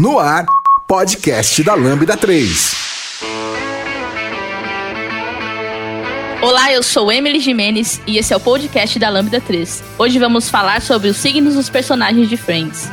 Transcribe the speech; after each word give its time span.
No 0.00 0.18
ar, 0.18 0.46
podcast 0.86 1.62
da 1.62 1.74
Lambda 1.74 2.16
3. 2.16 2.74
Olá, 6.40 6.72
eu 6.72 6.82
sou 6.82 7.12
Emily 7.12 7.38
Jimenez 7.38 8.00
e 8.06 8.16
esse 8.16 8.32
é 8.32 8.36
o 8.38 8.40
podcast 8.40 8.98
da 8.98 9.10
Lambda 9.10 9.42
3. 9.42 9.84
Hoje 9.98 10.18
vamos 10.18 10.48
falar 10.48 10.80
sobre 10.80 11.10
os 11.10 11.18
signos 11.18 11.54
dos 11.54 11.68
personagens 11.68 12.30
de 12.30 12.38
Friends. 12.38 12.88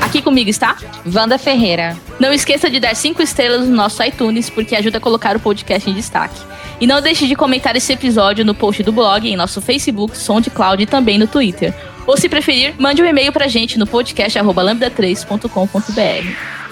Aqui 0.00 0.20
comigo 0.20 0.50
está 0.50 0.76
Wanda 1.06 1.38
Ferreira. 1.38 1.96
Não 2.18 2.32
esqueça 2.32 2.68
de 2.68 2.80
dar 2.80 2.96
5 2.96 3.22
estrelas 3.22 3.68
no 3.68 3.76
nosso 3.76 4.02
iTunes, 4.02 4.50
porque 4.50 4.74
ajuda 4.74 4.98
a 4.98 5.00
colocar 5.00 5.36
o 5.36 5.40
podcast 5.40 5.88
em 5.88 5.94
destaque. 5.94 6.34
E 6.80 6.86
não 6.86 7.00
deixe 7.00 7.28
de 7.28 7.36
comentar 7.36 7.76
esse 7.76 7.92
episódio 7.92 8.44
no 8.44 8.56
post 8.56 8.82
do 8.82 8.90
blog, 8.90 9.24
em 9.28 9.36
nosso 9.36 9.60
Facebook, 9.60 10.18
SoundCloud 10.18 10.82
e 10.82 10.86
também 10.86 11.16
no 11.16 11.28
Twitter. 11.28 11.72
Ou 12.06 12.16
se 12.16 12.28
preferir, 12.28 12.74
mande 12.78 13.02
um 13.02 13.06
e-mail 13.06 13.32
pra 13.32 13.48
gente 13.48 13.76
no 13.78 13.86
podcast.lambda3.com.br. 13.86 16.62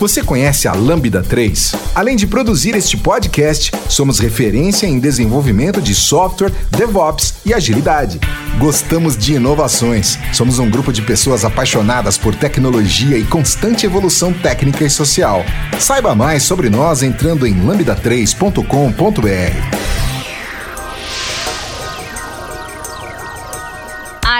Você 0.00 0.22
conhece 0.22 0.66
a 0.66 0.72
Lambda 0.72 1.22
3? 1.22 1.74
Além 1.94 2.16
de 2.16 2.26
produzir 2.26 2.74
este 2.74 2.96
podcast, 2.96 3.70
somos 3.86 4.18
referência 4.18 4.86
em 4.86 4.98
desenvolvimento 4.98 5.82
de 5.82 5.94
software, 5.94 6.50
DevOps 6.70 7.34
e 7.44 7.52
agilidade. 7.52 8.18
Gostamos 8.58 9.14
de 9.14 9.34
inovações. 9.34 10.18
Somos 10.32 10.58
um 10.58 10.70
grupo 10.70 10.90
de 10.90 11.02
pessoas 11.02 11.44
apaixonadas 11.44 12.16
por 12.16 12.34
tecnologia 12.34 13.18
e 13.18 13.24
constante 13.24 13.84
evolução 13.84 14.32
técnica 14.32 14.86
e 14.86 14.88
social. 14.88 15.44
Saiba 15.78 16.14
mais 16.14 16.44
sobre 16.44 16.70
nós 16.70 17.02
entrando 17.02 17.46
em 17.46 17.62
lambda3.com.br. 17.62 20.19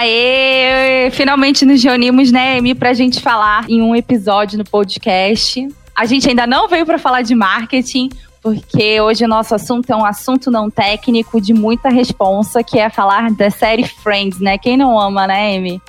Aê! 0.01 1.11
Finalmente 1.11 1.63
nos 1.63 1.83
reunimos, 1.83 2.31
né, 2.31 2.57
Emi, 2.57 2.73
pra 2.73 2.91
gente 2.91 3.21
falar 3.21 3.69
em 3.69 3.83
um 3.83 3.95
episódio 3.95 4.57
no 4.57 4.63
podcast. 4.63 5.67
A 5.95 6.07
gente 6.07 6.27
ainda 6.27 6.47
não 6.47 6.67
veio 6.67 6.87
para 6.87 6.97
falar 6.97 7.21
de 7.21 7.35
marketing, 7.35 8.09
porque 8.41 8.99
hoje 8.99 9.23
o 9.23 9.27
nosso 9.27 9.53
assunto 9.53 9.87
é 9.91 9.95
um 9.95 10.03
assunto 10.03 10.49
não 10.49 10.71
técnico 10.71 11.39
de 11.39 11.53
muita 11.53 11.89
responsa, 11.89 12.63
que 12.63 12.79
é 12.79 12.89
falar 12.89 13.29
da 13.29 13.51
série 13.51 13.87
Friends, 13.87 14.39
né? 14.39 14.57
Quem 14.57 14.75
não 14.75 14.99
ama, 14.99 15.27
né, 15.27 15.55
Amy? 15.55 15.79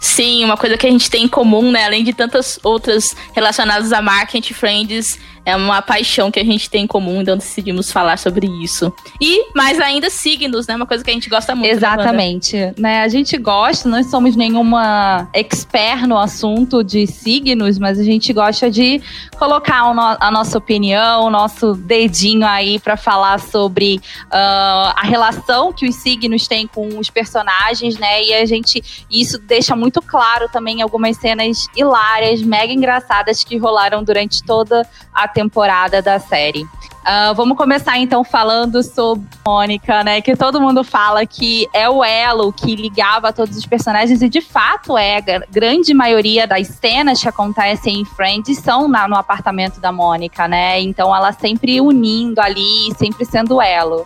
Sim, 0.00 0.44
uma 0.44 0.56
coisa 0.56 0.78
que 0.78 0.86
a 0.86 0.90
gente 0.90 1.10
tem 1.10 1.24
em 1.24 1.28
comum, 1.28 1.72
né? 1.72 1.86
Além 1.86 2.04
de 2.04 2.12
tantas 2.12 2.60
outras 2.62 3.16
relacionadas 3.32 3.92
a 3.92 4.00
marketing, 4.00 4.54
Friends 4.54 5.18
é 5.44 5.56
uma 5.56 5.80
paixão 5.82 6.30
que 6.30 6.38
a 6.38 6.44
gente 6.44 6.68
tem 6.68 6.84
em 6.84 6.86
comum, 6.86 7.20
então 7.20 7.36
decidimos 7.36 7.90
falar 7.90 8.18
sobre 8.18 8.46
isso. 8.62 8.92
E 9.20 9.52
mais 9.54 9.80
ainda 9.80 10.10
signos, 10.10 10.66
né? 10.66 10.76
Uma 10.76 10.86
coisa 10.86 11.02
que 11.02 11.10
a 11.10 11.14
gente 11.14 11.28
gosta 11.28 11.54
muito. 11.54 11.70
Né, 11.70 11.76
Exatamente, 11.76 12.74
né? 12.78 13.02
A 13.02 13.08
gente 13.08 13.36
gosta, 13.36 13.88
não 13.88 14.02
somos 14.02 14.36
nenhuma 14.36 15.28
expert 15.32 16.06
no 16.06 16.18
assunto 16.18 16.82
de 16.82 17.06
signos, 17.06 17.78
mas 17.78 17.98
a 17.98 18.04
gente 18.04 18.32
gosta 18.32 18.70
de 18.70 19.00
colocar 19.38 19.80
a 20.20 20.30
nossa 20.30 20.58
opinião, 20.58 21.24
o 21.24 21.30
nosso 21.30 21.74
dedinho 21.74 22.46
aí 22.46 22.78
para 22.78 22.96
falar 22.96 23.40
sobre 23.40 24.00
uh, 24.26 24.92
a 24.94 25.02
relação 25.04 25.72
que 25.72 25.88
os 25.88 25.96
signos 25.96 26.46
têm 26.46 26.66
com 26.66 26.98
os 26.98 27.08
personagens, 27.08 27.98
né? 27.98 28.24
E 28.24 28.34
a 28.34 28.44
gente 28.44 28.82
isso 29.10 29.38
deixa 29.38 29.74
muito 29.74 30.02
claro 30.02 30.48
também 30.52 30.82
algumas 30.82 31.16
cenas 31.16 31.66
hilárias, 31.76 32.42
mega 32.42 32.72
engraçadas 32.72 33.42
que 33.42 33.56
rolaram 33.56 34.02
durante 34.02 34.42
toda 34.42 34.86
a 35.14 35.26
temporada 35.30 36.02
da 36.02 36.18
série. 36.18 36.66
Uh, 37.00 37.34
vamos 37.34 37.56
começar 37.56 37.98
então 37.98 38.22
falando 38.22 38.82
sobre 38.82 39.26
Mônica, 39.46 40.04
né? 40.04 40.20
Que 40.20 40.36
todo 40.36 40.60
mundo 40.60 40.84
fala 40.84 41.24
que 41.24 41.66
é 41.72 41.88
o 41.88 42.04
elo 42.04 42.52
que 42.52 42.76
ligava 42.76 43.32
todos 43.32 43.56
os 43.56 43.64
personagens, 43.64 44.20
e 44.20 44.28
de 44.28 44.42
fato 44.42 44.98
é. 44.98 45.16
A 45.18 45.40
grande 45.50 45.94
maioria 45.94 46.46
das 46.46 46.68
cenas 46.68 47.22
que 47.22 47.28
acontecem 47.28 48.00
em 48.00 48.04
Friends 48.04 48.58
são 48.58 48.86
na, 48.86 49.08
no 49.08 49.16
apartamento 49.16 49.80
da 49.80 49.90
Mônica, 49.90 50.46
né? 50.46 50.78
Então 50.80 51.14
ela 51.14 51.32
sempre 51.32 51.80
unindo 51.80 52.40
ali, 52.40 52.92
sempre 52.98 53.24
sendo 53.24 53.62
elo. 53.62 54.04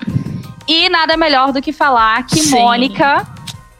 E 0.66 0.88
nada 0.88 1.16
melhor 1.16 1.52
do 1.52 1.60
que 1.60 1.72
falar 1.72 2.24
que 2.26 2.38
Sim. 2.38 2.60
Mônica 2.60 3.26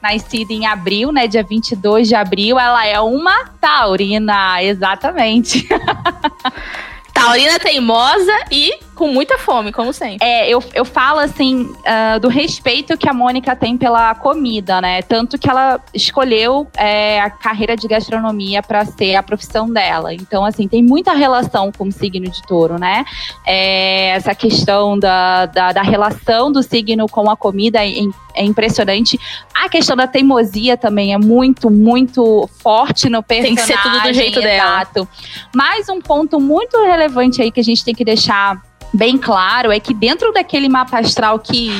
nascida 0.03 0.53
em 0.53 0.67
abril, 0.67 1.13
né? 1.13 1.27
Dia 1.27 1.43
22 1.43 2.09
de 2.09 2.15
abril, 2.15 2.59
ela 2.59 2.85
é 2.85 3.01
uma 3.01 3.47
taurina, 3.61 4.63
exatamente. 4.63 5.67
Taurina 7.25 7.59
teimosa 7.59 8.45
e 8.51 8.71
com 8.95 9.09
muita 9.09 9.39
fome, 9.39 9.73
como 9.73 9.93
sempre. 9.93 10.27
É, 10.27 10.49
eu, 10.49 10.63
eu 10.73 10.85
falo 10.85 11.19
assim 11.19 11.63
uh, 11.63 12.21
do 12.21 12.29
respeito 12.29 12.97
que 12.97 13.09
a 13.09 13.13
Mônica 13.13 13.55
tem 13.57 13.77
pela 13.77 14.15
comida, 14.15 14.81
né? 14.81 15.03
Tanto 15.03 15.39
que 15.39 15.51
ela 15.51 15.81
escolheu 15.93 16.67
é, 16.77 17.21
a 17.21 17.29
carreira 17.29 17.77
de 17.77 17.89
gastronomia 17.89 18.63
para 18.63 18.85
ser 18.85 19.17
a 19.17 19.23
profissão 19.23 19.71
dela. 19.71 20.15
Então, 20.15 20.45
assim, 20.45 20.69
tem 20.69 20.83
muita 20.83 21.13
relação 21.13 21.73
com 21.73 21.89
o 21.89 21.93
signo 21.93 22.31
de 22.31 22.43
touro, 22.47 22.79
né? 22.79 23.05
É, 23.45 24.11
essa 24.11 24.35
questão 24.35 24.99
da, 24.99 25.47
da, 25.47 25.73
da, 25.73 25.83
relação 25.83 26.53
do 26.53 26.63
signo 26.63 27.09
com 27.09 27.29
a 27.31 27.37
comida 27.37 27.85
é, 27.85 27.91
é, 28.35 28.45
impressionante. 28.45 29.19
A 29.55 29.69
questão 29.69 29.97
da 29.97 30.07
teimosia 30.07 30.77
também 30.77 31.13
é 31.13 31.19
muito, 31.19 31.71
muito 31.71 32.49
forte 32.63 33.09
no 33.09 33.23
personagem. 33.23 33.57
Tem 33.57 33.65
que 33.65 33.73
ser 33.73 33.83
tudo 33.83 34.03
do 34.03 34.13
jeito 34.13 34.39
exato. 34.39 34.95
dela. 34.95 35.09
Mais 35.55 35.89
um 35.89 36.01
ponto 36.01 36.39
muito 36.39 36.77
relevante 36.85 37.43
aí 37.43 37.51
que 37.51 37.61
a 37.61 37.65
gente 37.65 37.85
tem 37.85 37.95
que 37.95 38.05
deixar 38.05 38.63
bem 38.95 39.19
claro 39.19 39.73
é 39.73 39.81
que 39.81 39.93
dentro 39.93 40.33
daquele 40.33 40.69
mapa 40.69 41.01
astral 41.01 41.39
que 41.39 41.71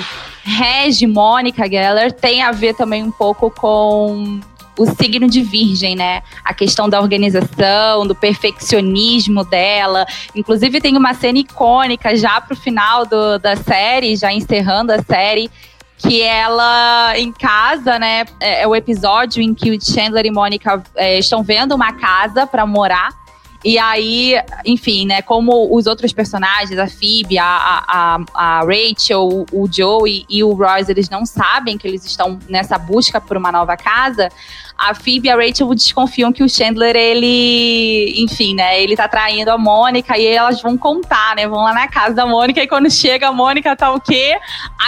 rege 0.43 1.07
Mônica 1.07 1.67
Geller 1.67 2.13
tem 2.13 2.43
a 2.43 2.51
ver 2.51 2.75
também 2.75 3.03
um 3.03 3.11
pouco 3.11 3.51
com 3.51 4.41
o 4.77 4.87
signo 4.87 5.29
de 5.29 5.41
Virgem, 5.41 5.95
né? 5.95 6.23
A 6.45 6.53
questão 6.53 6.89
da 6.89 7.01
organização, 7.01 8.07
do 8.07 8.15
perfeccionismo 8.15 9.45
dela. 9.45 10.05
Inclusive, 10.35 10.81
tem 10.81 10.97
uma 10.97 11.15
cena 11.15 11.39
icônica 11.39 12.17
já 12.17 12.41
pro 12.41 12.57
final 12.57 13.07
do, 13.07 13.39
da 13.39 13.55
série, 13.55 14.17
já 14.17 14.33
encerrando 14.33 14.93
a 14.93 15.01
série, 15.01 15.49
que 15.97 16.23
ela 16.23 17.17
em 17.17 17.33
casa, 17.33 17.99
né? 17.99 18.25
É, 18.41 18.63
é 18.63 18.67
o 18.67 18.75
episódio 18.75 19.41
em 19.43 19.55
que 19.55 19.71
o 19.71 19.81
Chandler 19.81 20.27
e 20.27 20.31
Mônica 20.31 20.83
é, 20.97 21.19
estão 21.19 21.43
vendo 21.43 21.75
uma 21.75 21.93
casa 21.93 22.47
para 22.47 22.67
morar. 22.67 23.24
E 23.65 23.79
aí, 23.79 24.35
enfim, 24.67 25.07
né, 25.07 25.23
como 25.23 25.75
os 25.75 25.87
outros 25.87 26.13
personagens, 26.13 26.79
a 26.79 26.87
Phoebe, 26.87 27.39
a, 27.39 27.47
a, 27.47 28.19
a 28.35 28.61
Rachel, 28.61 29.47
o 29.51 29.67
Joey 29.73 30.27
e 30.29 30.45
o 30.45 30.53
Ross, 30.53 30.91
eles 30.91 31.09
não 31.09 31.25
sabem 31.25 31.79
que 31.79 31.89
eles 31.89 32.05
estão 32.05 32.39
nessa 32.47 32.77
busca 32.77 33.23
por 33.23 33.39
uma 33.39 33.51
nova 33.51 33.75
casa, 33.75 34.29
a 34.77 34.95
Phoebe 34.95 35.29
e 35.29 35.31
a 35.31 35.37
Rachel 35.37 35.75
desconfiam 35.75 36.31
que 36.31 36.43
o 36.43 36.49
Chandler, 36.49 36.95
ele, 36.95 38.15
enfim, 38.19 38.55
né, 38.55 38.83
ele 38.83 38.97
tá 38.97 39.09
traindo 39.09 39.51
a 39.51 39.57
Mônica 39.57 40.19
e 40.19 40.27
elas 40.27 40.61
vão 40.61 40.77
contar, 40.77 41.35
né, 41.37 41.49
vão 41.49 41.63
lá 41.63 41.73
na 41.73 41.89
casa 41.89 42.15
da 42.15 42.27
Mônica 42.27 42.63
e 42.63 42.69
quando 42.69 42.91
chega 42.91 43.29
a 43.29 43.33
Mônica 43.33 43.75
tá 43.75 43.93
o 43.93 44.01
quê? 44.01 44.37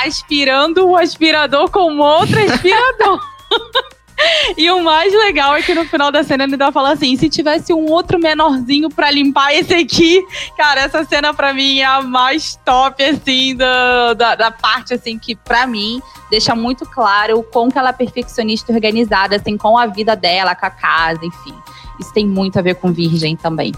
Aspirando 0.05 0.87
o 0.87 0.97
aspirador 0.97 1.71
com 1.71 1.99
outro 1.99 2.39
aspirador. 2.45 3.21
E 4.57 4.71
o 4.71 4.83
mais 4.83 5.13
legal 5.13 5.55
é 5.57 5.63
que 5.63 5.75
no 5.75 5.85
final 5.85 6.11
da 6.11 6.23
cena 6.23 6.45
ele 6.45 6.53
ainda 6.53 6.73
fala 6.73 6.93
assim: 6.93 7.17
se 7.17 7.29
tivesse 7.29 7.73
um 7.73 7.91
outro 7.91 8.19
menorzinho 8.19 8.89
para 8.89 9.11
limpar 9.11 9.53
esse 9.55 9.75
aqui, 9.75 10.25
cara, 10.57 10.83
essa 10.83 11.05
cena 11.05 11.35
para 11.35 11.53
mim 11.53 11.81
é 11.81 11.85
a 11.85 12.01
mais 12.03 12.59
top, 12.65 13.03
assim, 13.03 13.57
da, 13.57 14.15
da, 14.15 14.35
da, 14.35 14.51
parte, 14.51 14.95
assim, 14.95 15.19
que 15.19 15.35
para 15.35 15.67
mim 15.67 16.01
deixa 16.31 16.55
muito 16.55 16.87
claro 16.87 17.39
o 17.39 17.43
quão 17.43 17.71
que 17.71 17.79
ela 17.79 17.91
é 17.91 17.93
perfeccionista 17.93 18.73
organizada, 18.73 19.37
assim, 19.37 19.57
com 19.57 19.77
a 19.77 19.87
vida 19.87 20.17
dela, 20.17 20.55
com 20.55 20.67
a 20.67 20.71
casa, 20.71 21.21
enfim. 21.25 21.55
Isso 21.99 22.13
tem 22.13 22.27
muito 22.27 22.59
a 22.59 22.63
ver 22.63 22.77
com 22.77 22.93
Virgem 22.93 23.37
também. 23.37 23.73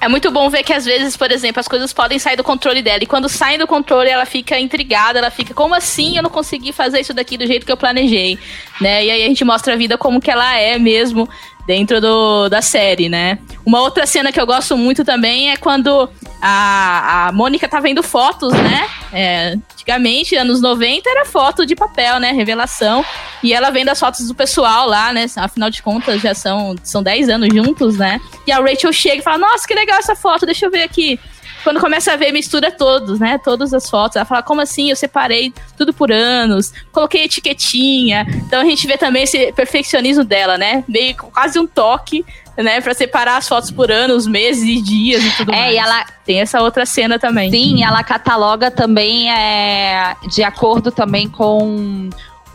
É 0.00 0.06
muito 0.06 0.30
bom 0.30 0.48
ver 0.48 0.62
que 0.62 0.72
às 0.72 0.84
vezes, 0.84 1.16
por 1.16 1.30
exemplo, 1.30 1.58
as 1.58 1.66
coisas 1.66 1.92
podem 1.92 2.18
sair 2.18 2.36
do 2.36 2.44
controle 2.44 2.82
dela. 2.82 3.02
E 3.02 3.06
quando 3.06 3.28
saem 3.28 3.58
do 3.58 3.66
controle, 3.66 4.08
ela 4.08 4.24
fica 4.24 4.58
intrigada, 4.58 5.18
ela 5.18 5.30
fica, 5.30 5.52
como 5.52 5.74
assim 5.74 6.16
eu 6.16 6.22
não 6.22 6.30
consegui 6.30 6.72
fazer 6.72 7.00
isso 7.00 7.12
daqui 7.12 7.36
do 7.36 7.46
jeito 7.46 7.66
que 7.66 7.72
eu 7.72 7.76
planejei? 7.76 8.38
Né? 8.80 9.06
E 9.06 9.10
aí 9.10 9.24
a 9.24 9.26
gente 9.26 9.44
mostra 9.44 9.74
a 9.74 9.76
vida 9.76 9.98
como 9.98 10.20
que 10.20 10.30
ela 10.30 10.56
é 10.56 10.78
mesmo 10.78 11.28
dentro 11.68 12.00
do, 12.00 12.48
da 12.48 12.62
série, 12.62 13.10
né? 13.10 13.38
Uma 13.64 13.82
outra 13.82 14.06
cena 14.06 14.32
que 14.32 14.40
eu 14.40 14.46
gosto 14.46 14.74
muito 14.74 15.04
também 15.04 15.50
é 15.50 15.56
quando 15.58 16.08
a, 16.40 17.28
a 17.28 17.32
Mônica 17.32 17.68
tá 17.68 17.78
vendo 17.78 18.02
fotos, 18.02 18.54
né? 18.54 18.88
É, 19.12 19.58
antigamente, 19.74 20.34
anos 20.34 20.62
90, 20.62 21.10
era 21.10 21.26
foto 21.26 21.66
de 21.66 21.76
papel, 21.76 22.18
né? 22.18 22.32
Revelação. 22.32 23.04
E 23.42 23.52
ela 23.52 23.68
vendo 23.68 23.90
as 23.90 24.00
fotos 24.00 24.26
do 24.26 24.34
pessoal 24.34 24.88
lá, 24.88 25.12
né? 25.12 25.26
Afinal 25.36 25.68
de 25.68 25.82
contas, 25.82 26.22
já 26.22 26.32
são, 26.32 26.74
são 26.82 27.02
10 27.02 27.28
anos 27.28 27.48
juntos, 27.54 27.98
né? 27.98 28.18
E 28.46 28.50
a 28.50 28.60
Rachel 28.60 28.90
chega 28.90 29.16
e 29.16 29.22
fala: 29.22 29.36
Nossa, 29.36 29.68
que 29.68 29.74
legal 29.74 29.98
essa 29.98 30.16
foto, 30.16 30.46
deixa 30.46 30.64
eu 30.64 30.70
ver 30.70 30.84
aqui 30.84 31.20
quando 31.68 31.80
começa 31.80 32.14
a 32.14 32.16
ver, 32.16 32.32
mistura 32.32 32.72
todos, 32.72 33.20
né? 33.20 33.36
Todas 33.36 33.74
as 33.74 33.90
fotos. 33.90 34.16
Ela 34.16 34.24
fala, 34.24 34.42
como 34.42 34.62
assim? 34.62 34.88
Eu 34.88 34.96
separei 34.96 35.52
tudo 35.76 35.92
por 35.92 36.10
anos, 36.10 36.72
coloquei 36.90 37.24
etiquetinha. 37.24 38.26
Então 38.46 38.62
a 38.62 38.64
gente 38.64 38.86
vê 38.86 38.96
também 38.96 39.24
esse 39.24 39.52
perfeccionismo 39.52 40.24
dela, 40.24 40.56
né? 40.56 40.82
Meio 40.88 41.14
quase 41.14 41.58
um 41.58 41.66
toque 41.66 42.24
né, 42.56 42.80
para 42.80 42.94
separar 42.94 43.36
as 43.36 43.46
fotos 43.46 43.70
por 43.70 43.92
anos, 43.92 44.26
meses 44.26 44.64
e 44.64 44.80
dias 44.80 45.22
e 45.22 45.36
tudo 45.36 45.52
é, 45.52 45.56
mais. 45.56 45.68
É, 45.68 45.74
e 45.74 45.76
ela 45.76 46.06
tem 46.24 46.40
essa 46.40 46.62
outra 46.62 46.86
cena 46.86 47.18
também. 47.18 47.50
Sim, 47.50 47.84
ela 47.84 48.02
cataloga 48.02 48.70
também 48.70 49.30
é, 49.30 50.16
de 50.26 50.42
acordo 50.42 50.90
também 50.90 51.28
com 51.28 52.08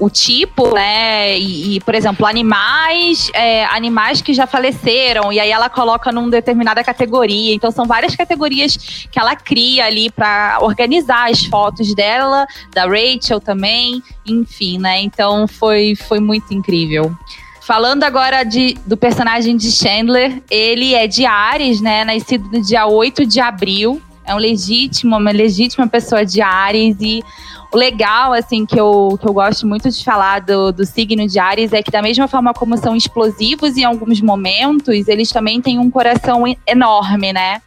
o 0.03 0.09
tipo, 0.09 0.73
né? 0.73 1.37
E, 1.37 1.75
e 1.75 1.79
por 1.79 1.95
exemplo, 1.95 2.25
animais, 2.25 3.31
é, 3.33 3.65
animais 3.65 4.21
que 4.21 4.33
já 4.33 4.45
faleceram, 4.45 5.31
e 5.31 5.39
aí 5.39 5.49
ela 5.49 5.69
coloca 5.69 6.11
numa 6.11 6.29
determinada 6.29 6.83
categoria. 6.83 7.55
Então 7.55 7.71
são 7.71 7.85
várias 7.85 8.15
categorias 8.15 9.07
que 9.09 9.17
ela 9.17 9.35
cria 9.35 9.85
ali 9.85 10.11
para 10.11 10.57
organizar 10.61 11.31
as 11.31 11.45
fotos 11.45 11.95
dela, 11.95 12.45
da 12.73 12.85
Rachel 12.85 13.39
também, 13.39 14.03
enfim, 14.25 14.77
né? 14.77 15.01
Então 15.01 15.47
foi, 15.47 15.95
foi 15.95 16.19
muito 16.19 16.53
incrível. 16.53 17.15
Falando 17.61 18.03
agora 18.03 18.43
de, 18.43 18.73
do 18.85 18.97
personagem 18.97 19.55
de 19.55 19.71
Chandler, 19.71 20.43
ele 20.51 20.93
é 20.93 21.07
de 21.07 21.25
Ares, 21.25 21.79
né? 21.79 22.03
Nascido 22.03 22.49
no 22.51 22.61
dia 22.61 22.85
8 22.85 23.25
de 23.25 23.39
abril. 23.39 24.01
É 24.25 24.33
um 24.33 24.37
legítimo, 24.37 25.17
uma 25.17 25.31
legítima 25.31 25.87
pessoa 25.87 26.25
de 26.25 26.41
Ares 26.41 26.97
e 26.99 27.23
o 27.71 27.77
legal, 27.77 28.33
assim, 28.33 28.65
que 28.65 28.79
eu, 28.79 29.17
que 29.19 29.27
eu 29.27 29.33
gosto 29.33 29.65
muito 29.65 29.89
de 29.89 30.03
falar 30.03 30.41
do, 30.41 30.71
do 30.71 30.85
signo 30.85 31.27
de 31.27 31.39
Ares 31.39 31.73
é 31.73 31.81
que, 31.81 31.91
da 31.91 32.01
mesma 32.01 32.27
forma 32.27 32.53
como 32.53 32.77
são 32.77 32.95
explosivos 32.95 33.75
em 33.75 33.83
alguns 33.83 34.21
momentos, 34.21 35.07
eles 35.07 35.29
também 35.29 35.59
têm 35.59 35.79
um 35.79 35.89
coração 35.89 36.43
enorme, 36.67 37.33
né? 37.33 37.61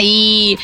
E 0.00 0.58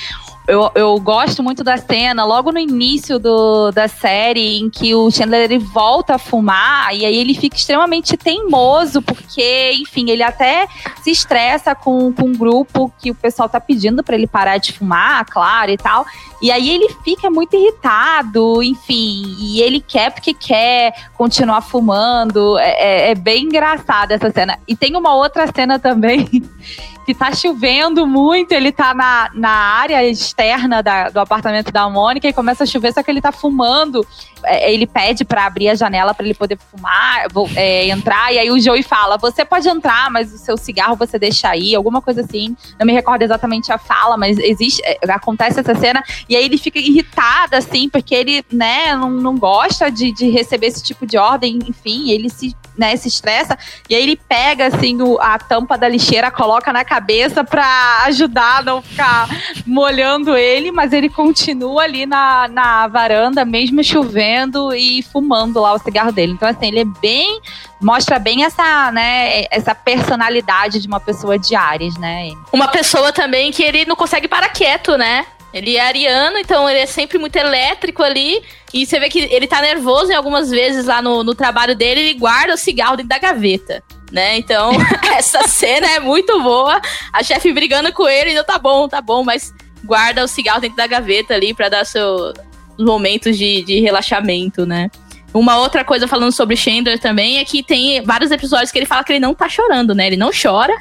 eu, 0.50 0.70
eu 0.74 1.00
gosto 1.00 1.42
muito 1.42 1.62
da 1.62 1.76
cena, 1.76 2.24
logo 2.24 2.50
no 2.50 2.58
início 2.58 3.18
do, 3.18 3.70
da 3.70 3.86
série, 3.86 4.58
em 4.58 4.68
que 4.68 4.94
o 4.94 5.10
Chandler 5.10 5.42
ele 5.42 5.58
volta 5.58 6.16
a 6.16 6.18
fumar, 6.18 6.94
e 6.94 7.04
aí 7.04 7.16
ele 7.16 7.34
fica 7.34 7.56
extremamente 7.56 8.16
teimoso, 8.16 9.00
porque, 9.00 9.72
enfim, 9.74 10.10
ele 10.10 10.22
até 10.22 10.66
se 11.02 11.10
estressa 11.10 11.74
com, 11.74 12.12
com 12.12 12.26
um 12.26 12.32
grupo 12.32 12.92
que 12.98 13.10
o 13.10 13.14
pessoal 13.14 13.48
tá 13.48 13.60
pedindo 13.60 14.02
para 14.02 14.16
ele 14.16 14.26
parar 14.26 14.58
de 14.58 14.72
fumar, 14.72 15.24
claro, 15.26 15.70
e 15.70 15.76
tal. 15.76 16.04
E 16.42 16.50
aí 16.50 16.70
ele 16.70 16.88
fica 17.04 17.30
muito 17.30 17.54
irritado, 17.54 18.62
enfim, 18.62 19.36
e 19.38 19.60
ele 19.60 19.80
quer 19.80 20.10
porque 20.10 20.32
quer 20.32 20.94
continuar 21.16 21.60
fumando. 21.60 22.58
É, 22.58 22.70
é, 22.70 23.10
é 23.10 23.14
bem 23.14 23.44
engraçada 23.44 24.14
essa 24.14 24.30
cena. 24.30 24.58
E 24.66 24.74
tem 24.74 24.96
uma 24.96 25.14
outra 25.14 25.46
cena 25.54 25.78
também 25.78 26.26
que 27.04 27.14
tá 27.14 27.32
chovendo 27.32 28.06
muito, 28.06 28.52
ele 28.52 28.72
tá 28.72 28.94
na, 28.94 29.30
na 29.34 29.50
área 29.50 30.04
externa 30.06 30.82
da, 30.82 31.08
do 31.08 31.18
apartamento 31.18 31.72
da 31.72 31.88
Mônica 31.88 32.28
e 32.28 32.32
começa 32.32 32.64
a 32.64 32.66
chover, 32.66 32.92
só 32.92 33.02
que 33.02 33.10
ele 33.10 33.20
tá 33.20 33.32
fumando. 33.32 34.06
É, 34.44 34.72
ele 34.72 34.86
pede 34.86 35.24
para 35.24 35.44
abrir 35.44 35.68
a 35.68 35.74
janela 35.74 36.14
para 36.14 36.24
ele 36.24 36.34
poder 36.34 36.58
fumar, 36.70 37.26
é, 37.56 37.88
entrar, 37.88 38.32
e 38.32 38.38
aí 38.38 38.50
o 38.50 38.58
Joey 38.58 38.82
fala: 38.82 39.18
Você 39.18 39.44
pode 39.44 39.68
entrar, 39.68 40.10
mas 40.10 40.32
o 40.32 40.38
seu 40.38 40.56
cigarro 40.56 40.96
você 40.96 41.18
deixa 41.18 41.48
aí, 41.48 41.74
alguma 41.74 42.00
coisa 42.00 42.22
assim. 42.22 42.56
Não 42.78 42.86
me 42.86 42.92
recordo 42.92 43.22
exatamente 43.22 43.70
a 43.72 43.78
fala, 43.78 44.16
mas 44.16 44.38
existe, 44.38 44.80
é, 44.84 44.98
acontece 45.10 45.60
essa 45.60 45.74
cena, 45.74 46.02
e 46.28 46.36
aí 46.36 46.44
ele 46.44 46.56
fica 46.56 46.78
irritado, 46.78 47.56
assim, 47.56 47.88
porque 47.88 48.14
ele, 48.14 48.44
né, 48.50 48.94
não, 48.96 49.10
não 49.10 49.36
gosta 49.36 49.90
de, 49.90 50.12
de 50.12 50.30
receber 50.30 50.68
esse 50.68 50.82
tipo 50.82 51.06
de 51.06 51.18
ordem, 51.18 51.58
enfim, 51.68 52.10
ele 52.10 52.30
se 52.30 52.54
né, 52.76 52.96
se 52.96 53.08
estressa, 53.08 53.58
e 53.88 53.94
aí 53.94 54.02
ele 54.02 54.16
pega, 54.16 54.66
assim, 54.66 55.00
o, 55.02 55.20
a 55.20 55.38
tampa 55.38 55.76
da 55.76 55.88
lixeira, 55.88 56.30
coloca 56.30 56.72
na 56.72 56.84
cabeça 56.84 57.44
pra 57.44 58.02
ajudar 58.04 58.58
a 58.58 58.62
não 58.62 58.82
ficar 58.82 59.28
molhando 59.66 60.36
ele, 60.36 60.70
mas 60.70 60.92
ele 60.92 61.08
continua 61.08 61.82
ali 61.82 62.06
na, 62.06 62.48
na 62.48 62.88
varanda, 62.88 63.44
mesmo 63.44 63.82
chovendo 63.82 64.74
e 64.74 65.02
fumando 65.02 65.60
lá 65.60 65.74
o 65.74 65.78
cigarro 65.78 66.12
dele. 66.12 66.32
Então, 66.32 66.48
assim, 66.48 66.68
ele 66.68 66.80
é 66.80 66.84
bem. 66.84 67.40
Mostra 67.80 68.18
bem 68.18 68.44
essa, 68.44 68.92
né, 68.92 69.46
essa 69.50 69.74
personalidade 69.74 70.80
de 70.80 70.86
uma 70.86 71.00
pessoa 71.00 71.38
de 71.38 71.54
Ares, 71.54 71.96
né? 71.96 72.30
Uma 72.52 72.68
pessoa 72.68 73.10
também 73.10 73.50
que 73.50 73.62
ele 73.62 73.86
não 73.86 73.96
consegue 73.96 74.28
parar 74.28 74.50
quieto, 74.50 74.98
né? 74.98 75.24
Ele 75.52 75.76
é 75.76 75.80
ariano, 75.80 76.38
então 76.38 76.68
ele 76.68 76.78
é 76.78 76.86
sempre 76.86 77.18
muito 77.18 77.36
elétrico 77.36 78.02
ali. 78.02 78.42
E 78.72 78.86
você 78.86 79.00
vê 79.00 79.08
que 79.08 79.18
ele 79.18 79.46
tá 79.46 79.60
nervoso 79.60 80.12
em 80.12 80.14
algumas 80.14 80.48
vezes 80.48 80.86
lá 80.86 81.02
no, 81.02 81.24
no 81.24 81.34
trabalho 81.34 81.74
dele, 81.74 82.00
ele 82.00 82.14
guarda 82.14 82.54
o 82.54 82.58
cigarro 82.58 82.96
dentro 82.96 83.08
da 83.08 83.18
gaveta. 83.18 83.82
Né? 84.12 84.36
Então, 84.38 84.70
essa 85.16 85.46
cena 85.48 85.88
é 85.88 86.00
muito 86.00 86.40
boa. 86.42 86.80
A 87.12 87.22
chefe 87.22 87.52
brigando 87.52 87.92
com 87.92 88.08
ele, 88.08 88.30
então 88.30 88.44
tá 88.44 88.58
bom, 88.58 88.88
tá 88.88 89.00
bom, 89.00 89.24
mas 89.24 89.52
guarda 89.84 90.24
o 90.24 90.28
cigarro 90.28 90.60
dentro 90.60 90.76
da 90.76 90.86
gaveta 90.86 91.34
ali 91.34 91.52
para 91.52 91.68
dar 91.68 91.84
seus 91.84 92.34
momentos 92.78 93.36
de, 93.36 93.62
de 93.62 93.80
relaxamento, 93.80 94.64
né? 94.64 94.90
Uma 95.32 95.58
outra 95.58 95.84
coisa 95.84 96.08
falando 96.08 96.32
sobre 96.32 96.56
Chandler 96.56 96.98
também 96.98 97.38
é 97.38 97.44
que 97.44 97.62
tem 97.62 98.02
vários 98.02 98.30
episódios 98.30 98.72
que 98.72 98.78
ele 98.78 98.86
fala 98.86 99.04
que 99.04 99.12
ele 99.12 99.20
não 99.20 99.34
tá 99.34 99.48
chorando, 99.48 99.94
né? 99.94 100.06
Ele 100.06 100.16
não 100.16 100.30
chora. 100.30 100.76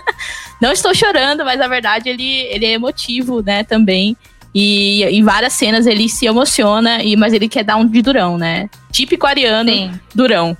não 0.60 0.72
estou 0.72 0.94
chorando, 0.94 1.44
mas 1.44 1.58
na 1.58 1.68
verdade 1.68 2.08
ele, 2.08 2.46
ele 2.50 2.64
é 2.64 2.72
emotivo, 2.72 3.42
né, 3.42 3.64
também. 3.64 4.16
E 4.54 5.02
em 5.04 5.22
várias 5.22 5.54
cenas 5.54 5.86
ele 5.86 6.08
se 6.08 6.26
emociona, 6.26 7.02
e, 7.02 7.16
mas 7.16 7.32
ele 7.32 7.48
quer 7.48 7.64
dar 7.64 7.76
um 7.76 7.86
de 7.86 8.02
durão, 8.02 8.36
né? 8.36 8.68
Típico 8.90 9.26
ariano, 9.26 9.70
Sim. 9.70 9.92
durão. 10.14 10.56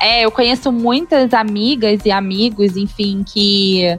É, 0.00 0.24
eu 0.24 0.30
conheço 0.30 0.70
muitas 0.70 1.32
amigas 1.32 2.00
e 2.04 2.10
amigos, 2.10 2.76
enfim, 2.76 3.24
que 3.26 3.98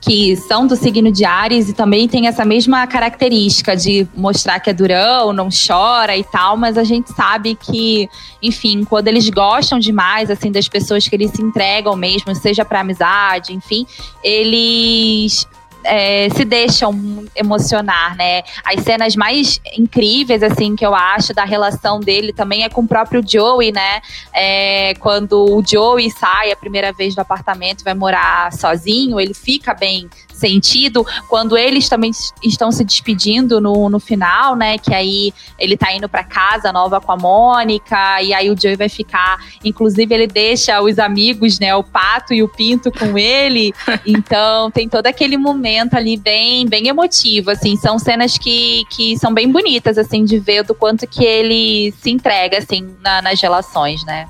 que 0.00 0.34
são 0.36 0.66
do 0.66 0.74
signo 0.74 1.12
de 1.12 1.24
Ares 1.24 1.68
e 1.68 1.72
também 1.74 2.08
tem 2.08 2.26
essa 2.26 2.44
mesma 2.44 2.86
característica 2.86 3.76
de 3.76 4.08
mostrar 4.16 4.58
que 4.58 4.70
é 4.70 4.72
durão, 4.72 5.32
não 5.32 5.48
chora 5.50 6.16
e 6.16 6.24
tal, 6.24 6.56
mas 6.56 6.78
a 6.78 6.84
gente 6.84 7.12
sabe 7.12 7.54
que, 7.54 8.08
enfim, 8.42 8.82
quando 8.84 9.08
eles 9.08 9.28
gostam 9.28 9.78
demais 9.78 10.30
assim 10.30 10.50
das 10.50 10.68
pessoas 10.68 11.06
que 11.06 11.14
eles 11.14 11.30
se 11.32 11.42
entregam 11.42 11.94
mesmo, 11.96 12.34
seja 12.34 12.64
para 12.64 12.80
amizade, 12.80 13.52
enfim, 13.52 13.86
eles 14.24 15.46
é, 15.84 16.28
se 16.30 16.44
deixam 16.44 17.26
emocionar, 17.34 18.16
né? 18.16 18.42
As 18.64 18.82
cenas 18.82 19.16
mais 19.16 19.60
incríveis, 19.76 20.42
assim, 20.42 20.76
que 20.76 20.84
eu 20.84 20.94
acho 20.94 21.32
da 21.32 21.44
relação 21.44 22.00
dele 22.00 22.32
também 22.32 22.64
é 22.64 22.68
com 22.68 22.82
o 22.82 22.88
próprio 22.88 23.22
Joey, 23.26 23.72
né? 23.72 24.00
É, 24.32 24.94
quando 24.94 25.56
o 25.56 25.62
Joey 25.66 26.10
sai 26.10 26.52
a 26.52 26.56
primeira 26.56 26.92
vez 26.92 27.14
do 27.14 27.20
apartamento, 27.20 27.84
vai 27.84 27.94
morar 27.94 28.52
sozinho, 28.52 29.20
ele 29.20 29.34
fica 29.34 29.74
bem 29.74 30.08
sentido 30.40 31.06
quando 31.28 31.56
eles 31.56 31.88
também 31.88 32.10
estão 32.42 32.72
se 32.72 32.84
despedindo 32.84 33.60
no, 33.60 33.88
no 33.88 34.00
final, 34.00 34.56
né? 34.56 34.78
Que 34.78 34.94
aí 34.94 35.32
ele 35.58 35.76
tá 35.76 35.92
indo 35.92 36.08
para 36.08 36.24
casa 36.24 36.72
nova 36.72 37.00
com 37.00 37.12
a 37.12 37.16
Mônica, 37.16 38.22
e 38.22 38.32
aí 38.32 38.50
o 38.50 38.60
Joey 38.60 38.76
vai 38.76 38.88
ficar. 38.88 39.38
Inclusive, 39.64 40.14
ele 40.14 40.26
deixa 40.26 40.80
os 40.80 40.98
amigos, 40.98 41.58
né? 41.58 41.74
O 41.74 41.84
pato 41.84 42.32
e 42.32 42.42
o 42.42 42.48
pinto 42.48 42.90
com 42.90 43.16
ele. 43.16 43.72
Então, 44.06 44.70
tem 44.70 44.88
todo 44.88 45.06
aquele 45.06 45.36
momento 45.36 45.94
ali 45.94 46.16
bem, 46.16 46.66
bem 46.66 46.88
emotivo, 46.88 47.50
assim. 47.50 47.76
São 47.76 47.98
cenas 47.98 48.36
que, 48.38 48.84
que 48.90 49.16
são 49.18 49.32
bem 49.32 49.50
bonitas, 49.50 49.98
assim, 49.98 50.24
de 50.24 50.38
ver 50.38 50.64
do 50.64 50.74
quanto 50.74 51.06
que 51.06 51.24
ele 51.24 51.92
se 52.00 52.10
entrega, 52.10 52.58
assim, 52.58 52.94
na, 53.02 53.20
nas 53.20 53.40
relações, 53.40 54.04
né? 54.04 54.26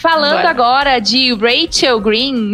Falando 0.00 0.46
agora. 0.46 0.50
agora 0.94 0.98
de 0.98 1.34
Rachel 1.34 2.00
Green. 2.00 2.52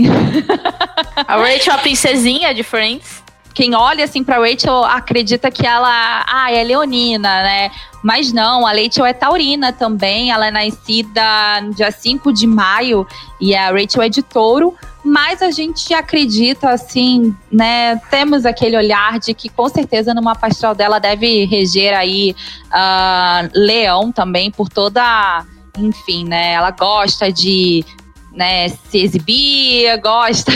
a 1.16 1.36
Rachel, 1.36 1.74
a 1.74 1.78
princesinha 1.78 2.52
de 2.52 2.64
Friends. 2.64 3.22
Quem 3.54 3.74
olha 3.74 4.04
assim 4.04 4.22
pra 4.22 4.38
Rachel 4.38 4.84
acredita 4.84 5.50
que 5.50 5.64
ela 5.64 6.24
ah, 6.28 6.52
é 6.52 6.62
leonina, 6.62 7.42
né? 7.42 7.70
Mas 8.02 8.32
não, 8.32 8.66
a 8.66 8.72
Rachel 8.72 9.06
é 9.06 9.12
taurina 9.12 9.72
também. 9.72 10.30
Ela 10.30 10.48
é 10.48 10.50
nascida 10.50 11.22
no 11.62 11.72
dia 11.72 11.90
5 11.90 12.32
de 12.32 12.46
maio 12.48 13.06
e 13.40 13.54
a 13.54 13.70
Rachel 13.70 14.02
é 14.02 14.08
de 14.08 14.22
touro. 14.22 14.74
Mas 15.04 15.40
a 15.40 15.52
gente 15.52 15.94
acredita, 15.94 16.70
assim, 16.70 17.34
né? 17.50 17.96
Temos 18.10 18.44
aquele 18.44 18.76
olhar 18.76 19.20
de 19.20 19.32
que 19.32 19.48
com 19.48 19.68
certeza 19.68 20.12
numa 20.12 20.34
pastoral 20.34 20.74
dela 20.74 20.98
deve 20.98 21.44
reger 21.44 21.96
aí 21.96 22.34
uh, 22.66 23.48
leão 23.54 24.10
também, 24.10 24.50
por 24.50 24.68
toda 24.68 25.44
enfim, 25.78 26.24
né? 26.24 26.52
Ela 26.52 26.70
gosta 26.70 27.32
de 27.32 27.84
né, 28.32 28.68
se 28.68 28.98
exibir, 28.98 30.00
gosta 30.00 30.52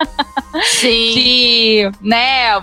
Sim. 0.80 1.14
de, 1.14 1.90
né? 2.00 2.60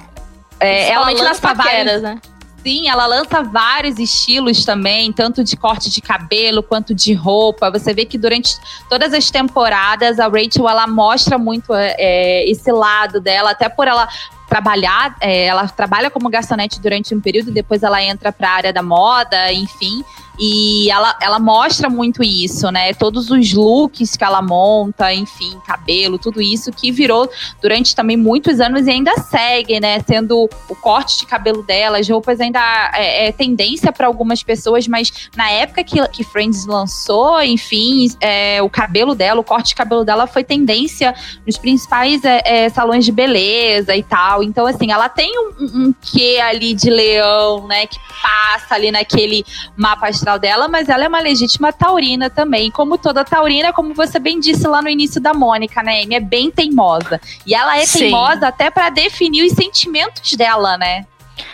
É, 0.59 0.89
ela 0.89 1.11
nas 1.13 1.39
paqueras, 1.39 2.01
né? 2.01 2.19
Sim, 2.63 2.87
ela 2.87 3.07
lança 3.07 3.41
vários 3.41 3.97
estilos 3.97 4.63
também, 4.63 5.11
tanto 5.11 5.43
de 5.43 5.57
corte 5.57 5.89
de 5.89 5.99
cabelo 5.99 6.61
quanto 6.61 6.93
de 6.93 7.11
roupa. 7.11 7.71
Você 7.71 7.91
vê 7.91 8.05
que 8.05 8.19
durante 8.19 8.55
todas 8.87 9.13
as 9.13 9.31
temporadas 9.31 10.19
a 10.19 10.27
Rachel 10.27 10.69
ela 10.69 10.85
mostra 10.85 11.39
muito 11.39 11.73
é, 11.73 12.47
esse 12.47 12.71
lado 12.71 13.19
dela, 13.19 13.51
até 13.51 13.67
por 13.67 13.87
ela 13.87 14.07
trabalhar, 14.47 15.15
é, 15.19 15.45
ela 15.45 15.67
trabalha 15.69 16.11
como 16.11 16.29
garçonete 16.29 16.79
durante 16.79 17.15
um 17.15 17.21
período, 17.21 17.51
depois 17.51 17.81
ela 17.81 18.03
entra 18.03 18.31
para 18.31 18.49
a 18.49 18.53
área 18.53 18.73
da 18.73 18.83
moda, 18.83 19.51
enfim. 19.51 20.03
E 20.43 20.89
ela, 20.89 21.15
ela 21.21 21.37
mostra 21.37 21.87
muito 21.87 22.23
isso, 22.23 22.71
né? 22.71 22.95
Todos 22.95 23.29
os 23.29 23.53
looks 23.53 24.17
que 24.17 24.23
ela 24.23 24.41
monta, 24.41 25.13
enfim, 25.13 25.55
cabelo, 25.67 26.17
tudo 26.17 26.41
isso 26.41 26.71
que 26.71 26.91
virou 26.91 27.29
durante 27.61 27.95
também 27.95 28.17
muitos 28.17 28.59
anos 28.59 28.87
e 28.87 28.89
ainda 28.89 29.15
segue, 29.17 29.79
né? 29.79 29.99
Sendo 29.99 30.49
o 30.67 30.75
corte 30.75 31.19
de 31.19 31.27
cabelo 31.27 31.61
dela, 31.61 31.99
as 31.99 32.09
roupas 32.09 32.41
ainda 32.41 32.59
é, 32.95 33.27
é 33.27 33.31
tendência 33.31 33.91
para 33.91 34.07
algumas 34.07 34.41
pessoas, 34.41 34.87
mas 34.87 35.29
na 35.35 35.47
época 35.51 35.83
que, 35.83 36.01
que 36.07 36.23
Friends 36.23 36.65
lançou, 36.65 37.39
enfim, 37.43 38.07
é, 38.19 38.63
o 38.63 38.69
cabelo 38.69 39.13
dela, 39.13 39.41
o 39.41 39.43
corte 39.43 39.67
de 39.67 39.75
cabelo 39.75 40.03
dela 40.03 40.25
foi 40.25 40.43
tendência 40.43 41.13
nos 41.45 41.55
principais 41.59 42.23
é, 42.23 42.41
é 42.45 42.69
salões 42.69 43.05
de 43.05 43.11
beleza 43.11 43.95
e 43.95 44.01
tal. 44.01 44.41
Então, 44.41 44.65
assim, 44.65 44.91
ela 44.91 45.07
tem 45.07 45.31
um, 45.37 45.53
um 45.59 45.93
quê 46.01 46.39
ali 46.41 46.73
de 46.73 46.89
leão, 46.89 47.67
né? 47.67 47.85
Que 47.85 47.99
passa 48.23 48.73
ali 48.73 48.89
naquele 48.89 49.45
mapa 49.77 50.07
astral 50.07 50.30
emocional 50.31 50.39
dela, 50.39 50.67
mas 50.67 50.89
ela 50.89 51.05
é 51.05 51.07
uma 51.07 51.19
legítima 51.19 51.73
taurina 51.73 52.29
também. 52.29 52.71
Como 52.71 52.97
toda 52.97 53.25
taurina, 53.25 53.73
como 53.73 53.93
você 53.93 54.19
bem 54.19 54.39
disse 54.39 54.67
lá 54.67 54.81
no 54.81 54.89
início 54.89 55.19
da 55.19 55.33
Mônica, 55.33 55.81
né, 55.83 56.01
Amy? 56.03 56.15
É 56.15 56.19
bem 56.19 56.51
teimosa. 56.51 57.19
E 57.45 57.53
ela 57.53 57.77
é 57.77 57.85
Sim. 57.85 57.99
teimosa 57.99 58.47
até 58.47 58.69
para 58.69 58.89
definir 58.89 59.45
os 59.45 59.53
sentimentos 59.53 60.33
dela, 60.33 60.77
né? 60.77 61.05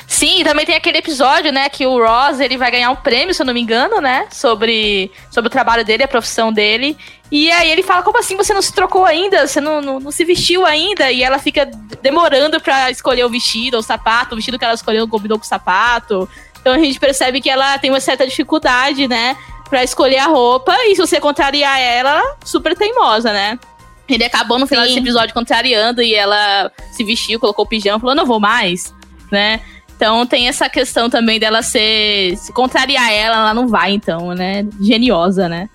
Sim, 0.05 0.43
também 0.43 0.65
tem 0.65 0.75
aquele 0.75 0.97
episódio, 0.97 1.51
né, 1.51 1.69
que 1.69 1.85
o 1.85 1.97
Ross, 1.97 2.39
ele 2.39 2.57
vai 2.57 2.71
ganhar 2.71 2.89
um 2.89 2.95
prêmio, 2.95 3.33
se 3.33 3.41
eu 3.41 3.45
não 3.45 3.53
me 3.53 3.61
engano, 3.61 4.01
né, 4.01 4.25
sobre, 4.31 5.11
sobre 5.29 5.47
o 5.47 5.51
trabalho 5.51 5.85
dele, 5.85 6.03
a 6.03 6.07
profissão 6.07 6.51
dele. 6.51 6.97
E 7.31 7.51
aí 7.51 7.69
ele 7.69 7.83
fala, 7.83 8.01
como 8.03 8.17
assim 8.17 8.35
você 8.37 8.53
não 8.53 8.61
se 8.61 8.73
trocou 8.73 9.05
ainda? 9.05 9.45
Você 9.45 9.59
não, 9.59 9.81
não, 9.81 9.99
não 9.99 10.11
se 10.11 10.23
vestiu 10.23 10.65
ainda? 10.65 11.11
E 11.11 11.23
ela 11.23 11.39
fica 11.39 11.69
demorando 12.01 12.59
para 12.59 12.89
escolher 12.89 13.25
o 13.25 13.29
vestido 13.29 13.77
o 13.77 13.81
sapato. 13.81 14.33
O 14.33 14.37
vestido 14.37 14.57
que 14.57 14.63
ela 14.63 14.73
escolheu 14.73 15.07
combinou 15.07 15.37
com 15.37 15.43
o 15.43 15.47
sapato. 15.47 16.27
Então 16.59 16.73
a 16.73 16.79
gente 16.79 16.99
percebe 16.99 17.41
que 17.41 17.49
ela 17.49 17.77
tem 17.77 17.89
uma 17.89 17.99
certa 17.99 18.25
dificuldade, 18.25 19.07
né, 19.07 19.37
para 19.69 19.83
escolher 19.83 20.17
a 20.17 20.27
roupa. 20.27 20.75
E 20.85 20.95
se 20.95 21.01
você 21.01 21.19
contrariar 21.19 21.79
ela, 21.79 22.21
super 22.43 22.75
teimosa, 22.75 23.31
né? 23.31 23.59
Ele 24.07 24.23
acabou 24.23 24.57
no 24.57 24.65
final 24.65 24.85
Sim. 24.85 24.89
desse 24.89 25.01
episódio 25.01 25.33
contrariando 25.33 26.01
e 26.01 26.13
ela 26.13 26.71
se 26.91 27.03
vestiu, 27.03 27.39
colocou 27.39 27.65
o 27.65 27.67
pijama, 27.67 27.99
falou, 27.99 28.15
não 28.15 28.25
vou 28.25 28.39
mais, 28.39 28.93
né? 29.31 29.59
Então 29.95 30.25
tem 30.25 30.47
essa 30.47 30.69
questão 30.69 31.09
também 31.09 31.39
dela 31.39 31.61
ser. 31.61 32.37
Se 32.37 32.53
contrariar 32.53 33.11
ela, 33.11 33.37
ela 33.37 33.53
não 33.53 33.67
vai, 33.67 33.91
então, 33.91 34.33
né? 34.33 34.65
Geniosa, 34.79 35.49
né? 35.49 35.67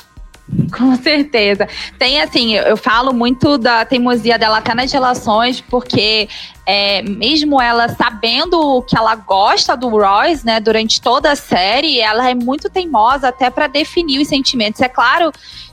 Com 0.76 0.97
certeza. 0.97 1.68
Tem 1.99 2.21
assim, 2.21 2.54
eu, 2.54 2.76
falo 2.76 3.12
muito 3.12 3.56
da 3.56 3.85
teimosia 3.85 4.38
dela 4.38 4.59
até 4.59 4.75
nas 4.75 4.92
relações, 4.92 5.61
porque 5.61 6.28
é, 6.66 7.02
mesmo 7.02 7.61
ela 7.61 7.88
sabendo 7.88 8.82
que 8.82 8.97
ela 8.97 9.14
gosta 9.14 9.76
do 9.76 9.88
Royce, 9.88 10.44
né, 10.44 10.61
durante 10.61 11.00
toda 11.00 11.32
a 11.32 11.37
série, 11.37 12.00
ela 12.00 12.28
é 12.28 12.35
muito 12.35 12.68
teimosa 12.68 13.28
até 13.28 13.50
para 13.50 13.66
definir 13.66 14.21
os 14.21 14.28
sentimentos. 14.28 14.80
É 14.80 14.88
claro 14.88 15.32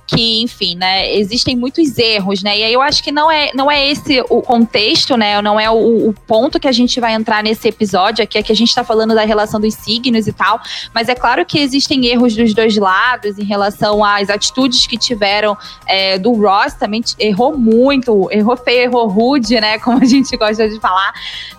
que, 0.09 0.41
enfim, 0.41 0.75
né, 0.75 1.13
existem 1.15 1.55
muitos 1.55 1.97
erros, 1.99 2.41
né? 2.41 2.57
E 2.57 2.63
aí 2.63 2.73
eu 2.73 2.81
acho 2.81 3.03
que 3.03 3.11
não 3.11 3.31
é, 3.31 3.51
não 3.53 3.69
é 3.69 3.87
esse 3.87 4.19
o 4.27 4.41
contexto, 4.41 5.15
né? 5.15 5.39
Não 5.39 5.59
é 5.59 5.69
o, 5.69 6.09
o 6.09 6.13
ponto 6.25 6.59
que 6.59 6.67
a 6.67 6.71
gente 6.71 6.99
vai 6.99 7.13
entrar 7.13 7.43
nesse 7.43 7.67
episódio 7.67 8.23
aqui, 8.23 8.37
é 8.37 8.43
que 8.43 8.51
a 8.51 8.55
gente 8.55 8.69
está 8.69 8.83
falando 8.83 9.13
da 9.13 9.23
relação 9.23 9.59
dos 9.59 9.75
signos 9.75 10.27
e 10.27 10.33
tal. 10.33 10.59
Mas 10.95 11.09
é 11.09 11.15
claro 11.15 11.45
que 11.45 11.59
existem 11.59 12.07
erros 12.07 12.35
dos 12.35 12.55
dois 12.55 12.75
lados 12.75 13.37
em 13.37 13.43
relação 13.43 14.03
às 14.03 14.31
atitudes 14.31 14.87
que 14.87 14.97
tiveram 14.97 15.55
é, 15.85 16.17
do 16.17 16.31
Ross, 16.33 16.73
também 16.73 17.03
errou 17.19 17.55
muito, 17.55 18.27
errou 18.31 18.57
feio, 18.57 18.85
errou 18.85 19.07
rude, 19.07 19.59
né? 19.61 19.77
Como 19.79 20.01
a 20.01 20.05
gente 20.05 20.35
gosta 20.37 20.67
de 20.67 20.79
falar. 20.79 21.13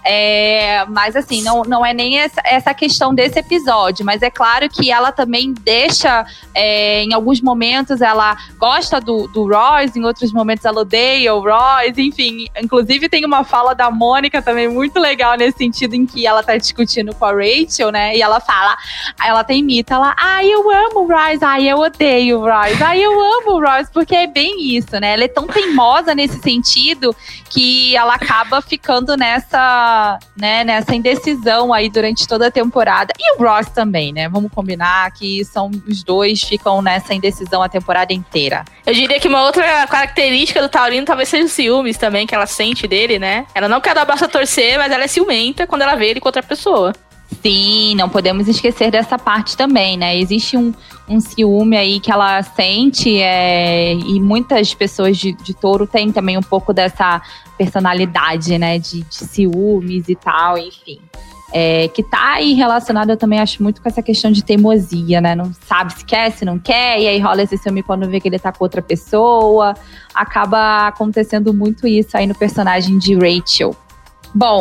É, 0.05 0.85
mas 0.87 1.15
assim, 1.15 1.41
não, 1.43 1.63
não 1.63 1.87
é 1.87 1.95
nem 1.95 2.19
essa, 2.19 2.41
essa 2.45 2.75
questão 2.75 3.15
desse 3.15 3.39
episódio, 3.39 4.05
mas 4.05 4.23
é 4.23 4.31
claro 4.31 4.69
que 4.69 4.91
ela 4.91 5.13
também 5.13 5.55
deixa, 5.63 6.27
é, 6.53 7.05
em 7.05 7.15
alguns 7.15 7.41
momentos, 7.41 8.01
ela 8.01 8.37
gosta 8.59 9.01
do, 9.01 9.27
do 9.29 9.47
Royce, 9.47 9.99
em 9.99 10.05
outros 10.05 10.33
momentos 10.33 10.65
ela 10.65 10.81
odeia 10.81 11.35
o 11.35 11.41
Royce, 11.41 12.01
enfim. 12.01 12.47
Inclusive 12.63 13.09
tem 13.09 13.25
uma 13.25 13.45
fala 13.45 13.75
da 13.75 13.91
Mônica 13.91 14.43
também 14.43 14.69
muito 14.69 14.99
legal 14.99 15.37
nesse 15.37 15.59
sentido 15.59 15.95
em 15.95 16.07
que 16.07 16.27
ela 16.27 16.43
tá 16.43 16.57
discutindo 16.57 17.15
com 17.15 17.25
a 17.25 17.33
Rachel, 17.33 17.91
né? 17.91 18.17
E 18.17 18.23
ela 18.23 18.41
fala, 18.41 18.77
ela 19.25 19.45
tem 19.45 19.61
imita, 19.61 19.95
ela, 19.95 20.15
ai, 20.19 20.49
eu 20.49 20.71
amo 20.71 21.01
o 21.01 21.07
Royce, 21.07 21.45
ai, 21.45 21.69
eu 21.69 21.79
odeio 21.79 22.41
o 22.41 22.43
Royce, 22.43 22.83
ai, 22.83 23.03
eu 23.03 23.13
amo 23.13 23.53
o 23.53 23.61
Royce, 23.61 23.91
porque 23.93 24.15
é 24.15 24.27
bem 24.27 24.77
isso, 24.77 24.99
né? 25.01 25.15
Ela 25.15 25.25
é 25.25 25.29
tão 25.29 25.47
teimosa 25.47 26.15
nesse 26.15 26.41
sentido 26.41 27.15
que 27.49 27.97
ela 27.97 28.15
acaba 28.15 28.63
ficando 28.63 29.17
nessa, 29.17 30.19
né, 30.37 30.65
nessa 30.65 30.95
indecisão 30.95 31.73
aí 31.73 31.89
durante 31.91 32.27
toda 32.27 32.47
a 32.47 32.51
temporada. 32.51 33.13
E 33.19 33.37
o 33.37 33.43
Ross 33.43 33.69
também, 33.69 34.13
né? 34.13 34.29
Vamos 34.29 34.53
combinar 34.53 35.11
que 35.13 35.45
são 35.45 35.71
os 35.87 36.03
dois 36.03 36.43
ficam 36.43 36.81
nessa 36.81 37.13
indecisão 37.13 37.63
a 37.63 37.69
temporada 37.69 38.13
inteira 38.13 38.30
inteira. 38.31 38.65
Eu 38.87 38.95
diria 38.95 39.19
que 39.19 39.29
uma 39.29 39.43
outra 39.43 39.87
característica 39.89 40.63
do 40.63 40.69
Taurino 40.69 41.05
talvez 41.05 41.29
seja 41.29 41.45
o 41.45 41.49
ciúmes 41.49 41.99
também, 41.99 42.27
que 42.27 42.35
ela 42.35 42.47
sente 42.47 42.87
dele, 42.87 43.19
né? 43.19 43.45
Ela 43.55 43.69
não 43.69 43.81
quer 43.81 43.95
dar 43.95 44.05
braço 44.05 44.25
a 44.25 44.29
torcer, 44.29 44.79
mas 44.79 44.93
ela 44.93 45.05
é 45.05 45.09
ciumenta 45.09 45.67
quando 45.67 45.83
ela 45.83 45.97
vê 45.97 46.11
ele 46.11 46.21
com 46.21 46.29
outra 46.29 46.43
pessoa. 46.43 46.93
Sim, 47.43 47.95
não 47.95 48.09
podemos 48.09 48.49
esquecer 48.49 48.91
dessa 48.91 49.19
parte 49.19 49.57
também, 49.57 49.97
né? 49.97 50.17
Existe 50.17 50.57
um, 50.57 50.73
um 51.09 51.21
ciúme 51.21 51.77
aí 51.77 52.01
que 52.01 52.11
ela 52.11 52.43
sente, 52.43 53.21
é, 53.21 53.95
e 53.95 54.21
muitas 54.21 54.75
pessoas 54.75 55.17
de, 55.17 55.33
de 55.33 55.55
touro 55.55 55.87
têm 55.87 56.11
também 56.13 56.37
um 56.37 56.43
pouco 56.43 56.73
dessa 56.73 57.23
personalidade, 57.57 58.59
né? 58.59 58.79
De, 58.79 59.03
de 59.03 59.15
ciúmes 59.15 60.09
e 60.09 60.15
tal, 60.15 60.59
enfim 60.59 61.01
é, 61.53 61.89
que 61.89 62.03
tá 62.03 62.35
aí 62.35 62.55
relacionada, 62.55 63.13
eu 63.13 63.17
também 63.17 63.41
acho 63.41 63.63
muito 63.63 63.83
com 63.83 63.89
essa 63.89 64.03
questão 64.03 64.31
de 64.31 64.45
teimosia, 64.45 65.21
né? 65.21 65.35
Não 65.35 65.53
sabe 65.67 65.93
se 65.95 66.05
quer, 66.05 66.31
se 66.31 66.45
não 66.45 66.59
quer, 66.59 67.01
e 67.01 67.09
aí 67.09 67.19
rola 67.19 67.43
esse 67.43 67.59
ciúme 67.59 67.83
quando 67.83 68.09
vê 68.09 68.21
que 68.21 68.29
ele 68.29 68.39
tá 68.39 68.53
com 68.53 68.65
outra 68.65 68.81
pessoa. 68.81 69.75
Acaba 70.15 70.89
acontecendo 70.89 71.53
muito 71.53 71.87
isso 71.87 72.17
aí 72.17 72.27
no 72.27 72.35
personagem 72.35 72.99
de 72.99 73.15
Rachel. 73.15 73.75
Bom, 74.35 74.61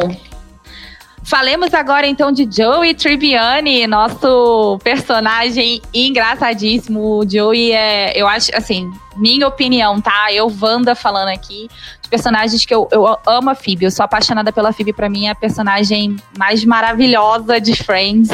Falemos 1.30 1.76
agora 1.76 2.08
então 2.08 2.32
de 2.32 2.50
Joey 2.50 2.96
Tribbiani, 2.96 3.86
nosso 3.86 4.80
personagem 4.84 5.80
engraçadíssimo. 5.94 7.20
O 7.20 7.30
Joey 7.30 7.72
é, 7.72 8.20
eu 8.20 8.28
acho, 8.28 8.50
assim, 8.56 8.92
minha 9.16 9.48
opinião, 9.48 10.02
tá? 10.02 10.34
Eu, 10.34 10.52
Wanda, 10.60 10.96
falando 10.96 11.28
aqui, 11.28 11.70
personagens 12.10 12.66
que 12.66 12.74
eu, 12.74 12.88
eu 12.92 13.18
amo 13.26 13.50
a 13.50 13.56
Phoebe. 13.56 13.86
Eu 13.86 13.92
sou 13.92 14.04
apaixonada 14.04 14.52
pela 14.52 14.74
Phoebe, 14.74 14.92
pra 14.92 15.10
mim 15.10 15.28
é 15.28 15.32
a 15.32 15.36
personagem 15.36 16.18
mais 16.38 16.66
maravilhosa 16.66 17.62
de 17.62 17.76
Friends. 17.76 18.30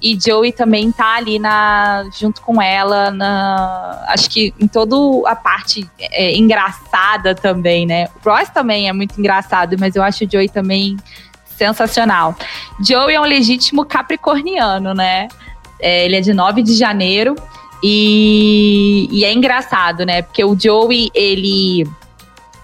E 0.00 0.16
Joey 0.18 0.52
também 0.52 0.92
tá 0.92 1.16
ali 1.16 1.40
na, 1.40 2.04
junto 2.16 2.40
com 2.40 2.62
ela, 2.62 3.10
na, 3.10 4.04
acho 4.08 4.30
que 4.30 4.54
em 4.60 4.68
toda 4.68 4.96
a 5.28 5.34
parte 5.34 5.88
é, 6.00 6.36
engraçada 6.36 7.34
também, 7.34 7.84
né? 7.84 8.08
O 8.24 8.30
Ross 8.30 8.48
também 8.48 8.88
é 8.88 8.92
muito 8.92 9.18
engraçado, 9.18 9.76
mas 9.78 9.96
eu 9.96 10.02
acho 10.02 10.24
o 10.24 10.30
Joey 10.30 10.48
também 10.48 10.96
sensacional. 11.44 12.36
Joey 12.80 13.16
é 13.16 13.20
um 13.20 13.24
legítimo 13.24 13.84
capricorniano, 13.84 14.94
né? 14.94 15.26
É, 15.80 16.04
ele 16.04 16.16
é 16.16 16.20
de 16.20 16.32
9 16.32 16.62
de 16.62 16.74
janeiro 16.74 17.34
e, 17.82 19.08
e 19.10 19.24
é 19.24 19.32
engraçado, 19.32 20.06
né? 20.06 20.22
Porque 20.22 20.44
o 20.44 20.56
Joey, 20.58 21.10
ele 21.12 21.88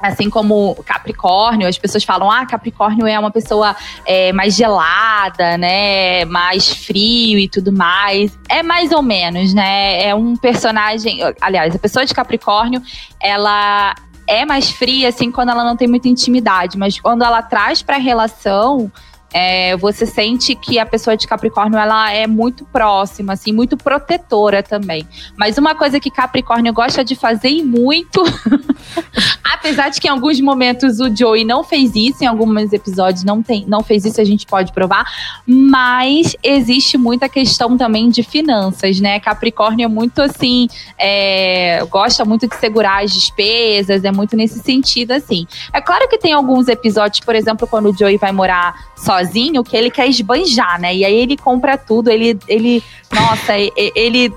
assim 0.09 0.29
como 0.29 0.75
Capricórnio, 0.85 1.69
as 1.69 1.79
pessoas 1.79 2.05
falam, 2.05 2.31
ah, 2.31 2.45
Capricórnio 2.47 3.07
é 3.07 3.19
uma 3.19 3.31
pessoa 3.31 3.75
é, 4.07 4.33
mais 4.33 4.55
gelada, 4.55 5.57
né, 5.57 6.25
mais 6.25 6.69
frio 6.69 7.39
e 7.39 7.49
tudo 7.49 7.73
mais. 7.73 8.39
É 8.49 8.63
mais 8.63 8.93
ou 8.93 9.03
menos, 9.03 9.55
né? 9.55 10.03
É 10.07 10.15
um 10.15 10.37
personagem, 10.37 11.21
aliás, 11.41 11.75
a 11.75 11.79
pessoa 11.79 12.05
de 12.05 12.15
Capricórnio, 12.15 12.83
ela 13.21 13.95
é 14.27 14.45
mais 14.45 14.71
fria, 14.71 15.09
assim, 15.09 15.31
quando 15.31 15.51
ela 15.51 15.65
não 15.65 15.77
tem 15.77 15.89
muita 15.89 16.09
intimidade. 16.09 16.79
Mas 16.79 16.99
quando 16.99 17.23
ela 17.23 17.43
traz 17.43 17.83
pra 17.83 17.97
relação, 17.97 18.91
é, 19.35 19.77
você 19.77 20.07
sente 20.07 20.55
que 20.55 20.79
a 20.79 20.87
pessoa 20.87 21.17
de 21.17 21.27
Capricórnio 21.27 21.77
ela 21.77 22.13
é 22.13 22.25
muito 22.25 22.65
próxima, 22.67 23.33
assim, 23.33 23.53
muito 23.53 23.77
protetora 23.77 24.63
também. 24.63 25.07
Mas 25.37 25.59
uma 25.59 25.75
coisa 25.75 25.99
que 25.99 26.09
Capricórnio 26.09 26.73
gosta 26.73 27.05
de 27.05 27.17
fazer 27.17 27.49
e 27.49 27.63
muito, 27.63 28.23
apesar 29.45 29.89
de 29.89 30.01
que 30.01 30.09
em 30.09 30.11
alguns 30.11 30.41
momentos 30.41 31.01
o 31.01 31.15
Joey 31.15 31.45
não 31.45 31.65
fez 31.65 31.95
isso, 31.95 32.23
em 32.23 32.27
alguns 32.27 32.73
episódios 32.73 33.25
não, 33.25 33.43
tem, 33.43 33.65
não 33.67 33.83
fez 33.83 34.05
isso, 34.05 34.21
a 34.21 34.25
gente 34.25 34.47
pode 34.47 34.73
provar, 34.73 35.05
mas 35.47 36.37
existe 36.43 36.99
muita 36.99 37.29
questão 37.29 37.77
também 37.77 38.09
de 38.09 38.23
finanças, 38.23 39.01
né? 39.01 39.19
Capricórnio 39.21 39.85
é 39.85 39.89
muito 39.89 40.21
assim, 40.21 40.69
é, 40.99 41.85
gosta 41.91 42.25
muito 42.25 42.49
de 42.49 42.57
segurar 42.57 43.03
as 43.03 43.13
despesas, 43.13 44.05
é 44.05 44.13
muito 44.13 44.37
nesse 44.37 44.61
sentido, 44.61 45.13
assim. 45.13 45.47
É 45.73 45.81
claro 45.81 46.09
que 46.09 46.19
tem 46.19 46.33
alguns 46.33 46.69
episódios, 46.69 47.21
por 47.21 47.35
exemplo, 47.35 47.67
quando 47.67 47.91
o 47.91 47.97
Joey 47.97 48.17
vai 48.17 48.33
morar 48.33 48.75
sozinho 48.97 49.65
que 49.65 49.77
ele 49.77 49.91
quer 49.91 50.09
esbanjar, 50.09 50.81
né? 50.81 50.95
E 50.95 51.05
aí 51.05 51.15
ele 51.15 51.37
compra 51.37 51.77
tudo, 51.77 52.11
ele, 52.11 52.39
ele 52.49 52.83
nossa, 53.13 53.53
ele 53.57 54.33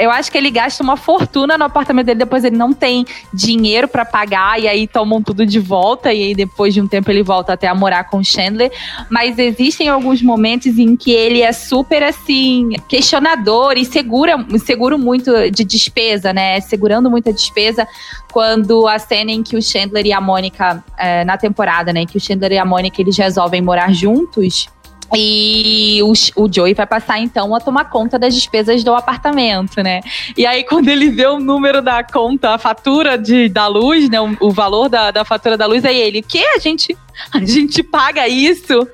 eu 0.00 0.10
acho 0.10 0.32
que 0.32 0.38
ele 0.38 0.50
gasta 0.50 0.82
uma 0.82 0.96
fortuna 0.96 1.58
no 1.58 1.64
apartamento 1.64 2.06
dele, 2.06 2.18
depois 2.18 2.42
ele 2.42 2.56
não 2.56 2.72
tem 2.72 3.04
dinheiro 3.32 3.86
para 3.86 4.04
pagar, 4.04 4.58
e 4.58 4.66
aí 4.66 4.86
tomam 4.86 5.22
tudo 5.22 5.44
de 5.44 5.60
volta, 5.60 6.12
e 6.12 6.22
aí 6.22 6.34
depois 6.34 6.72
de 6.72 6.80
um 6.80 6.88
tempo 6.88 7.10
ele 7.10 7.22
volta 7.22 7.52
até 7.52 7.68
a 7.68 7.74
morar 7.74 8.04
com 8.04 8.18
o 8.18 8.24
Chandler. 8.24 8.72
Mas 9.10 9.38
existem 9.38 9.88
alguns 9.88 10.22
momentos 10.22 10.78
em 10.78 10.96
que 10.96 11.10
ele 11.12 11.42
é 11.42 11.52
super 11.52 12.02
assim, 12.02 12.70
questionador 12.88 13.76
e 13.76 13.84
segura, 13.84 14.42
seguro 14.64 14.98
muito 14.98 15.50
de 15.50 15.64
despesa, 15.64 16.32
né? 16.32 16.60
Segurando 16.62 17.10
muita 17.10 17.30
despesa 17.30 17.86
quando 18.32 18.88
a 18.88 18.98
cena 18.98 19.30
em 19.30 19.42
que 19.42 19.56
o 19.56 19.62
Chandler 19.62 20.06
e 20.06 20.12
a 20.12 20.20
Mônica, 20.20 20.82
é, 20.96 21.24
na 21.24 21.36
temporada, 21.36 21.92
né? 21.92 22.06
Que 22.06 22.16
o 22.16 22.20
Chandler 22.20 22.52
e 22.52 22.58
a 22.58 22.64
Mônica 22.64 23.00
eles 23.02 23.18
resolvem 23.18 23.60
morar 23.60 23.92
juntos 23.92 24.68
E 25.14 26.00
o, 26.02 26.12
o 26.42 26.52
Joey 26.52 26.74
vai 26.74 26.86
passar 26.86 27.18
então 27.18 27.54
a 27.54 27.60
tomar 27.60 27.86
conta 27.86 28.18
das 28.18 28.34
despesas 28.34 28.84
do 28.84 28.94
apartamento, 28.94 29.82
né? 29.82 30.00
E 30.36 30.46
aí, 30.46 30.62
quando 30.64 30.88
ele 30.88 31.10
vê 31.10 31.26
o 31.26 31.40
número 31.40 31.82
da 31.82 32.02
conta, 32.04 32.50
a 32.50 32.58
fatura 32.58 33.18
de, 33.18 33.48
da 33.48 33.66
luz, 33.66 34.08
né? 34.08 34.20
O, 34.20 34.36
o 34.40 34.50
valor 34.50 34.88
da, 34.88 35.10
da 35.10 35.24
fatura 35.24 35.56
da 35.56 35.66
luz, 35.66 35.84
aí 35.84 36.00
ele, 36.00 36.22
que? 36.22 36.44
A 36.44 36.58
gente, 36.58 36.96
a 37.32 37.44
gente 37.44 37.82
paga 37.82 38.28
isso? 38.28 38.86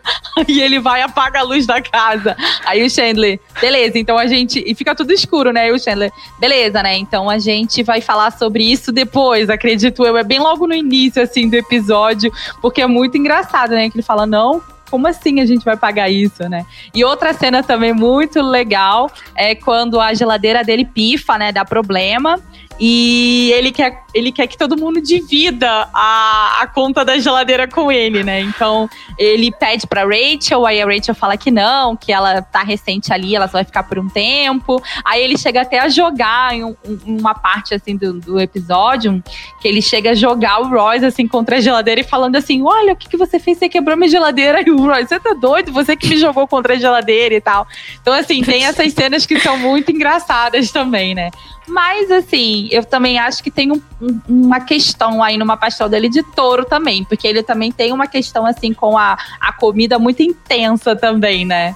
E 0.47 0.61
ele 0.61 0.79
vai 0.79 1.01
apaga 1.01 1.41
a 1.41 1.43
luz 1.43 1.65
da 1.65 1.81
casa. 1.81 2.37
Aí 2.67 2.85
o 2.85 2.91
Chandler, 2.91 3.41
beleza, 3.59 3.99
então 3.99 4.19
a 4.19 4.27
gente. 4.27 4.63
E 4.67 4.75
fica 4.75 4.95
tudo 4.95 5.11
escuro, 5.11 5.51
né? 5.51 5.69
E 5.69 5.73
o 5.73 5.79
Chandler, 5.79 6.13
beleza, 6.39 6.83
né? 6.83 6.95
Então 6.99 7.31
a 7.31 7.39
gente 7.39 7.83
vai 7.83 8.03
falar 8.03 8.31
sobre 8.33 8.63
isso 8.63 8.93
depois, 8.93 9.49
acredito 9.49 10.05
eu. 10.05 10.15
É 10.15 10.23
bem 10.23 10.39
logo 10.39 10.67
no 10.67 10.75
início, 10.75 11.23
assim, 11.23 11.49
do 11.49 11.55
episódio, 11.55 12.31
porque 12.61 12.83
é 12.83 12.87
muito 12.87 13.17
engraçado, 13.17 13.71
né? 13.71 13.89
Que 13.89 13.97
ele 13.97 14.03
fala, 14.03 14.27
não, 14.27 14.63
como 14.91 15.07
assim 15.07 15.41
a 15.41 15.47
gente 15.47 15.65
vai 15.65 15.77
pagar 15.77 16.09
isso, 16.09 16.49
né? 16.49 16.65
E 16.95 17.05
outra 17.05 17.33
cena 17.33 17.63
também 17.63 17.93
muito 17.93 18.41
legal 18.41 19.11
é 19.35 19.55
quando 19.55 20.01
a 20.01 20.15
geladeira 20.15 20.63
dele 20.65 20.85
pifa, 20.85 21.39
né? 21.39 21.53
Dá 21.53 21.65
problema. 21.65 22.41
E 22.79 23.51
ele 23.55 23.73
quer, 23.73 24.03
ele 24.13 24.31
quer 24.31 24.47
que 24.47 24.57
todo 24.57 24.77
mundo 24.77 25.01
divida 25.01 25.89
a, 25.95 26.59
a 26.61 26.67
conta 26.67 27.05
da 27.05 27.19
geladeira 27.19 27.67
com 27.67 27.91
ele, 27.91 28.23
né? 28.23 28.41
Então 28.41 28.89
ele 29.19 29.51
pede 29.51 29.87
pra 29.87 30.05
Rachel, 30.05 30.67
aí 30.67 30.81
a 30.81 30.87
Rachel 30.87 31.15
fala 31.15 31.37
que 31.37 31.51
não, 31.51 31.97
que 31.97 32.13
ela 32.13 32.43
tá 32.43 32.63
recente 32.63 33.13
ali, 33.13 33.35
ela 33.35 33.47
só 33.47 33.53
vai 33.53 33.65
ficar 33.65 33.85
por 33.85 33.99
um 33.99 34.09
tempo. 34.09 34.83
Aí 35.05 35.23
ele 35.23 35.39
chega 35.39 35.63
até 35.63 35.79
a 35.79 35.89
jogar 35.89 36.55
em 36.55 36.65
um, 36.65 36.77
uma 37.07 37.35
parte 37.35 37.75
assim 37.75 37.97
do, 37.97 38.21
do, 38.21 38.39
episódio, 38.39 39.23
que 39.61 39.69
ele 39.69 39.81
chega 39.81 40.11
a 40.11 40.15
jogar 40.15 40.61
o 40.61 40.69
Royce 40.69 41.07
assim 41.07 41.27
contra 41.27 41.57
a 41.57 41.61
geladeira 41.61 42.03
e 42.03 42.05
falando 42.05 42.37
assim: 42.37 42.63
Olha, 42.63 42.93
o 42.93 42.97
que, 42.97 43.09
que 43.09 43.17
você 43.17 43.39
fez? 43.39 43.57
Você 43.59 43.69
quebrou 43.69 43.97
minha 43.97 44.11
geladeira. 44.11 44.63
E 44.67 44.71
o 44.71 44.77
Royce, 44.77 45.09
você 45.09 45.21
tá 45.21 45.33
doido? 45.33 45.73
Você 45.73 45.97
que 45.97 46.09
me 46.09 46.17
jogou 46.19 46.47
contra 46.47 46.75
a 46.75 46.77
geladeira 46.77 47.35
e 47.35 47.41
tal. 47.41 47.67
Então, 48.01 48.13
assim, 48.13 48.43
tem 48.43 48.67
essas 48.67 48.93
cenas 48.93 49.25
que 49.25 49.41
são 49.41 49.57
muito 49.57 49.91
engraçadas 49.91 50.71
também, 50.71 51.15
né? 51.15 51.31
Mas, 51.67 52.11
assim, 52.11 52.69
eu 52.71 52.85
também 52.85 53.19
acho 53.19 53.43
que 53.43 53.51
tem 53.51 53.73
um, 53.73 53.83
um, 54.01 54.21
uma 54.29 54.61
questão 54.61 55.23
aí 55.23 55.37
numa 55.37 55.57
pastel 55.57 55.89
dele 55.89 56.09
de 56.09 56.23
touro 56.23 56.65
também, 56.65 57.05
porque 57.05 57.27
ele 57.27 57.43
também 57.43 57.73
tem 57.73 57.93
uma 57.93 58.07
questão, 58.07 58.47
assim, 58.47 58.73
com 58.73 58.97
a, 58.97 59.19
a 59.41 59.53
comida 59.53 59.99
muito 59.99 60.23
intensa 60.23 60.95
também, 60.95 61.45
né? 61.45 61.75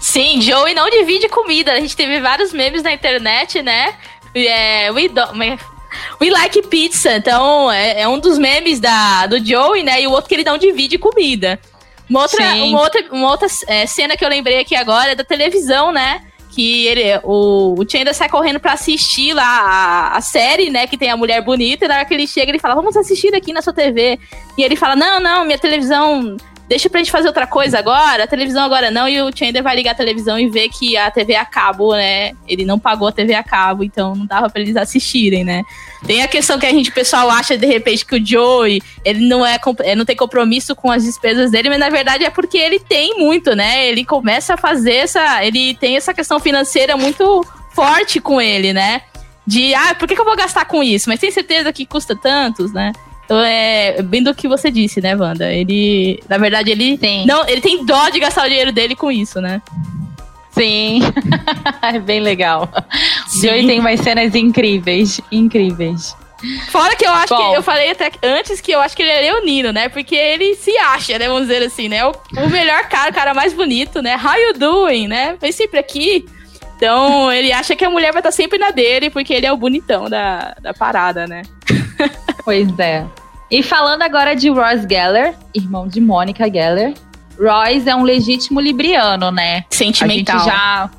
Sim, 0.00 0.40
Joey 0.40 0.74
não 0.74 0.90
divide 0.90 1.28
comida. 1.28 1.72
A 1.72 1.80
gente 1.80 1.96
teve 1.96 2.20
vários 2.20 2.52
memes 2.52 2.82
na 2.82 2.92
internet, 2.92 3.62
né? 3.62 3.94
É, 4.34 4.90
we, 4.92 5.08
do, 5.08 5.22
we 6.20 6.30
like 6.30 6.62
pizza. 6.62 7.16
Então, 7.16 7.70
é, 7.70 8.02
é, 8.02 8.08
um 8.08 8.18
dos 8.18 8.38
memes 8.38 8.80
da, 8.80 9.26
do 9.26 9.44
Joey, 9.44 9.82
né? 9.82 10.02
E 10.02 10.06
o 10.06 10.10
outro 10.10 10.28
que 10.28 10.34
ele 10.34 10.44
não 10.44 10.58
divide 10.58 10.98
comida. 10.98 11.60
Uma 12.08 12.22
outra, 12.22 12.54
uma 12.54 12.80
outra, 12.80 13.04
uma 13.10 13.30
outra 13.30 13.48
é, 13.66 13.86
cena 13.86 14.16
que 14.16 14.24
eu 14.24 14.28
lembrei 14.28 14.60
aqui 14.60 14.74
agora 14.74 15.12
é 15.12 15.14
da 15.14 15.24
televisão, 15.24 15.92
né? 15.92 16.22
Que 16.58 16.88
ele, 16.88 17.20
o, 17.22 17.76
o 17.78 17.88
Chandler 17.88 18.12
sai 18.12 18.28
correndo 18.28 18.58
pra 18.58 18.72
assistir 18.72 19.32
lá 19.32 19.44
a, 19.44 20.16
a, 20.16 20.20
série, 20.20 20.70
né? 20.70 20.88
Que 20.88 20.98
tem 20.98 21.08
a 21.08 21.16
mulher 21.16 21.40
bonita, 21.40 21.84
e 21.84 21.88
na 21.88 21.94
hora 21.94 22.04
que 22.04 22.12
ele 22.12 22.26
chega, 22.26 22.50
ele 22.50 22.58
fala, 22.58 22.74
vamos 22.74 22.96
assistir 22.96 23.32
aqui 23.32 23.52
na 23.52 23.62
sua 23.62 23.72
TV. 23.72 24.18
E 24.56 24.64
ele 24.64 24.74
fala, 24.74 24.96
não, 24.96 25.20
não, 25.20 25.44
minha 25.44 25.56
televisão 25.56 26.36
deixa 26.68 26.90
pra 26.90 26.98
gente 26.98 27.10
fazer 27.10 27.28
outra 27.28 27.46
coisa 27.46 27.78
agora, 27.78 28.24
a 28.24 28.26
televisão 28.26 28.62
agora 28.62 28.90
não, 28.90 29.08
e 29.08 29.20
o 29.22 29.30
Chandler 29.34 29.62
vai 29.62 29.74
ligar 29.74 29.92
a 29.92 29.94
televisão 29.94 30.38
e 30.38 30.48
ver 30.48 30.68
que 30.68 30.96
a 30.96 31.10
TV 31.10 31.34
a 31.34 31.44
cabo, 31.44 31.94
né? 31.94 32.32
Ele 32.46 32.64
não 32.64 32.78
pagou 32.78 33.08
a 33.08 33.12
TV 33.12 33.34
a 33.34 33.42
cabo, 33.42 33.82
então 33.82 34.14
não 34.14 34.26
dava 34.26 34.50
pra 34.50 34.60
eles 34.60 34.76
assistirem, 34.76 35.44
né? 35.44 35.62
Tem 36.06 36.22
a 36.22 36.28
questão 36.28 36.58
que 36.58 36.66
a 36.66 36.70
gente, 36.70 36.90
o 36.90 36.94
pessoal, 36.94 37.30
acha 37.30 37.56
de 37.56 37.66
repente 37.66 38.04
que 38.04 38.16
o 38.16 38.24
Joey, 38.24 38.82
ele 39.04 39.26
não 39.26 39.44
é 39.44 39.58
não 39.96 40.04
tem 40.04 40.14
compromisso 40.14 40.76
com 40.76 40.90
as 40.90 41.04
despesas 41.04 41.50
dele, 41.50 41.70
mas 41.70 41.80
na 41.80 41.88
verdade 41.88 42.24
é 42.24 42.30
porque 42.30 42.58
ele 42.58 42.78
tem 42.78 43.18
muito, 43.18 43.56
né? 43.56 43.86
Ele 43.88 44.04
começa 44.04 44.54
a 44.54 44.56
fazer 44.56 44.94
essa. 44.94 45.44
Ele 45.44 45.74
tem 45.74 45.96
essa 45.96 46.12
questão 46.12 46.38
financeira 46.38 46.96
muito 46.96 47.44
forte 47.74 48.20
com 48.20 48.40
ele, 48.40 48.72
né? 48.72 49.02
De, 49.46 49.74
ah, 49.74 49.94
por 49.94 50.06
que, 50.06 50.14
que 50.14 50.20
eu 50.20 50.24
vou 50.26 50.36
gastar 50.36 50.66
com 50.66 50.82
isso? 50.82 51.08
Mas 51.08 51.20
tem 51.20 51.30
certeza 51.30 51.72
que 51.72 51.86
custa 51.86 52.14
tantos, 52.14 52.72
né? 52.72 52.92
Então 53.28 53.38
é 53.40 54.00
bem 54.00 54.22
do 54.22 54.34
que 54.34 54.48
você 54.48 54.70
disse, 54.70 55.02
né, 55.02 55.14
Wanda? 55.14 55.52
Ele, 55.52 56.18
na 56.26 56.38
verdade, 56.38 56.70
ele 56.70 56.96
tem. 56.96 57.26
Não, 57.26 57.46
ele 57.46 57.60
tem 57.60 57.84
dó 57.84 58.08
de 58.08 58.18
gastar 58.18 58.46
o 58.46 58.48
dinheiro 58.48 58.72
dele 58.72 58.96
com 58.96 59.12
isso, 59.12 59.38
né? 59.38 59.60
Sim. 60.50 61.00
é 61.82 61.98
bem 61.98 62.20
legal. 62.20 62.70
Sim. 63.26 63.48
Joey 63.48 63.66
tem 63.66 63.80
umas 63.80 64.00
cenas 64.00 64.34
incríveis, 64.34 65.20
incríveis. 65.30 66.16
Fora 66.70 66.96
que 66.96 67.04
eu 67.04 67.12
acho 67.12 67.36
Bom. 67.36 67.50
que 67.50 67.58
eu 67.58 67.62
falei 67.62 67.90
até 67.90 68.10
antes 68.22 68.62
que 68.62 68.72
eu 68.72 68.80
acho 68.80 68.96
que 68.96 69.02
ele 69.02 69.10
é 69.10 69.20
leonino, 69.20 69.72
né? 69.72 69.90
Porque 69.90 70.16
ele 70.16 70.54
se 70.54 70.74
acha, 70.78 71.18
né? 71.18 71.28
Vamos 71.28 71.48
dizer 71.48 71.62
assim, 71.62 71.86
né? 71.86 72.06
O, 72.06 72.12
o 72.34 72.48
melhor 72.48 72.88
cara, 72.88 73.10
o 73.10 73.14
cara 73.14 73.34
mais 73.34 73.52
bonito, 73.52 74.00
né? 74.00 74.16
How 74.16 74.40
you 74.40 74.54
doing, 74.54 75.06
né? 75.06 75.36
Vem 75.38 75.52
sempre 75.52 75.78
aqui. 75.78 76.24
Então, 76.78 77.30
ele 77.32 77.50
acha 77.50 77.74
que 77.74 77.84
a 77.84 77.90
mulher 77.90 78.12
vai 78.12 78.20
estar 78.20 78.30
sempre 78.30 78.56
na 78.56 78.70
dele, 78.70 79.10
porque 79.10 79.34
ele 79.34 79.44
é 79.44 79.52
o 79.52 79.56
bonitão 79.56 80.08
da, 80.08 80.54
da 80.62 80.72
parada, 80.72 81.26
né? 81.26 81.42
Pois 82.44 82.78
é. 82.78 83.04
E 83.50 83.62
falando 83.62 84.00
agora 84.00 84.34
de 84.34 84.48
Ross 84.48 84.86
Geller, 84.88 85.34
irmão 85.52 85.86
de 85.86 86.00
Mônica 86.00 86.50
Geller. 86.50 86.94
Ross 87.38 87.86
é 87.86 87.94
um 87.94 88.04
legítimo 88.04 88.58
libriano, 88.58 89.30
né? 89.30 89.64
Sentimental. 89.68 90.36
A 90.36 90.38
gente 90.38 90.50
já 90.50 90.90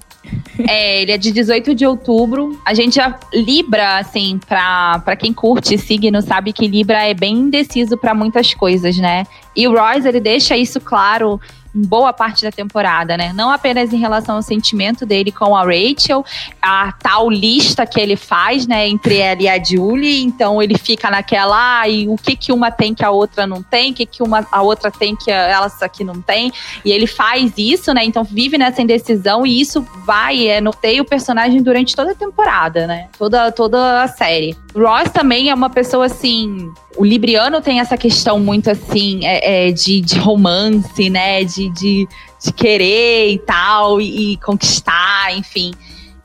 é, 0.68 1.02
ele 1.02 1.12
é 1.12 1.18
de 1.18 1.32
18 1.32 1.74
de 1.74 1.86
outubro. 1.86 2.60
A 2.66 2.74
gente 2.74 2.96
já. 2.96 3.18
Libra, 3.34 3.98
assim, 3.98 4.40
pra, 4.48 5.00
pra 5.00 5.16
quem 5.16 5.34
curte 5.34 5.78
signo, 5.78 6.22
sabe 6.22 6.54
que 6.54 6.68
Libra 6.68 7.04
é 7.04 7.14
bem 7.14 7.36
indeciso 7.36 7.98
para 7.98 8.14
muitas 8.14 8.54
coisas, 8.54 8.98
né? 8.98 9.26
E 9.56 9.68
o 9.68 9.72
Royce, 9.72 10.08
ele 10.08 10.20
deixa 10.20 10.58
isso 10.58 10.80
claro 10.80 11.40
boa 11.74 12.12
parte 12.12 12.44
da 12.44 12.52
temporada, 12.52 13.16
né? 13.18 13.32
Não 13.34 13.52
apenas 13.52 13.94
em 13.94 13.98
relação 13.98 14.38
ao 14.38 14.42
sentimento 14.42 15.06
dele 15.06 15.32
com 15.32 15.56
a 15.56 15.64
Rachel, 15.64 16.26
a 16.62 16.92
tal 16.92 17.30
lista 17.30 17.86
que 17.86 18.00
ele 18.00 18.16
faz, 18.16 18.68
né, 18.68 18.88
entre 18.88 19.18
ela 19.18 19.42
e 19.42 19.48
a 19.48 19.64
Julie, 19.64 20.24
então 20.24 20.62
ele 20.62 20.78
fica 20.78 21.10
naquela, 21.10 21.82
ah, 21.82 21.88
e 21.88 22.08
o 22.08 22.16
que 22.16 22.36
que 22.36 22.52
uma 22.52 22.72
tem 22.72 22.94
que 22.94 23.04
a 23.04 23.12
outra 23.12 23.46
não 23.46 23.62
tem, 23.62 23.92
o 23.92 23.94
que 23.94 24.06
que 24.06 24.24
uma, 24.24 24.46
a 24.52 24.62
outra 24.62 24.92
tem 24.92 25.16
que 25.16 25.32
ela 25.32 25.72
aqui 25.82 26.04
não 26.04 26.22
tem, 26.22 26.52
e 26.84 26.92
ele 26.92 27.08
faz 27.08 27.54
isso, 27.58 27.94
né, 27.94 28.04
então 28.04 28.24
vive 28.24 28.58
nessa 28.58 28.82
indecisão 28.82 29.46
e 29.46 29.62
isso 29.62 29.86
vai, 30.06 30.48
é, 30.48 30.60
norteia 30.60 31.02
o 31.02 31.06
personagem 31.06 31.62
durante 31.62 31.96
toda 31.96 32.12
a 32.12 32.16
temporada, 32.16 32.88
né, 32.88 33.08
toda, 33.18 33.52
toda 33.52 34.04
a 34.04 34.08
série. 34.08 34.56
Ross 34.76 35.10
também 35.12 35.50
é 35.50 35.54
uma 35.54 35.70
pessoa 35.70 36.06
assim. 36.06 36.72
O 36.98 37.04
Libriano 37.04 37.62
tem 37.62 37.80
essa 37.80 37.98
questão 37.98 38.40
muito 38.40 38.70
assim 38.70 39.26
é, 39.26 39.68
é, 39.68 39.72
de, 39.72 40.02
de, 40.02 40.20
romance, 40.20 41.10
né? 41.10 41.44
De, 41.44 41.59
de, 41.68 42.08
de 42.42 42.54
querer 42.54 43.32
e 43.32 43.40
tal, 43.40 44.00
e, 44.00 44.34
e 44.34 44.38
conquistar, 44.38 45.36
enfim. 45.36 45.74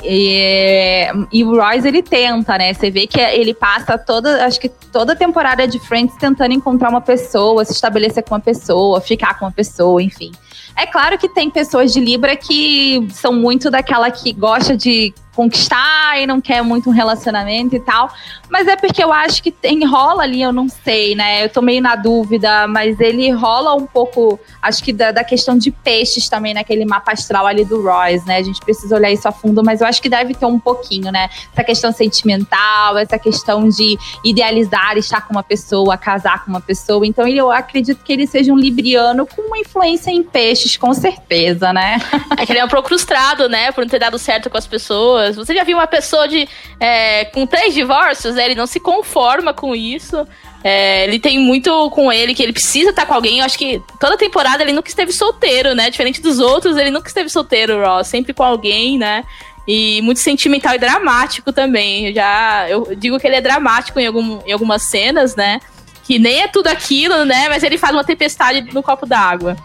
E, 0.07 1.07
e, 1.33 1.45
o 1.45 1.57
Royce 1.57 1.89
ele 1.89 2.03
tenta, 2.03 2.59
né? 2.59 2.75
Você 2.75 2.91
vê 2.91 3.07
que 3.07 3.19
ele 3.19 3.55
passa 3.55 3.97
toda, 3.97 4.45
acho 4.45 4.61
que 4.61 4.69
toda 4.69 5.17
temporada 5.17 5.67
de 5.67 5.79
Friends 5.79 6.15
tentando 6.17 6.53
encontrar 6.53 6.91
uma 6.91 7.01
pessoa, 7.01 7.65
se 7.65 7.73
estabelecer 7.73 8.23
com 8.23 8.35
uma 8.35 8.41
pessoa, 8.41 9.01
ficar 9.01 9.39
com 9.39 9.47
uma 9.47 9.53
pessoa, 9.53 10.03
enfim. 10.03 10.31
É 10.77 10.87
claro 10.87 11.17
que 11.17 11.29
tem 11.29 11.49
pessoas 11.49 11.93
de 11.93 12.01
Libra 12.01 12.37
que 12.37 13.09
são 13.13 13.33
muito 13.33 13.71
daquela 13.71 14.11
que 14.11 14.33
gosta 14.33 14.77
de 14.77 15.15
conquistar 15.35 16.21
e 16.21 16.27
não 16.27 16.41
quer 16.41 16.63
muito 16.63 16.89
um 16.89 16.93
relacionamento 16.93 17.75
e 17.75 17.81
tal. 17.81 18.11
Mas 18.49 18.69
é 18.69 18.77
porque 18.77 19.03
eu 19.03 19.13
acho 19.13 19.43
que 19.43 19.51
tem, 19.51 19.85
rola 19.85 20.23
ali, 20.23 20.41
eu 20.41 20.53
não 20.53 20.69
sei, 20.69 21.15
né? 21.15 21.45
Eu 21.45 21.49
tô 21.49 21.61
meio 21.61 21.83
na 21.83 21.97
dúvida, 21.97 22.67
mas 22.69 22.99
ele 23.01 23.31
rola 23.31 23.75
um 23.75 23.87
pouco, 23.87 24.39
acho 24.63 24.83
que 24.83 24.93
da, 24.93 25.11
da 25.11 25.25
questão 25.25 25.59
de 25.59 25.71
peixes 25.71 26.29
também 26.29 26.55
naquele 26.55 26.85
mapa 26.85 27.13
astral 27.13 27.47
ali 27.47 27.65
do 27.65 27.83
Royce, 27.83 28.27
né? 28.27 28.39
A 28.39 28.43
gente 28.43 28.61
precisa 28.61 28.95
olhar 28.95 29.11
isso 29.11 29.27
a 29.27 29.33
fundo, 29.33 29.63
mas 29.65 29.81
eu 29.81 29.87
acho 29.87 30.01
que 30.01 30.09
deve 30.09 30.35
ter 30.35 30.47
um 30.47 30.59
pouquinho, 30.59 31.11
né? 31.11 31.29
Essa 31.53 31.65
questão 31.65 31.93
sentimental, 31.93 32.97
essa 32.97 33.19
questão 33.19 33.69
de 33.69 33.99
idealizar 34.25 34.97
estar 34.97 35.23
com 35.23 35.33
uma 35.33 35.43
pessoa, 35.43 35.97
casar 35.97 36.45
com 36.45 36.51
uma 36.51 36.61
pessoa. 36.61 37.07
Então 37.07 37.27
eu 37.27 37.51
acredito 37.51 38.03
que 38.05 38.13
ele 38.13 38.27
seja 38.27 38.53
um 38.53 38.57
libriano 38.57 39.27
com 39.27 39.43
uma 39.43 39.59
influência 39.59 40.11
em 40.11 40.23
peixes, 40.23 40.77
com 40.77 40.93
certeza, 40.95 41.73
né? 41.73 41.99
É 42.37 42.47
que 42.47 42.53
ele 42.53 42.59
é 42.59 42.65
um 42.65 42.69
pouco 42.69 42.89
frustrado, 42.89 43.49
né? 43.49 43.73
Por 43.73 43.83
não 43.83 43.89
ter 43.89 43.99
dado 43.99 44.19
certo 44.19 44.49
com 44.49 44.59
as 44.59 44.67
pessoas 44.67 45.24
pessoas. 45.29 45.37
Você 45.47 45.55
já 45.55 45.65
viu 45.65 45.77
uma 45.77 45.87
pessoa 45.87 46.29
de 46.29 46.49
é, 46.79 47.25
com 47.27 47.47
três 47.47 47.75
divórcios? 47.75 48.37
Ele 48.37 48.55
não 48.55 48.67
se 48.67 48.81
conforma 48.81 49.53
com 49.55 49.75
isso. 49.75 50.27
É, 50.63 51.05
ele 51.05 51.19
tem 51.19 51.39
muito 51.39 51.91
com 51.91 52.11
ele 52.11 52.35
que 52.35 52.43
ele 52.43 52.53
precisa 52.53 52.91
estar 52.91 53.07
com 53.07 53.15
alguém. 53.15 53.39
Eu 53.39 53.45
acho 53.45 53.59
que 53.59 53.83
toda 54.01 54.17
temporada 54.17 54.63
ele 54.63 54.73
nunca 54.73 54.89
esteve 54.89 55.13
solteiro, 55.13 55.75
né? 55.75 55.91
Diferente 55.91 56.21
dos 56.21 56.39
outros, 56.39 56.77
ele 56.77 56.91
nunca 56.91 57.09
esteve 57.09 57.29
solteiro, 57.29 57.85
Ross. 57.85 58.09
Sempre 58.09 58.33
com 58.33 58.43
alguém, 58.43 58.99
né? 58.99 59.25
E 59.67 60.01
muito 60.03 60.21
sentimental 60.21 60.75
e 60.75 60.79
dramático 60.79 61.53
também. 61.53 62.09
Eu 62.09 62.15
já 62.15 62.67
eu 62.69 62.95
digo 62.97 63.19
que 63.19 63.27
ele 63.27 63.37
é 63.37 63.41
dramático 63.41 63.99
em, 63.99 64.07
algum, 64.07 64.41
em 64.47 64.53
algumas 64.53 64.83
cenas, 64.83 65.37
né? 65.37 65.61
Que 66.05 66.19
nem 66.19 66.43
é 66.43 66.49
tudo 66.49 66.67
aquilo, 66.69 67.25
né? 67.25 67.49
Mas 67.49 67.63
ele 67.63 67.79
faz 67.79 67.95
uma 67.95 68.05
tempestade 68.05 68.63
no 68.73 68.83
copo 68.83 69.07
d'água. 69.07 69.57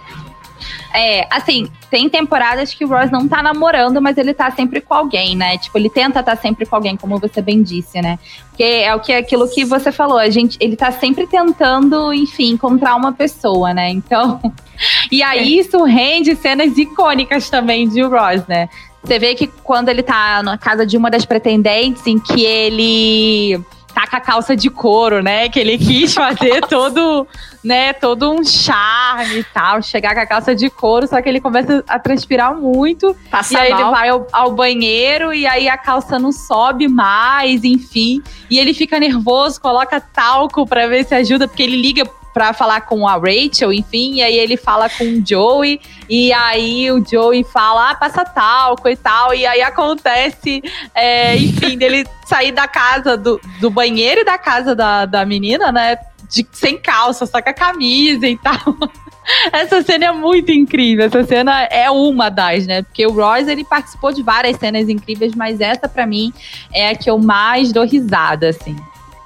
É, 0.94 1.28
assim, 1.30 1.68
tem 1.90 2.10
temporadas 2.10 2.74
que 2.74 2.86
o 2.86 2.88
Ross 2.88 3.12
não 3.12 3.28
tá 3.28 3.42
namorando, 3.44 4.02
mas 4.02 4.18
ele 4.18 4.34
tá 4.34 4.50
sempre 4.52 4.82
com 4.82 4.94
alguém, 4.94 5.36
né? 5.36 5.58
Tipo, 5.58 5.78
ele 5.78 5.90
tenta 5.90 6.20
estar 6.20 6.36
tá 6.36 6.42
sempre 6.42 6.66
com 6.66 6.76
alguém, 6.76 6.98
como 6.98 7.20
você 7.20 7.42
bem 7.42 7.62
disse, 7.62 8.02
né? 8.02 8.18
Porque 8.50 8.64
é 8.64 8.94
o 8.94 9.00
que 9.00 9.14
aquilo 9.14 9.48
que 9.50 9.64
você 9.64 9.92
falou, 9.92 10.18
a 10.18 10.30
gente, 10.30 10.58
ele 10.60 10.76
tá 10.76 10.92
sempre 10.92 11.28
tentando, 11.28 12.14
enfim, 12.14 12.52
encontrar 12.52 12.96
uma 12.96 13.14
pessoa, 13.14 13.74
né? 13.74 13.90
Então, 13.90 14.40
E 15.12 15.22
aí 15.22 15.40
é. 15.58 15.62
isso 15.62 15.84
rende 15.84 16.36
cenas 16.36 16.78
icônicas 16.78 17.50
também 17.50 17.88
de 17.88 18.02
Ross, 18.02 18.46
né? 18.48 18.70
Você 19.04 19.18
vê 19.18 19.34
que 19.34 19.48
quando 19.48 19.90
ele 19.90 20.04
tá 20.04 20.44
na 20.44 20.58
casa 20.58 20.86
de 20.86 20.98
uma 20.98 21.10
das 21.10 21.26
pretendentes, 21.26 22.06
em 22.06 22.20
que 22.20 22.44
ele 22.46 23.60
tá 24.00 24.08
com 24.08 24.16
a 24.16 24.22
calça 24.22 24.56
de 24.56 24.70
couro, 24.70 25.22
né? 25.22 25.50
Que 25.50 25.60
ele 25.60 25.78
quis 25.78 26.14
fazer 26.14 26.62
todo, 26.68 27.28
né, 27.64 27.92
todo 27.92 28.32
um 28.32 28.44
charme 28.44 29.40
e 29.40 29.44
tal, 29.44 29.82
chegar 29.82 30.14
com 30.14 30.22
a 30.22 30.26
calça 30.26 30.56
de 30.56 30.70
couro, 30.70 31.08
só 31.08 31.22
que 31.22 31.28
ele 31.28 31.42
começa 31.42 31.84
a 31.88 32.00
transpirar 32.00 32.56
muito. 32.56 33.16
Passa 33.30 33.54
e 33.54 33.58
aí 33.58 33.72
mal. 33.72 33.82
ele 33.82 33.92
vai 33.92 34.10
ao, 34.10 34.28
ao, 34.32 34.52
banheiro 34.52 35.34
e 35.34 35.46
aí 35.46 35.68
a 35.68 35.78
calça 35.78 36.18
não 36.18 36.32
sobe 36.32 36.88
mais, 36.88 37.64
enfim. 37.64 38.22
E 38.50 38.58
ele 38.58 38.74
fica 38.74 39.00
nervoso, 39.00 39.60
coloca 39.60 40.00
talco 40.00 40.66
para 40.66 40.88
ver 40.88 41.06
se 41.06 41.16
ajuda, 41.16 41.48
porque 41.48 41.64
ele 41.64 41.76
liga 41.76 42.06
para 42.34 42.54
falar 42.54 42.82
com 42.82 43.08
a 43.08 43.14
Rachel, 43.14 43.74
enfim, 43.74 44.16
e 44.16 44.22
aí 44.22 44.38
ele 44.38 44.58
fala 44.58 44.90
com 44.90 45.04
o 45.04 45.24
Joey, 45.26 45.80
e 46.10 46.32
aí 46.34 46.92
o 46.92 47.04
Joey 47.06 47.44
fala, 47.44 47.92
ah, 47.92 47.96
passa 47.96 48.24
talco 48.24 48.88
e 48.88 48.96
tal, 48.96 49.34
e 49.34 49.46
aí 49.46 49.62
acontece, 49.62 50.62
é, 50.94 51.36
enfim, 51.36 51.78
dele 51.78 52.06
sair 52.26 52.52
da 52.52 52.68
casa, 52.68 53.18
do, 53.18 53.40
do 53.60 53.70
banheiro 53.70 54.22
e 54.22 54.26
da 54.26 54.38
casa 54.38 54.76
da, 54.76 55.06
da 55.06 55.26
menina, 55.26 55.72
né, 55.72 55.98
de, 56.30 56.48
sem 56.52 56.78
calça, 56.78 57.26
só 57.26 57.42
com 57.42 57.50
a 57.50 57.54
camisa 57.54 58.28
e 58.28 58.38
tal. 58.38 58.60
Essa 59.52 59.82
cena 59.82 60.06
é 60.06 60.12
muito 60.12 60.52
incrível. 60.52 61.06
Essa 61.06 61.24
cena 61.24 61.64
é 61.66 61.90
uma 61.90 62.30
das, 62.30 62.66
né? 62.66 62.82
Porque 62.82 63.06
o 63.06 63.12
Royce 63.12 63.52
ele 63.52 63.64
participou 63.64 64.12
de 64.12 64.24
várias 64.24 64.58
cenas 64.58 64.90
incríveis, 64.90 65.36
mas 65.36 65.62
essa 65.62 65.88
para 65.88 66.06
mim 66.06 66.34
é 66.74 66.90
a 66.90 66.96
que 66.96 67.10
eu 67.10 67.20
mais 67.20 67.72
dou 67.72 67.86
risada, 67.86 68.50
assim. 68.50 68.76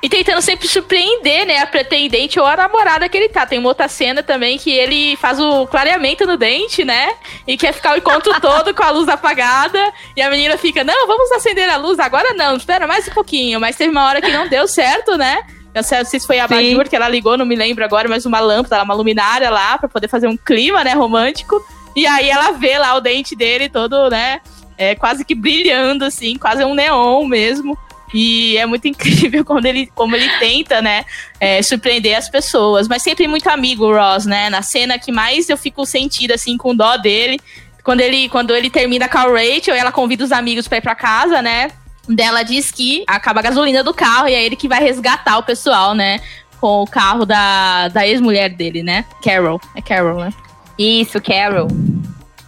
E 0.03 0.09
tentando 0.09 0.41
sempre 0.41 0.67
surpreender, 0.67 1.47
né, 1.47 1.59
a 1.59 1.65
pretendente 1.65 2.37
ou 2.37 2.45
a 2.45 2.57
namorada 2.57 3.07
que 3.07 3.17
ele 3.17 3.29
tá. 3.29 3.45
Tem 3.45 3.57
uma 3.57 3.69
outra 3.69 3.87
cena 3.87 4.21
também 4.21 4.57
que 4.57 4.69
ele 4.69 5.15
faz 5.15 5.39
o 5.39 5.65
clareamento 5.65 6.25
no 6.25 6.35
dente, 6.35 6.83
né? 6.83 7.13
E 7.47 7.55
quer 7.55 7.71
ficar 7.71 7.93
o 7.93 7.97
encontro 7.97 8.33
todo 8.41 8.73
com 8.75 8.83
a 8.83 8.89
luz 8.89 9.07
apagada. 9.07 9.79
E 10.13 10.21
a 10.21 10.29
menina 10.29 10.57
fica, 10.57 10.83
não, 10.83 11.07
vamos 11.07 11.31
acender 11.31 11.69
a 11.69 11.77
luz. 11.77 11.99
Agora 11.99 12.33
não, 12.33 12.57
espera 12.57 12.85
mais 12.85 13.07
um 13.07 13.11
pouquinho. 13.11 13.61
Mas 13.61 13.77
teve 13.77 13.91
uma 13.91 14.05
hora 14.05 14.21
que 14.21 14.29
não 14.29 14.49
deu 14.49 14.67
certo, 14.67 15.17
né? 15.17 15.41
Não 15.73 15.81
sei 15.81 16.03
se 16.03 16.19
foi 16.19 16.37
a 16.37 16.49
Bajur 16.49 16.89
que 16.89 16.97
ela 16.97 17.07
ligou, 17.07 17.37
não 17.37 17.45
me 17.45 17.55
lembro 17.55 17.85
agora, 17.85 18.09
mas 18.09 18.25
uma 18.25 18.41
lâmpada, 18.41 18.83
uma 18.83 18.93
luminária 18.93 19.49
lá, 19.49 19.77
pra 19.77 19.87
poder 19.87 20.09
fazer 20.09 20.27
um 20.27 20.35
clima, 20.35 20.83
né, 20.83 20.91
romântico. 20.93 21.65
E 21.95 22.05
aí 22.05 22.29
ela 22.29 22.51
vê 22.51 22.77
lá 22.77 22.93
o 22.95 23.01
dente 23.01 23.35
dele 23.35 23.69
todo, 23.69 24.09
né, 24.09 24.39
é, 24.77 24.93
quase 24.95 25.25
que 25.25 25.33
brilhando, 25.33 26.05
assim, 26.05 26.37
quase 26.37 26.63
um 26.63 26.75
neon 26.75 27.25
mesmo. 27.25 27.77
E 28.13 28.57
é 28.57 28.65
muito 28.65 28.87
incrível 28.87 29.43
quando 29.45 29.65
ele, 29.65 29.87
como 29.95 30.15
ele 30.15 30.29
tenta, 30.39 30.81
né, 30.81 31.03
é, 31.39 31.61
surpreender 31.61 32.15
as 32.15 32.29
pessoas. 32.29 32.87
Mas 32.87 33.01
sempre 33.01 33.27
muito 33.27 33.49
amigo, 33.49 33.85
o 33.85 33.93
Ross, 33.93 34.25
né? 34.25 34.49
Na 34.49 34.61
cena 34.61 34.99
que 34.99 35.11
mais 35.11 35.49
eu 35.49 35.57
fico 35.57 35.85
sentida, 35.85 36.35
assim, 36.35 36.57
com 36.57 36.75
dó 36.75 36.95
dele. 36.97 37.39
Quando 37.83 38.01
ele, 38.01 38.29
quando 38.29 38.55
ele 38.55 38.69
termina 38.69 39.09
com 39.09 39.17
a 39.17 39.23
Rachel, 39.23 39.75
ela 39.75 39.91
convida 39.91 40.23
os 40.23 40.31
amigos 40.31 40.67
pra 40.67 40.77
ir 40.77 40.81
pra 40.81 40.95
casa, 40.95 41.41
né? 41.41 41.69
Dela 42.07 42.43
diz 42.43 42.71
que 42.71 43.03
acaba 43.07 43.39
a 43.39 43.43
gasolina 43.43 43.83
do 43.83 43.93
carro 43.93 44.27
e 44.27 44.33
é 44.33 44.43
ele 44.43 44.55
que 44.55 44.67
vai 44.67 44.79
resgatar 44.79 45.37
o 45.37 45.43
pessoal, 45.43 45.93
né? 45.93 46.19
Com 46.61 46.83
o 46.83 46.87
carro 46.87 47.25
da, 47.25 47.89
da 47.89 48.07
ex-mulher 48.07 48.49
dele, 48.49 48.83
né? 48.83 49.03
Carol. 49.23 49.59
É 49.75 49.81
Carol, 49.81 50.19
né? 50.19 50.33
Isso, 50.77 51.21
Carol. 51.21 51.67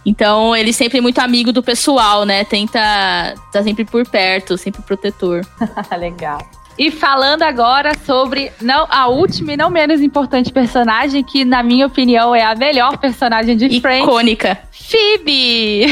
Então, 0.06 0.54
ele 0.54 0.72
sempre 0.72 0.98
é 0.98 1.00
muito 1.00 1.18
amigo 1.18 1.52
do 1.52 1.64
pessoal, 1.64 2.24
né? 2.24 2.44
Tenta 2.44 3.34
tá 3.52 3.62
sempre 3.64 3.84
por 3.84 4.08
perto, 4.08 4.56
sempre 4.56 4.80
protetor. 4.82 5.44
Legal. 5.98 6.38
E 6.78 6.90
falando 6.90 7.42
agora 7.42 7.92
sobre 8.04 8.52
não, 8.60 8.86
a 8.90 9.08
última 9.08 9.54
e 9.54 9.56
não 9.56 9.70
menos 9.70 10.02
importante 10.02 10.52
personagem, 10.52 11.24
que 11.24 11.42
na 11.42 11.62
minha 11.62 11.86
opinião 11.86 12.34
é 12.34 12.44
a 12.44 12.54
melhor 12.54 12.98
personagem 12.98 13.56
de 13.56 13.80
Friends. 13.80 14.06
Icônica. 14.06 14.58
Phoebe! 14.70 15.86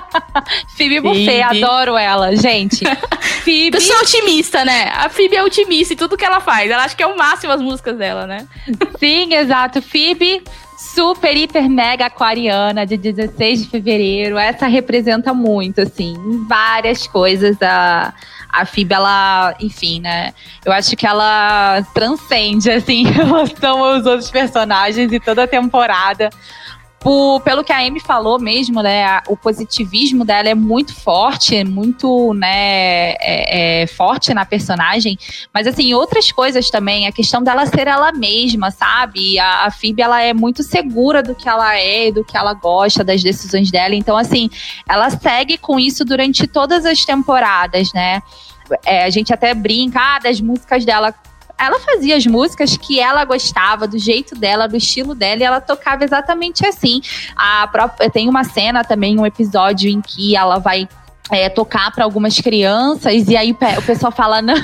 Phoebe 0.76 1.00
Buffet, 1.00 1.42
adoro 1.42 1.98
ela, 1.98 2.34
gente. 2.34 2.82
Phoebe... 3.44 3.72
Pessoa 3.72 4.00
otimista, 4.00 4.64
né? 4.64 4.90
A 4.94 5.10
Phoebe 5.10 5.36
é 5.36 5.42
otimista 5.42 5.92
em 5.92 5.96
tudo 5.98 6.16
que 6.16 6.24
ela 6.24 6.40
faz. 6.40 6.70
Ela 6.70 6.84
acha 6.84 6.96
que 6.96 7.02
é 7.02 7.06
o 7.06 7.16
máximo 7.16 7.52
as 7.52 7.60
músicas 7.60 7.96
dela, 7.98 8.26
né? 8.26 8.46
Sim, 8.98 9.34
exato. 9.34 9.82
Phoebe 9.82 10.42
super, 10.80 11.36
hiper, 11.36 11.68
mega 11.68 12.06
aquariana 12.06 12.86
de 12.86 12.96
16 12.96 13.64
de 13.64 13.68
fevereiro. 13.68 14.38
Essa 14.38 14.66
representa 14.66 15.34
muito, 15.34 15.82
assim, 15.82 16.14
várias 16.48 17.06
coisas. 17.06 17.60
A, 17.60 18.14
a 18.48 18.64
Fib, 18.64 18.90
ela, 18.90 19.54
enfim, 19.60 20.00
né? 20.00 20.32
Eu 20.64 20.72
acho 20.72 20.96
que 20.96 21.06
ela 21.06 21.82
transcende, 21.92 22.70
assim, 22.70 23.02
em 23.06 23.10
relação 23.12 23.84
aos 23.84 24.06
outros 24.06 24.30
personagens 24.30 25.12
e 25.12 25.20
toda 25.20 25.44
a 25.44 25.46
temporada 25.46 26.30
por, 27.00 27.40
pelo 27.40 27.64
que 27.64 27.72
a 27.72 27.78
Amy 27.78 27.98
falou 27.98 28.38
mesmo, 28.38 28.82
né, 28.82 29.04
a, 29.06 29.22
o 29.26 29.34
positivismo 29.34 30.22
dela 30.22 30.50
é 30.50 30.54
muito 30.54 30.94
forte, 30.94 31.56
é 31.56 31.64
muito, 31.64 32.34
né, 32.34 33.12
é, 33.12 33.82
é 33.82 33.86
forte 33.86 34.34
na 34.34 34.44
personagem, 34.44 35.18
mas 35.52 35.66
assim, 35.66 35.94
outras 35.94 36.30
coisas 36.30 36.68
também, 36.68 37.06
a 37.06 37.12
questão 37.12 37.42
dela 37.42 37.64
ser 37.64 37.86
ela 37.86 38.12
mesma, 38.12 38.70
sabe? 38.70 39.38
A, 39.38 39.64
a 39.64 39.70
Phoebe, 39.70 40.02
ela 40.02 40.20
é 40.20 40.34
muito 40.34 40.62
segura 40.62 41.22
do 41.22 41.34
que 41.34 41.48
ela 41.48 41.74
é, 41.74 42.12
do 42.12 42.22
que 42.22 42.36
ela 42.36 42.52
gosta, 42.52 43.02
das 43.02 43.22
decisões 43.22 43.70
dela, 43.70 43.94
então 43.94 44.18
assim, 44.18 44.50
ela 44.86 45.08
segue 45.08 45.56
com 45.56 45.80
isso 45.80 46.04
durante 46.04 46.46
todas 46.46 46.84
as 46.84 47.02
temporadas, 47.02 47.92
né? 47.94 48.22
É, 48.84 49.04
a 49.04 49.10
gente 49.10 49.32
até 49.32 49.54
brinca 49.54 49.98
ah, 49.98 50.18
das 50.18 50.40
músicas 50.40 50.84
dela 50.84 51.14
ela 51.60 51.78
fazia 51.80 52.16
as 52.16 52.26
músicas 52.26 52.76
que 52.76 52.98
ela 52.98 53.24
gostava, 53.24 53.86
do 53.86 53.98
jeito 53.98 54.34
dela, 54.34 54.66
do 54.66 54.76
estilo 54.76 55.14
dela, 55.14 55.42
e 55.42 55.44
ela 55.44 55.60
tocava 55.60 56.04
exatamente 56.04 56.66
assim. 56.66 57.02
A 57.36 57.68
própria, 57.68 58.10
tem 58.10 58.28
uma 58.28 58.44
cena 58.44 58.82
também, 58.82 59.18
um 59.18 59.26
episódio 59.26 59.90
em 59.90 60.00
que 60.00 60.34
ela 60.34 60.58
vai 60.58 60.88
é, 61.30 61.48
tocar 61.48 61.90
para 61.92 62.04
algumas 62.04 62.38
crianças 62.38 63.28
e 63.28 63.36
aí 63.36 63.52
o 63.52 63.82
pessoal 63.82 64.10
fala 64.10 64.42
não 64.42 64.56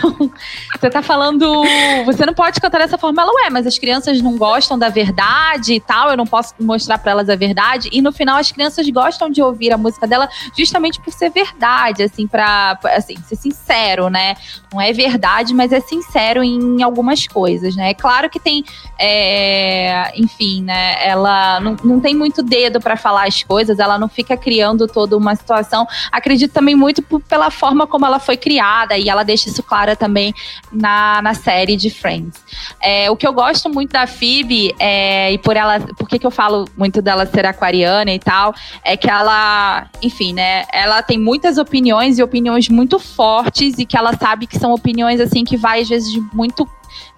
você 0.72 0.90
tá 0.90 1.02
falando 1.02 1.62
você 2.05 2.26
não 2.26 2.35
pode 2.35 2.61
cantar 2.61 2.79
dessa 2.79 2.98
forma. 2.98 3.22
Ela 3.22 3.33
ué 3.33 3.50
mas 3.50 3.66
as 3.66 3.79
crianças 3.79 4.20
não 4.20 4.37
gostam 4.37 4.79
da 4.79 4.88
verdade 4.88 5.74
e 5.74 5.81
tal 5.81 6.11
eu 6.11 6.16
não 6.16 6.26
posso 6.26 6.55
mostrar 6.61 6.98
para 6.98 7.12
elas 7.12 7.29
a 7.29 7.37
verdade. 7.37 7.88
E 7.92 8.02
no 8.02 8.12
final 8.12 8.37
as 8.37 8.50
crianças 8.50 8.88
gostam 8.90 9.31
de 9.31 9.40
ouvir 9.40 9.72
a 9.72 9.79
música 9.79 10.07
dela 10.07 10.29
justamente 10.57 11.00
por 11.00 11.12
ser 11.12 11.31
verdade 11.31 12.02
assim 12.02 12.26
para 12.26 12.79
assim 12.85 13.16
ser 13.26 13.37
sincero 13.37 14.11
né? 14.11 14.37
Não 14.72 14.81
é 14.81 14.92
verdade 14.92 15.55
mas 15.55 15.72
é 15.72 15.81
sincero 15.81 16.42
em 16.42 16.83
algumas 16.83 17.26
coisas 17.26 17.76
né? 17.76 17.90
É 17.90 17.94
claro 17.94 18.29
que 18.29 18.40
tem 18.40 18.64
é, 18.98 20.12
enfim 20.16 20.62
né? 20.62 21.07
Ela 21.07 21.61
não, 21.61 21.76
não 21.85 22.00
tem 22.00 22.14
muito 22.14 22.42
dedo 22.42 22.81
para 22.81 22.96
falar 22.96 23.26
as 23.26 23.42
coisas 23.42 23.79
ela 23.79 23.98
não 23.98 24.09
fica 24.09 24.37
criando 24.37 24.87
toda 24.87 25.16
uma 25.16 25.35
situação. 25.35 25.87
Acredito 26.11 26.56
também 26.57 26.75
muito 26.75 27.03
pela 27.29 27.51
forma 27.51 27.87
como 27.87 28.07
ela 28.07 28.19
foi 28.19 28.35
criada 28.35 28.97
e 28.97 29.11
ela 29.11 29.23
deixa 29.23 29.51
isso 29.51 29.62
claro 29.62 29.95
também 29.95 30.33
na, 30.73 31.21
na 31.21 31.35
série 31.35 31.77
de 31.77 31.90
Friends. 31.90 32.42
É, 32.81 33.11
o 33.11 33.16
que 33.16 33.27
eu 33.27 33.33
gosto 33.35 33.69
muito 33.69 33.92
da 33.92 34.07
Phoebe 34.07 34.75
é, 34.79 35.31
e 35.35 35.37
por 35.37 35.55
ela, 35.55 35.81
por 35.99 36.09
que, 36.09 36.19
que 36.19 36.27
eu 36.27 36.31
falo 36.31 36.64
muito 36.75 37.03
dela 37.03 37.27
ser 37.27 37.45
aquariana 37.45 38.11
e 38.11 38.19
tal, 38.19 38.55
é 38.83 38.97
que 38.97 39.11
ela, 39.11 39.87
enfim, 40.01 40.33
né, 40.33 40.64
ela 40.73 41.03
tem 41.03 41.19
muitas 41.19 41.59
opiniões 41.59 42.19
e 42.19 42.23
opiniões 42.23 42.71
muito 42.71 42.99
fortes 42.99 43.79
e 43.79 43.85
que 43.85 43.99
ela 43.99 44.16
sabe 44.16 44.47
que 44.47 44.59
são 44.59 44.73
opiniões 44.73 45.21
assim 45.21 45.45
que 45.45 45.59
vai 45.59 45.83
às 45.83 45.88
vezes 45.90 46.14
muito 46.33 46.66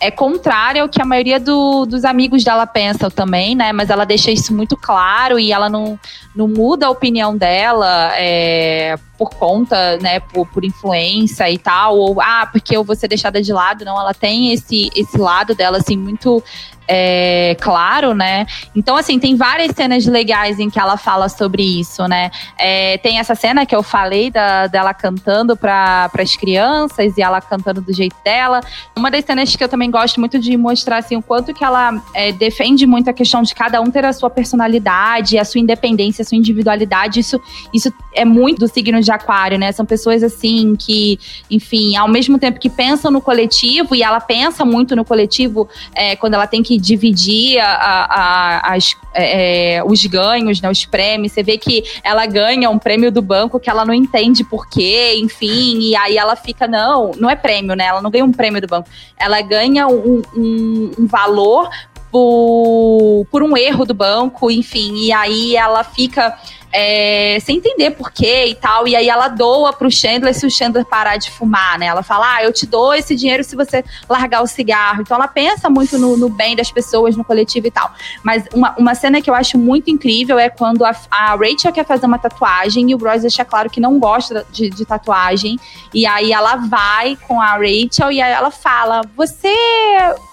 é 0.00 0.10
contrária 0.10 0.82
ao 0.82 0.88
que 0.88 1.00
a 1.00 1.04
maioria 1.04 1.40
do, 1.40 1.84
dos 1.84 2.04
amigos 2.04 2.44
dela 2.44 2.66
pensam 2.66 3.10
também, 3.10 3.54
né? 3.54 3.72
Mas 3.72 3.90
ela 3.90 4.04
deixa 4.04 4.30
isso 4.30 4.54
muito 4.54 4.76
claro 4.76 5.38
e 5.38 5.52
ela 5.52 5.68
não, 5.68 5.98
não 6.34 6.46
muda 6.46 6.86
a 6.86 6.90
opinião 6.90 7.36
dela 7.36 8.12
é, 8.14 8.96
por 9.18 9.30
conta, 9.30 9.98
né, 9.98 10.20
por, 10.20 10.46
por 10.46 10.64
influência 10.64 11.50
e 11.50 11.58
tal, 11.58 11.98
ou 11.98 12.20
ah, 12.20 12.48
porque 12.50 12.76
eu 12.76 12.84
vou 12.84 12.94
ser 12.94 13.08
deixada 13.08 13.42
de 13.42 13.52
lado. 13.52 13.84
Não, 13.84 14.00
ela 14.00 14.14
tem 14.14 14.52
esse, 14.52 14.90
esse 14.94 15.18
lado 15.18 15.54
dela, 15.54 15.78
assim, 15.78 15.96
muito 15.96 16.42
é, 16.88 17.54
claro, 17.60 18.14
né? 18.14 18.46
Então, 18.74 18.96
assim, 18.96 19.18
tem 19.18 19.36
várias 19.36 19.72
cenas 19.76 20.06
legais 20.06 20.58
em 20.58 20.70
que 20.70 20.80
ela 20.80 20.96
fala 20.96 21.28
sobre 21.28 21.62
isso, 21.62 22.08
né? 22.08 22.30
É, 22.58 22.96
tem 22.98 23.18
essa 23.18 23.34
cena 23.34 23.66
que 23.66 23.76
eu 23.76 23.82
falei 23.82 24.30
da, 24.30 24.66
dela 24.66 24.94
cantando 24.94 25.54
para 25.54 26.10
as 26.18 26.34
crianças 26.34 27.16
e 27.18 27.22
ela 27.22 27.40
cantando 27.42 27.82
do 27.82 27.92
jeito 27.92 28.16
dela. 28.24 28.60
Uma 28.96 29.10
das 29.10 29.24
cenas 29.24 29.54
que 29.54 29.62
eu 29.62 29.68
também 29.68 29.90
gosto 29.90 30.18
muito 30.18 30.38
de 30.38 30.56
mostrar, 30.56 30.98
assim, 30.98 31.16
o 31.16 31.22
quanto 31.22 31.52
que 31.52 31.62
ela 31.62 32.02
é, 32.14 32.32
defende 32.32 32.86
muito 32.86 33.10
a 33.10 33.12
questão 33.12 33.42
de 33.42 33.54
cada 33.54 33.80
um 33.82 33.90
ter 33.90 34.06
a 34.06 34.12
sua 34.12 34.30
personalidade, 34.30 35.36
a 35.36 35.44
sua 35.44 35.60
independência, 35.60 36.22
a 36.22 36.24
sua 36.24 36.38
individualidade. 36.38 37.20
Isso, 37.20 37.38
isso 37.72 37.92
é 38.14 38.24
muito 38.24 38.60
do 38.60 38.68
signo 38.68 39.00
de 39.00 39.07
aquário, 39.10 39.58
né? 39.58 39.72
São 39.72 39.84
pessoas, 39.84 40.22
assim, 40.22 40.76
que, 40.76 41.18
enfim, 41.50 41.96
ao 41.96 42.08
mesmo 42.08 42.38
tempo 42.38 42.58
que 42.58 42.70
pensam 42.70 43.10
no 43.10 43.20
coletivo 43.20 43.94
e 43.94 44.02
ela 44.02 44.20
pensa 44.20 44.64
muito 44.64 44.94
no 44.94 45.04
coletivo 45.04 45.68
é, 45.94 46.16
quando 46.16 46.34
ela 46.34 46.46
tem 46.46 46.62
que 46.62 46.78
dividir 46.78 47.58
a, 47.58 47.74
a, 47.74 48.74
as, 48.74 48.96
é, 49.14 49.76
é, 49.76 49.84
os 49.84 50.04
ganhos, 50.06 50.60
né, 50.60 50.70
os 50.70 50.84
prêmios. 50.84 51.32
Você 51.32 51.42
vê 51.42 51.58
que 51.58 51.84
ela 52.02 52.26
ganha 52.26 52.70
um 52.70 52.78
prêmio 52.78 53.10
do 53.10 53.22
banco 53.22 53.58
que 53.58 53.70
ela 53.70 53.84
não 53.84 53.94
entende 53.94 54.44
por 54.44 54.68
quê, 54.68 55.14
enfim, 55.16 55.80
e 55.80 55.96
aí 55.96 56.16
ela 56.16 56.36
fica, 56.36 56.66
não, 56.66 57.12
não 57.18 57.28
é 57.28 57.36
prêmio, 57.36 57.74
né? 57.74 57.86
Ela 57.86 58.00
não 58.00 58.10
ganha 58.10 58.24
um 58.24 58.32
prêmio 58.32 58.60
do 58.60 58.66
banco. 58.66 58.88
Ela 59.16 59.40
ganha 59.40 59.86
um, 59.86 60.22
um, 60.36 60.90
um 60.98 61.06
valor 61.06 61.68
por, 62.10 63.26
por 63.30 63.42
um 63.42 63.56
erro 63.56 63.84
do 63.84 63.94
banco, 63.94 64.50
enfim, 64.50 64.94
e 64.96 65.12
aí 65.12 65.56
ela 65.56 65.84
fica 65.84 66.36
é, 66.72 67.38
sem 67.40 67.56
entender 67.56 67.92
por 67.92 68.10
quê 68.10 68.46
e 68.46 68.54
tal. 68.54 68.86
E 68.86 68.94
aí 68.94 69.08
ela 69.08 69.28
doa 69.28 69.72
pro 69.72 69.90
Chandler 69.90 70.34
se 70.34 70.46
o 70.46 70.50
Chandler 70.50 70.84
parar 70.84 71.16
de 71.16 71.30
fumar, 71.30 71.78
né? 71.78 71.86
Ela 71.86 72.02
fala, 72.02 72.36
ah, 72.36 72.44
eu 72.44 72.52
te 72.52 72.66
dou 72.66 72.94
esse 72.94 73.14
dinheiro 73.14 73.42
se 73.42 73.56
você 73.56 73.84
largar 74.08 74.42
o 74.42 74.46
cigarro. 74.46 75.02
Então 75.02 75.16
ela 75.16 75.28
pensa 75.28 75.70
muito 75.70 75.98
no, 75.98 76.16
no 76.16 76.28
bem 76.28 76.54
das 76.54 76.70
pessoas, 76.70 77.16
no 77.16 77.24
coletivo 77.24 77.66
e 77.66 77.70
tal. 77.70 77.90
Mas 78.22 78.44
uma, 78.52 78.74
uma 78.78 78.94
cena 78.94 79.20
que 79.20 79.30
eu 79.30 79.34
acho 79.34 79.58
muito 79.58 79.90
incrível 79.90 80.38
é 80.38 80.48
quando 80.48 80.84
a, 80.84 80.94
a 81.10 81.34
Rachel 81.34 81.72
quer 81.72 81.84
fazer 81.84 82.06
uma 82.06 82.18
tatuagem 82.18 82.90
e 82.90 82.94
o 82.94 82.98
Ross 82.98 83.22
deixa 83.22 83.44
claro 83.44 83.70
que 83.70 83.80
não 83.80 83.98
gosta 83.98 84.46
de, 84.50 84.68
de 84.68 84.84
tatuagem. 84.84 85.58
E 85.92 86.06
aí 86.06 86.32
ela 86.32 86.56
vai 86.56 87.16
com 87.26 87.40
a 87.40 87.52
Rachel 87.52 88.12
e 88.12 88.20
aí 88.20 88.32
ela 88.32 88.50
fala: 88.50 89.02
Você, 89.16 89.54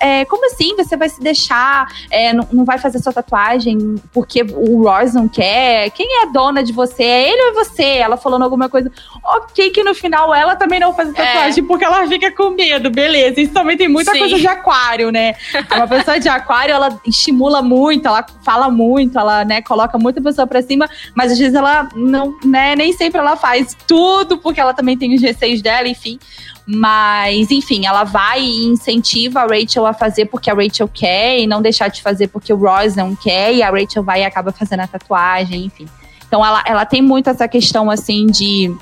é, 0.01 0.25
como 0.25 0.45
assim? 0.47 0.75
Você 0.75 0.97
vai 0.97 1.09
se 1.09 1.21
deixar, 1.21 1.87
é, 2.09 2.33
não, 2.33 2.47
não 2.51 2.65
vai 2.65 2.77
fazer 2.77 2.99
sua 2.99 3.13
tatuagem 3.13 3.95
porque 4.13 4.43
o 4.43 4.83
Ross 4.83 5.13
não 5.13 5.27
quer? 5.27 5.89
Quem 5.91 6.23
é 6.23 6.25
dona 6.35 6.61
de 6.61 6.73
você? 6.73 7.03
É 7.03 7.29
ele 7.29 7.41
ou 7.43 7.49
é 7.49 7.53
você? 7.63 7.83
Ela 7.83 8.17
falando 8.17 8.43
alguma 8.43 8.67
coisa. 8.67 8.91
Ok, 9.23 9.69
que 9.69 9.81
no 9.85 9.95
final 9.95 10.35
ela 10.35 10.57
também 10.57 10.81
não 10.81 10.93
faz 10.93 11.13
tatuagem 11.13 11.63
é. 11.63 11.67
porque 11.67 11.85
ela 11.85 12.05
fica 12.07 12.29
com 12.29 12.49
medo, 12.49 12.89
beleza. 12.89 13.39
Isso 13.39 13.53
também 13.53 13.77
tem 13.77 13.87
muita 13.87 14.11
Sim. 14.11 14.19
coisa 14.19 14.37
de 14.37 14.45
aquário, 14.45 15.11
né? 15.11 15.35
Uma 15.73 15.87
pessoa 15.87 16.19
de 16.19 16.27
aquário, 16.27 16.73
ela 16.73 16.99
estimula 17.07 17.61
muito, 17.61 18.05
ela 18.05 18.25
fala 18.43 18.69
muito, 18.69 19.17
ela, 19.17 19.45
né, 19.45 19.61
coloca 19.61 19.97
muita 19.97 20.21
pessoa 20.21 20.45
pra 20.45 20.61
cima, 20.61 20.89
mas 21.15 21.31
às 21.31 21.39
vezes 21.39 21.55
ela 21.55 21.87
não, 21.95 22.37
né, 22.43 22.75
nem 22.75 22.91
sempre 22.91 23.19
ela 23.19 23.37
faz 23.37 23.75
tudo 23.87 24.37
porque 24.37 24.59
ela 24.59 24.73
também 24.73 24.97
tem 24.97 25.15
os 25.15 25.21
receios 25.21 25.61
dela, 25.61 25.87
enfim. 25.87 26.19
Mas, 26.67 27.51
enfim, 27.51 27.85
ela 27.85 28.03
vai 28.03 28.41
e 28.41 28.65
incentiva 28.65 29.41
a 29.41 29.45
Rachel 29.45 29.85
a 29.85 29.93
fazer 29.93 30.25
porque 30.25 30.49
a 30.49 30.53
Rachel 30.53 30.89
quer 30.91 31.39
e 31.39 31.45
não 31.45 31.61
deixar 31.61 31.89
de 31.89 32.01
fazer 32.01 32.27
porque 32.27 32.51
o 32.51 32.57
Ross 32.57 32.95
não 32.95 33.15
quer. 33.15 33.53
E 33.53 33.61
a 33.61 33.69
Rachel 33.69 34.03
vai 34.03 34.21
e 34.21 34.25
acaba 34.25 34.51
fazendo 34.51 34.79
a 34.79 34.87
tatuagem, 34.87 35.65
enfim. 35.65 35.87
Então 36.35 36.45
ela, 36.45 36.61
ela 36.67 36.85
tem 36.85 37.01
muito 37.01 37.29
essa 37.29 37.47
questão 37.47 37.89
assim 37.89 38.25
de 38.25 38.75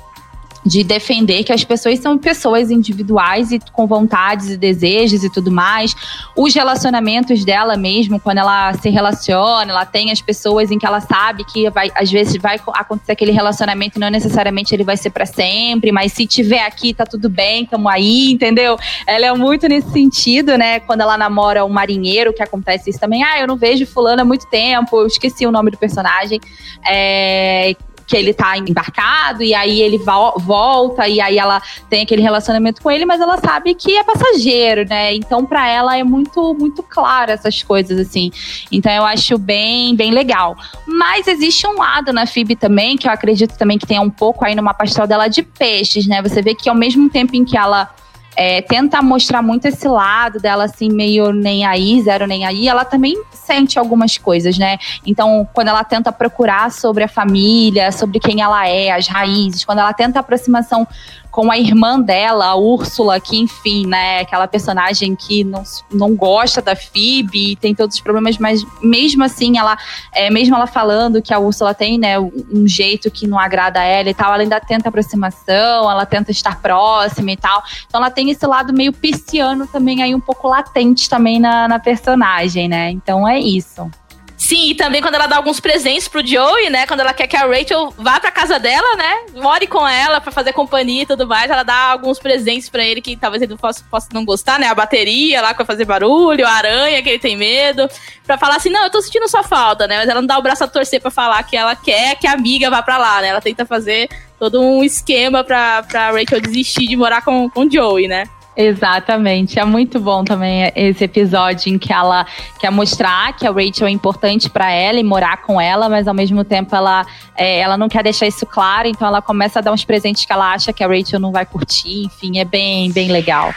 de 0.64 0.82
defender 0.82 1.44
que 1.44 1.52
as 1.52 1.62
pessoas 1.62 1.98
são 1.98 2.16
pessoas 2.16 2.70
individuais 2.70 3.52
e 3.52 3.60
com 3.72 3.86
vontades 3.86 4.50
e 4.50 4.56
desejos 4.56 5.22
e 5.22 5.30
tudo 5.30 5.50
mais. 5.50 5.94
Os 6.36 6.54
relacionamentos 6.54 7.44
dela 7.44 7.76
mesmo, 7.76 8.18
quando 8.18 8.38
ela 8.38 8.72
se 8.74 8.88
relaciona, 8.88 9.70
ela 9.70 9.84
tem 9.84 10.10
as 10.10 10.20
pessoas 10.20 10.70
em 10.70 10.78
que 10.78 10.86
ela 10.86 11.00
sabe 11.00 11.44
que 11.44 11.68
vai, 11.70 11.90
às 11.94 12.10
vezes 12.10 12.36
vai 12.40 12.58
acontecer 12.74 13.12
aquele 13.12 13.32
relacionamento 13.32 13.98
não 13.98 14.08
necessariamente 14.08 14.74
ele 14.74 14.84
vai 14.84 14.96
ser 14.96 15.10
para 15.10 15.26
sempre, 15.26 15.92
mas 15.92 16.12
se 16.12 16.26
tiver 16.26 16.64
aqui 16.64 16.94
tá 16.94 17.04
tudo 17.04 17.28
bem, 17.28 17.66
tamo 17.66 17.88
aí, 17.88 18.32
entendeu? 18.32 18.78
Ela 19.06 19.26
é 19.26 19.32
muito 19.34 19.68
nesse 19.68 19.90
sentido, 19.90 20.56
né? 20.56 20.80
Quando 20.80 21.02
ela 21.02 21.16
namora 21.18 21.64
um 21.64 21.68
marinheiro, 21.68 22.32
que 22.32 22.42
acontece 22.42 22.90
isso 22.90 22.98
também. 22.98 23.22
Ah, 23.22 23.40
eu 23.40 23.46
não 23.46 23.56
vejo 23.56 23.86
fulano 23.86 24.22
há 24.22 24.24
muito 24.24 24.46
tempo, 24.46 25.00
eu 25.00 25.06
esqueci 25.06 25.46
o 25.46 25.52
nome 25.52 25.70
do 25.70 25.78
personagem. 25.78 26.40
É, 26.86 27.74
que 28.06 28.16
ele 28.16 28.32
tá 28.34 28.56
embarcado 28.56 29.42
e 29.42 29.54
aí 29.54 29.80
ele 29.80 29.98
vo 29.98 30.32
volta 30.38 31.08
e 31.08 31.20
aí 31.20 31.38
ela 31.38 31.60
tem 31.88 32.02
aquele 32.02 32.22
relacionamento 32.22 32.82
com 32.82 32.90
ele, 32.90 33.04
mas 33.04 33.20
ela 33.20 33.38
sabe 33.38 33.74
que 33.74 33.96
é 33.96 34.04
passageiro, 34.04 34.86
né? 34.88 35.14
Então 35.14 35.44
para 35.44 35.68
ela 35.68 35.96
é 35.96 36.04
muito 36.04 36.54
muito 36.54 36.82
claro 36.82 37.30
essas 37.30 37.62
coisas 37.62 37.98
assim. 37.98 38.30
Então 38.70 38.92
eu 38.92 39.04
acho 39.04 39.38
bem 39.38 39.94
bem 39.94 40.10
legal. 40.10 40.56
Mas 40.86 41.26
existe 41.26 41.66
um 41.66 41.78
lado 41.78 42.12
na 42.12 42.26
Phoebe 42.26 42.56
também 42.56 42.96
que 42.96 43.08
eu 43.08 43.12
acredito 43.12 43.56
também 43.56 43.78
que 43.78 43.86
tem 43.86 43.98
um 43.98 44.10
pouco 44.10 44.44
aí 44.44 44.54
numa 44.54 44.74
pastoral 44.74 45.06
dela 45.06 45.28
de 45.28 45.42
peixes, 45.42 46.06
né? 46.06 46.22
Você 46.22 46.42
vê 46.42 46.54
que 46.54 46.68
ao 46.68 46.74
mesmo 46.74 47.08
tempo 47.08 47.34
em 47.36 47.44
que 47.44 47.56
ela 47.56 47.90
é, 48.36 48.60
tenta 48.62 49.00
mostrar 49.02 49.42
muito 49.42 49.66
esse 49.66 49.86
lado 49.86 50.40
dela, 50.40 50.64
assim, 50.64 50.88
meio 50.90 51.32
nem 51.32 51.64
aí, 51.64 52.00
zero 52.02 52.26
nem 52.26 52.44
aí, 52.44 52.68
ela 52.68 52.84
também 52.84 53.16
sente 53.32 53.78
algumas 53.78 54.18
coisas, 54.18 54.58
né? 54.58 54.78
Então, 55.06 55.48
quando 55.52 55.68
ela 55.68 55.84
tenta 55.84 56.10
procurar 56.12 56.70
sobre 56.70 57.04
a 57.04 57.08
família, 57.08 57.92
sobre 57.92 58.18
quem 58.18 58.40
ela 58.40 58.68
é, 58.68 58.90
as 58.90 59.06
raízes, 59.06 59.64
quando 59.64 59.78
ela 59.78 59.92
tenta 59.92 60.18
aproximação 60.20 60.86
com 61.34 61.50
a 61.50 61.58
irmã 61.58 62.00
dela, 62.00 62.46
a 62.46 62.54
Úrsula, 62.54 63.18
que, 63.18 63.36
enfim, 63.36 63.88
né, 63.88 64.20
aquela 64.20 64.46
personagem 64.46 65.16
que 65.16 65.42
não, 65.42 65.64
não 65.90 66.14
gosta 66.14 66.62
da 66.62 66.76
Phoebe 66.76 67.50
e 67.50 67.56
tem 67.56 67.74
todos 67.74 67.96
os 67.96 68.00
problemas, 68.00 68.38
mas 68.38 68.64
mesmo 68.80 69.24
assim, 69.24 69.58
ela, 69.58 69.76
é, 70.12 70.30
mesmo 70.30 70.54
ela 70.54 70.68
falando 70.68 71.20
que 71.20 71.34
a 71.34 71.40
Úrsula 71.40 71.74
tem, 71.74 71.98
né, 71.98 72.20
um 72.20 72.68
jeito 72.68 73.10
que 73.10 73.26
não 73.26 73.36
agrada 73.36 73.80
a 73.80 73.82
ela 73.82 74.08
e 74.08 74.14
tal, 74.14 74.32
ela 74.32 74.44
ainda 74.44 74.60
tenta 74.60 74.90
aproximação, 74.90 75.90
ela 75.90 76.06
tenta 76.06 76.30
estar 76.30 76.62
próxima 76.62 77.32
e 77.32 77.36
tal. 77.36 77.64
Então 77.84 78.00
ela 78.00 78.12
tem 78.12 78.30
esse 78.30 78.46
lado 78.46 78.72
meio 78.72 78.92
pisciano 78.92 79.66
também 79.66 80.04
aí 80.04 80.14
um 80.14 80.20
pouco 80.20 80.46
latente 80.46 81.10
também 81.10 81.40
na, 81.40 81.66
na 81.66 81.80
personagem, 81.80 82.68
né? 82.68 82.92
Então 82.92 83.26
é 83.26 83.40
isso. 83.40 83.90
Sim, 84.36 84.70
e 84.70 84.74
também 84.74 85.00
quando 85.00 85.14
ela 85.14 85.26
dá 85.26 85.36
alguns 85.36 85.60
presentes 85.60 86.08
pro 86.08 86.26
Joey, 86.26 86.68
né? 86.68 86.86
Quando 86.86 87.00
ela 87.00 87.14
quer 87.14 87.26
que 87.26 87.36
a 87.36 87.46
Rachel 87.46 87.94
vá 87.96 88.18
pra 88.20 88.30
casa 88.30 88.58
dela, 88.58 88.96
né? 88.96 89.20
More 89.34 89.66
com 89.66 89.86
ela 89.86 90.20
pra 90.20 90.32
fazer 90.32 90.52
companhia 90.52 91.02
e 91.02 91.06
tudo 91.06 91.26
mais. 91.26 91.50
Ela 91.50 91.62
dá 91.62 91.92
alguns 91.92 92.18
presentes 92.18 92.68
pra 92.68 92.84
ele 92.84 93.00
que 93.00 93.16
talvez 93.16 93.42
ele 93.42 93.56
possa, 93.56 93.82
possa 93.90 94.08
não 94.12 94.24
gostar, 94.24 94.58
né? 94.58 94.66
A 94.66 94.74
bateria 94.74 95.40
lá 95.40 95.54
pra 95.54 95.64
fazer 95.64 95.84
barulho, 95.84 96.46
a 96.46 96.50
aranha 96.50 97.02
que 97.02 97.08
ele 97.08 97.18
tem 97.18 97.36
medo. 97.36 97.88
Pra 98.26 98.36
falar 98.36 98.56
assim, 98.56 98.70
não, 98.70 98.84
eu 98.84 98.90
tô 98.90 99.00
sentindo 99.00 99.28
sua 99.28 99.42
falta, 99.42 99.86
né? 99.86 99.98
Mas 99.98 100.08
ela 100.08 100.20
não 100.20 100.28
dá 100.28 100.38
o 100.38 100.42
braço 100.42 100.64
a 100.64 100.68
torcer 100.68 101.00
pra 101.00 101.10
falar 101.10 101.42
que 101.44 101.56
ela 101.56 101.74
quer 101.76 102.16
que 102.16 102.26
a 102.26 102.32
amiga 102.32 102.68
vá 102.68 102.82
pra 102.82 102.98
lá, 102.98 103.20
né? 103.22 103.28
Ela 103.28 103.40
tenta 103.40 103.64
fazer 103.64 104.08
todo 104.38 104.60
um 104.60 104.84
esquema 104.84 105.42
pra, 105.42 105.84
pra 105.84 106.10
Rachel 106.10 106.40
desistir 106.40 106.86
de 106.86 106.96
morar 106.96 107.22
com, 107.22 107.48
com 107.48 107.62
o 107.62 107.70
Joey, 107.70 108.08
né? 108.08 108.24
Exatamente. 108.56 109.58
É 109.58 109.64
muito 109.64 109.98
bom 109.98 110.24
também 110.24 110.70
esse 110.76 111.04
episódio 111.04 111.72
em 111.72 111.78
que 111.78 111.92
ela 111.92 112.24
quer 112.58 112.70
mostrar 112.70 113.34
que 113.36 113.46
a 113.46 113.50
Rachel 113.50 113.88
é 113.88 113.90
importante 113.90 114.48
para 114.48 114.70
ela 114.70 114.98
e 114.98 115.02
morar 115.02 115.42
com 115.42 115.60
ela, 115.60 115.88
mas 115.88 116.06
ao 116.06 116.14
mesmo 116.14 116.44
tempo 116.44 116.74
ela, 116.74 117.04
é, 117.36 117.58
ela 117.58 117.76
não 117.76 117.88
quer 117.88 118.04
deixar 118.04 118.26
isso 118.26 118.46
claro, 118.46 118.86
então 118.86 119.08
ela 119.08 119.20
começa 119.20 119.58
a 119.58 119.62
dar 119.62 119.72
uns 119.72 119.84
presentes 119.84 120.24
que 120.24 120.32
ela 120.32 120.52
acha 120.52 120.72
que 120.72 120.84
a 120.84 120.86
Rachel 120.86 121.18
não 121.18 121.32
vai 121.32 121.44
curtir. 121.44 122.04
Enfim, 122.04 122.38
é 122.38 122.44
bem, 122.44 122.92
bem 122.92 123.10
legal. 123.10 123.52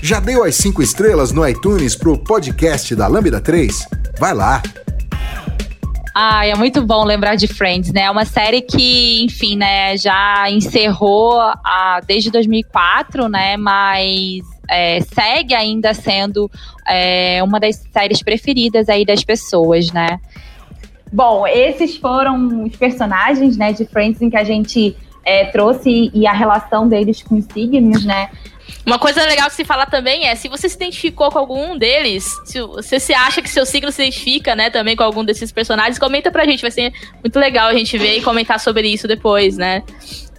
Já 0.00 0.20
deu 0.20 0.44
as 0.44 0.54
cinco 0.54 0.82
estrelas 0.82 1.32
no 1.32 1.46
iTunes 1.46 1.96
pro 1.96 2.18
podcast 2.18 2.94
da 2.94 3.06
Lambda 3.06 3.40
3? 3.40 3.86
Vai 4.18 4.34
lá! 4.34 4.62
Ah, 6.16 6.46
é 6.46 6.54
muito 6.54 6.80
bom 6.80 7.04
lembrar 7.04 7.34
de 7.34 7.48
Friends, 7.48 7.92
né? 7.92 8.02
É 8.02 8.10
uma 8.10 8.24
série 8.24 8.62
que, 8.62 9.24
enfim, 9.24 9.56
né, 9.56 9.96
já 9.96 10.48
encerrou 10.48 11.40
a, 11.40 12.00
desde 12.06 12.30
2004, 12.30 13.28
né? 13.28 13.56
Mas 13.56 14.44
é, 14.70 15.00
segue 15.00 15.54
ainda 15.54 15.92
sendo 15.92 16.48
é, 16.86 17.42
uma 17.42 17.58
das 17.58 17.84
séries 17.92 18.22
preferidas 18.22 18.88
aí 18.88 19.04
das 19.04 19.24
pessoas, 19.24 19.90
né? 19.90 20.20
Bom, 21.12 21.48
esses 21.48 21.96
foram 21.96 22.64
os 22.64 22.76
personagens, 22.76 23.56
né, 23.56 23.72
de 23.72 23.84
Friends 23.84 24.22
em 24.22 24.30
que 24.30 24.36
a 24.36 24.44
gente 24.44 24.96
é, 25.24 25.46
trouxe 25.46 26.12
e 26.14 26.28
a 26.28 26.32
relação 26.32 26.86
deles 26.88 27.24
com 27.24 27.36
os 27.36 27.44
signos, 27.46 28.04
né? 28.04 28.30
Uma 28.86 28.98
coisa 28.98 29.24
legal 29.24 29.48
que 29.48 29.54
se 29.54 29.64
fala 29.64 29.86
também 29.86 30.26
é, 30.26 30.34
se 30.34 30.48
você 30.48 30.68
se 30.68 30.76
identificou 30.76 31.30
com 31.30 31.38
algum 31.38 31.76
deles, 31.76 32.24
se 32.44 32.60
você 32.60 33.00
se 33.00 33.14
acha 33.14 33.40
que 33.40 33.48
seu 33.48 33.64
signo 33.64 33.90
se 33.90 34.02
identifica, 34.02 34.54
né, 34.54 34.68
também 34.68 34.94
com 34.94 35.02
algum 35.02 35.24
desses 35.24 35.50
personagens, 35.50 35.98
comenta 35.98 36.30
pra 36.30 36.44
gente, 36.44 36.60
vai 36.60 36.70
ser 36.70 36.92
muito 37.22 37.38
legal 37.38 37.68
a 37.68 37.74
gente 37.74 37.96
ver 37.96 38.18
e 38.18 38.22
comentar 38.22 38.60
sobre 38.60 38.88
isso 38.88 39.08
depois, 39.08 39.56
né? 39.56 39.82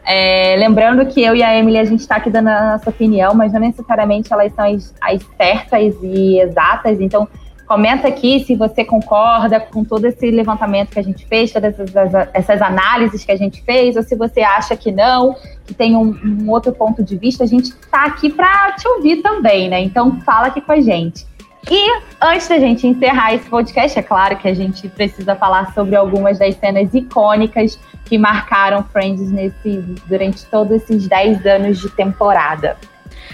É, 0.05 0.55
lembrando 0.59 1.03
que 1.07 1.23
eu 1.23 1.35
e 1.35 1.41
a 1.41 1.57
Emily, 1.57 1.79
a 1.79 1.85
gente 1.85 2.01
está 2.01 2.17
aqui 2.17 2.29
dando 2.29 2.49
a 2.49 2.73
nossa 2.73 2.91
opinião, 2.91 3.33
mas 3.33 3.51
não 3.51 3.59
necessariamente 3.59 4.31
elas 4.31 4.53
são 4.53 4.65
as, 4.65 4.93
as 5.01 5.21
certas 5.35 5.95
e 6.03 6.39
exatas, 6.39 7.01
então 7.01 7.27
Comenta 7.67 8.07
aqui 8.07 8.43
se 8.45 8.55
você 8.55 8.85
concorda 8.85 9.59
com 9.59 9.83
todo 9.83 10.05
esse 10.05 10.29
levantamento 10.29 10.91
que 10.91 10.99
a 10.99 11.03
gente 11.03 11.25
fez, 11.25 11.51
todas 11.51 11.79
essas, 11.79 12.29
essas 12.33 12.61
análises 12.61 13.25
que 13.25 13.31
a 13.31 13.35
gente 13.35 13.61
fez, 13.63 13.95
ou 13.95 14.03
se 14.03 14.15
você 14.15 14.41
acha 14.41 14.77
que 14.77 14.91
não, 14.91 15.35
que 15.65 15.73
tem 15.73 15.95
um, 15.95 16.15
um 16.23 16.49
outro 16.49 16.71
ponto 16.71 17.03
de 17.03 17.17
vista. 17.17 17.43
A 17.43 17.47
gente 17.47 17.69
está 17.69 18.05
aqui 18.05 18.29
para 18.29 18.73
te 18.73 18.87
ouvir 18.87 19.21
também, 19.23 19.67
né? 19.67 19.81
Então 19.81 20.21
fala 20.21 20.47
aqui 20.47 20.61
com 20.61 20.71
a 20.71 20.81
gente. 20.81 21.25
E 21.69 22.01
antes 22.21 22.47
da 22.47 22.59
gente 22.59 22.85
encerrar 22.85 23.33
esse 23.33 23.49
podcast, 23.49 23.97
é 23.97 24.03
claro 24.03 24.37
que 24.37 24.47
a 24.47 24.53
gente 24.53 24.87
precisa 24.87 25.35
falar 25.35 25.73
sobre 25.73 25.95
algumas 25.95 26.37
das 26.37 26.55
cenas 26.57 26.93
icônicas 26.93 27.79
que 28.05 28.19
marcaram 28.19 28.83
Friends 28.83 29.31
nesse, 29.31 29.77
durante 30.05 30.45
todos 30.45 30.83
esses 30.83 31.07
10 31.07 31.43
anos 31.47 31.79
de 31.79 31.89
temporada. 31.89 32.77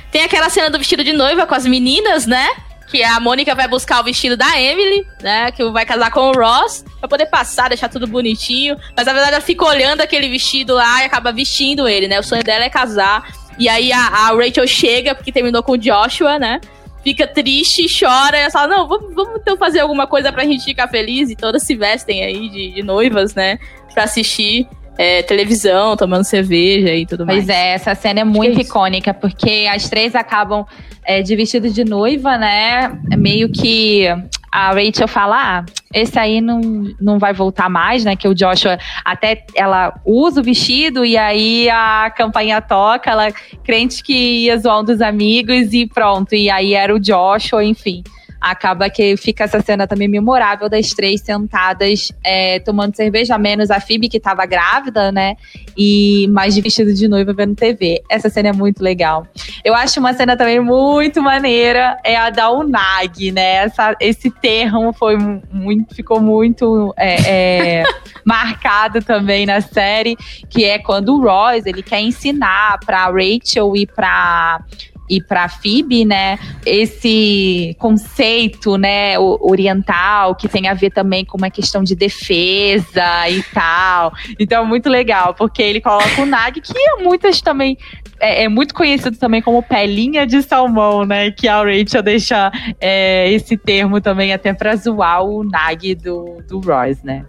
Tem 0.09 0.23
aquela 0.23 0.49
cena 0.49 0.69
do 0.69 0.77
vestido 0.77 1.03
de 1.03 1.11
noiva 1.11 1.45
com 1.45 1.55
as 1.55 1.65
meninas, 1.65 2.25
né? 2.25 2.47
Que 2.91 3.01
a 3.01 3.19
Mônica 3.21 3.55
vai 3.55 3.67
buscar 3.69 4.01
o 4.01 4.03
vestido 4.03 4.35
da 4.35 4.59
Emily, 4.59 5.07
né? 5.21 5.51
Que 5.51 5.63
vai 5.71 5.85
casar 5.85 6.11
com 6.11 6.29
o 6.29 6.33
Ross, 6.33 6.83
pra 6.99 7.07
poder 7.07 7.27
passar, 7.27 7.69
deixar 7.69 7.87
tudo 7.87 8.05
bonitinho. 8.05 8.77
Mas 8.95 9.05
na 9.05 9.13
verdade 9.13 9.35
ela 9.35 9.41
fica 9.41 9.65
olhando 9.65 10.01
aquele 10.01 10.27
vestido 10.27 10.73
lá 10.73 11.01
e 11.01 11.05
acaba 11.05 11.31
vestindo 11.31 11.87
ele, 11.87 12.09
né? 12.09 12.19
O 12.19 12.23
sonho 12.23 12.43
dela 12.43 12.65
é 12.65 12.69
casar. 12.69 13.33
E 13.57 13.69
aí 13.69 13.93
a, 13.93 13.99
a 13.99 14.35
Rachel 14.35 14.67
chega, 14.67 15.15
porque 15.15 15.31
terminou 15.31 15.63
com 15.63 15.73
o 15.73 15.77
Joshua, 15.77 16.37
né? 16.37 16.59
Fica 17.01 17.25
triste, 17.25 17.87
chora, 17.87 18.37
e 18.37 18.41
ela 18.41 18.51
fala: 18.51 18.67
Não, 18.67 18.87
vamos, 18.87 19.15
vamos 19.15 19.39
então 19.39 19.55
fazer 19.57 19.79
alguma 19.79 20.05
coisa 20.05 20.31
pra 20.31 20.43
gente 20.43 20.65
ficar 20.65 20.89
feliz. 20.89 21.29
E 21.29 21.35
todas 21.35 21.63
se 21.63 21.75
vestem 21.75 22.23
aí 22.25 22.49
de, 22.49 22.71
de 22.71 22.83
noivas, 22.83 23.33
né? 23.33 23.57
Pra 23.93 24.03
assistir 24.03 24.67
é, 24.97 25.23
televisão, 25.23 25.95
tomando 25.95 26.23
cerveja 26.23 26.93
e 26.93 27.05
tudo 27.05 27.25
mais. 27.25 27.45
Pois 27.45 27.49
é, 27.49 27.73
essa 27.73 27.95
cena 27.95 28.21
é 28.21 28.23
muito 28.23 28.59
é 28.59 28.61
icônica, 28.61 29.13
porque 29.13 29.67
as 29.71 29.89
três 29.89 30.15
acabam 30.15 30.65
é, 31.03 31.21
de 31.21 31.35
vestido 31.35 31.69
de 31.69 31.83
noiva, 31.83 32.37
né? 32.37 32.91
Meio 33.17 33.51
que 33.51 34.07
a 34.51 34.71
Rachel 34.71 35.07
fala: 35.07 35.59
ah, 35.59 35.65
esse 35.93 36.19
aí 36.19 36.41
não, 36.41 36.59
não 36.99 37.17
vai 37.17 37.33
voltar 37.33 37.69
mais, 37.69 38.03
né? 38.03 38.15
Que 38.15 38.27
o 38.27 38.35
Joshua 38.35 38.77
até 39.03 39.45
ela 39.55 39.93
usa 40.05 40.41
o 40.41 40.43
vestido 40.43 41.05
e 41.05 41.17
aí 41.17 41.69
a 41.69 42.11
campanha 42.15 42.61
toca, 42.61 43.09
ela 43.09 43.31
crente 43.63 44.03
que 44.03 44.45
ia 44.45 44.57
zoar 44.57 44.81
um 44.81 44.83
dos 44.83 45.01
amigos 45.01 45.73
e 45.73 45.87
pronto. 45.87 46.35
E 46.35 46.49
aí 46.49 46.73
era 46.73 46.93
o 46.93 46.99
Joshua, 46.99 47.63
enfim 47.63 48.03
acaba 48.41 48.89
que 48.89 49.15
fica 49.15 49.43
essa 49.43 49.61
cena 49.61 49.85
também 49.85 50.07
memorável 50.07 50.67
das 50.67 50.89
três 50.89 51.21
sentadas 51.21 52.11
é, 52.23 52.59
tomando 52.59 52.95
cerveja, 52.95 53.37
menos 53.37 53.69
a 53.69 53.79
Phoebe 53.79 54.09
que 54.09 54.19
tava 54.19 54.45
grávida, 54.47 55.11
né? 55.11 55.35
E 55.77 56.27
mais 56.31 56.55
de 56.55 56.61
vestido 56.61 56.91
de 56.91 57.07
noiva 57.07 57.33
vendo 57.33 57.55
TV. 57.55 58.01
Essa 58.09 58.29
cena 58.29 58.49
é 58.49 58.53
muito 58.53 58.83
legal. 58.83 59.27
Eu 59.63 59.75
acho 59.75 59.99
uma 59.99 60.13
cena 60.13 60.35
também 60.35 60.59
muito 60.59 61.21
maneira, 61.21 61.97
é 62.03 62.17
a 62.17 62.31
da 62.31 62.49
Unag, 62.49 63.31
né? 63.31 63.57
Essa, 63.57 63.95
esse 63.99 64.31
termo 64.31 64.91
foi 64.91 65.17
muito, 65.51 65.93
ficou 65.93 66.19
muito 66.19 66.93
é, 66.97 67.81
é, 67.81 67.83
marcado 68.25 69.01
também 69.03 69.45
na 69.45 69.61
série, 69.61 70.17
que 70.49 70.65
é 70.65 70.79
quando 70.79 71.15
o 71.15 71.21
Royce 71.21 71.69
ele 71.69 71.83
quer 71.83 72.01
ensinar 72.01 72.79
para 72.85 73.05
Rachel 73.05 73.75
e 73.75 73.85
para 73.85 74.61
e 75.11 75.21
para 75.21 75.43
a 75.43 75.49
FIB, 75.49 76.05
né, 76.05 76.39
esse 76.65 77.75
conceito, 77.77 78.77
né, 78.77 79.19
oriental 79.19 80.35
que 80.35 80.47
tem 80.47 80.69
a 80.69 80.73
ver 80.73 80.91
também 80.91 81.25
com 81.25 81.37
uma 81.37 81.49
questão 81.49 81.83
de 81.83 81.93
defesa 81.95 83.29
e 83.29 83.43
tal. 83.53 84.13
Então, 84.39 84.65
muito 84.65 84.89
legal, 84.89 85.33
porque 85.33 85.61
ele 85.61 85.81
coloca 85.81 86.21
o 86.21 86.25
Nag, 86.25 86.61
que 86.61 86.73
muitas 87.03 87.41
também 87.41 87.77
é, 88.21 88.43
é, 88.43 88.47
muito 88.47 88.73
conhecido 88.73 89.17
também 89.17 89.41
como 89.41 89.61
pelinha 89.61 90.25
de 90.25 90.41
salmão, 90.43 91.05
né? 91.05 91.31
Que 91.31 91.47
a 91.47 91.61
Rachel 91.61 92.03
deixa 92.03 92.51
é, 92.79 93.29
esse 93.31 93.57
termo 93.57 93.99
também 93.99 94.31
até 94.31 94.53
pra 94.53 94.75
zoar 94.75 95.23
o 95.23 95.43
Nag 95.43 95.95
do, 95.95 96.37
do 96.47 96.59
Royce, 96.61 97.05
né? 97.05 97.25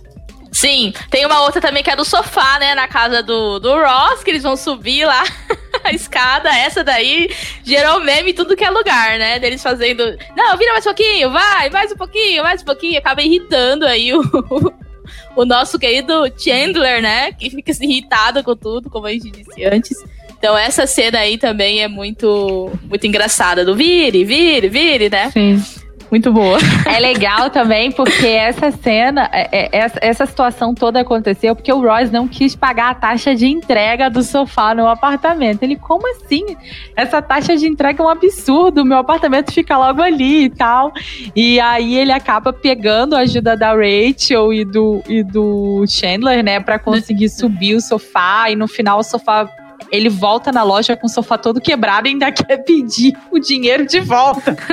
Sim, 0.63 0.95
tem 1.11 1.27
uma 1.27 1.43
outra 1.43 1.61
também 1.61 1.83
que 1.83 1.91
é 1.91 1.97
do 1.97 2.05
sofá, 2.05 2.57
né? 2.61 2.73
Na 2.77 2.87
casa 2.87 3.21
do, 3.21 3.59
do 3.59 3.75
Ross, 3.75 4.23
que 4.23 4.31
eles 4.31 4.45
vão 4.45 4.57
subir 4.57 5.05
lá 5.05 5.25
a 5.83 5.91
escada. 5.91 6.57
Essa 6.57 6.85
daí 6.85 7.29
gerou 7.65 7.99
meme 7.99 8.31
em 8.31 8.35
tudo 8.35 8.55
que 8.55 8.63
é 8.63 8.71
lugar, 8.71 9.19
né? 9.19 9.41
Deles 9.41 9.61
fazendo. 9.61 10.17
Não, 10.37 10.57
vira 10.57 10.71
mais 10.71 10.87
um 10.87 10.91
pouquinho, 10.91 11.31
vai, 11.33 11.69
mais 11.69 11.91
um 11.91 11.97
pouquinho, 11.97 12.45
mais 12.45 12.63
um 12.63 12.65
pouquinho. 12.65 12.97
Acaba 12.97 13.23
irritando 13.23 13.85
aí 13.85 14.15
o, 14.15 14.23
o 15.35 15.45
nosso 15.45 15.81
querido 15.81 16.33
Chandler, 16.39 17.03
né? 17.03 17.33
Que 17.33 17.51
fica 17.51 17.73
irritado 17.83 18.45
com 18.45 18.55
tudo, 18.55 18.89
como 18.89 19.09
a 19.09 19.11
gente 19.11 19.33
disse 19.33 19.65
antes. 19.65 19.99
Então 20.39 20.57
essa 20.57 20.87
cena 20.87 21.19
aí 21.19 21.39
também 21.39 21.83
é 21.83 21.89
muito 21.89 22.71
muito 22.85 23.05
engraçada 23.05 23.65
do 23.65 23.75
vire, 23.75 24.25
vire, 24.25 24.69
vire, 24.69 25.11
né? 25.11 25.29
Sim 25.33 25.82
muito 26.13 26.31
boa. 26.31 26.59
É 26.85 27.01
legal 27.01 27.49
também 27.49 27.91
porque 27.91 28.27
essa 28.27 28.71
cena, 28.71 29.31
é, 29.33 29.79
é, 29.79 29.91
essa 30.03 30.27
situação 30.27 30.75
toda 30.75 31.01
aconteceu 31.01 31.57
porque 31.57 31.73
o 31.73 31.81
Royce 31.81 32.13
não 32.13 32.29
quis 32.29 32.55
pagar 32.55 32.91
a 32.91 32.95
taxa 32.95 33.35
de 33.35 33.47
entrega 33.47 34.11
do 34.11 34.23
sofá 34.23 34.75
no 34.75 34.87
apartamento. 34.87 35.63
Ele, 35.63 35.75
como 35.75 36.07
assim? 36.15 36.55
Essa 36.95 37.23
taxa 37.23 37.57
de 37.57 37.67
entrega 37.67 38.03
é 38.03 38.07
um 38.07 38.11
absurdo, 38.11 38.85
meu 38.85 38.99
apartamento 38.99 39.53
fica 39.53 39.79
logo 39.79 40.03
ali 40.03 40.45
e 40.45 40.51
tal. 40.51 40.93
E 41.35 41.59
aí 41.59 41.97
ele 41.97 42.13
acaba 42.13 42.53
pegando 42.53 43.17
a 43.17 43.21
ajuda 43.21 43.57
da 43.57 43.73
Rachel 43.73 44.53
e 44.53 44.67
do, 44.67 45.03
e 45.09 45.23
do 45.23 45.83
Chandler, 45.89 46.45
né, 46.45 46.61
para 46.61 46.79
conseguir 46.79 47.31
subir 47.31 47.75
o 47.75 47.81
sofá. 47.81 48.51
E 48.51 48.55
no 48.55 48.69
final 48.69 48.99
o 48.99 49.03
sofá 49.03 49.49
ele 49.93 50.09
volta 50.09 50.51
na 50.51 50.63
loja 50.63 50.97
com 50.97 51.07
o 51.07 51.11
sofá 51.11 51.37
todo 51.37 51.61
quebrado 51.61 52.09
e 52.09 52.13
ainda 52.13 52.33
quer 52.33 52.57
pedir 52.65 53.13
o 53.31 53.39
dinheiro 53.39 53.87
de 53.87 54.01
volta. 54.01 54.57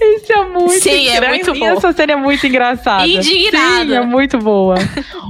Isso 0.00 0.32
é 0.32 0.44
muito 0.44 0.82
Sim, 0.82 1.08
é 1.08 1.28
muito 1.28 1.54
bom. 1.54 1.66
Essa 1.66 1.92
cena 1.92 2.12
é 2.12 2.16
muito 2.16 2.46
engraçada. 2.46 3.06
Indignada. 3.06 3.84
Sim, 3.84 3.94
é 3.94 4.00
muito 4.04 4.38
boa. 4.38 4.76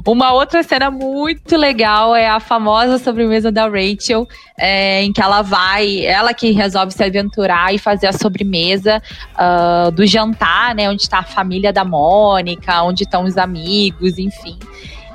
Uma 0.05 0.33
outra 0.33 0.63
cena 0.63 0.91
muito 0.91 1.57
legal 1.57 2.15
é 2.15 2.29
a 2.29 2.41
famosa 2.41 2.99
sobremesa 2.99 3.53
da 3.53 3.69
Rachel, 3.69 4.27
é, 4.59 5.03
em 5.03 5.13
que 5.13 5.21
ela 5.21 5.43
vai, 5.43 6.05
ela 6.05 6.33
que 6.33 6.51
resolve 6.53 6.93
se 6.93 7.05
aventurar 7.05 7.75
e 7.75 7.79
fazer 7.79 8.07
a 8.07 8.13
sobremesa 8.13 9.03
uh, 9.35 9.91
do 9.91 10.07
jantar, 10.07 10.75
né? 10.75 10.89
Onde 10.89 11.03
está 11.03 11.19
a 11.19 11.25
família 11.25 11.73
da 11.73 11.85
Mônica, 11.85 12.83
onde 12.83 13.05
estão 13.05 13.25
os 13.25 13.37
amigos, 13.37 14.19
enfim. 14.19 14.59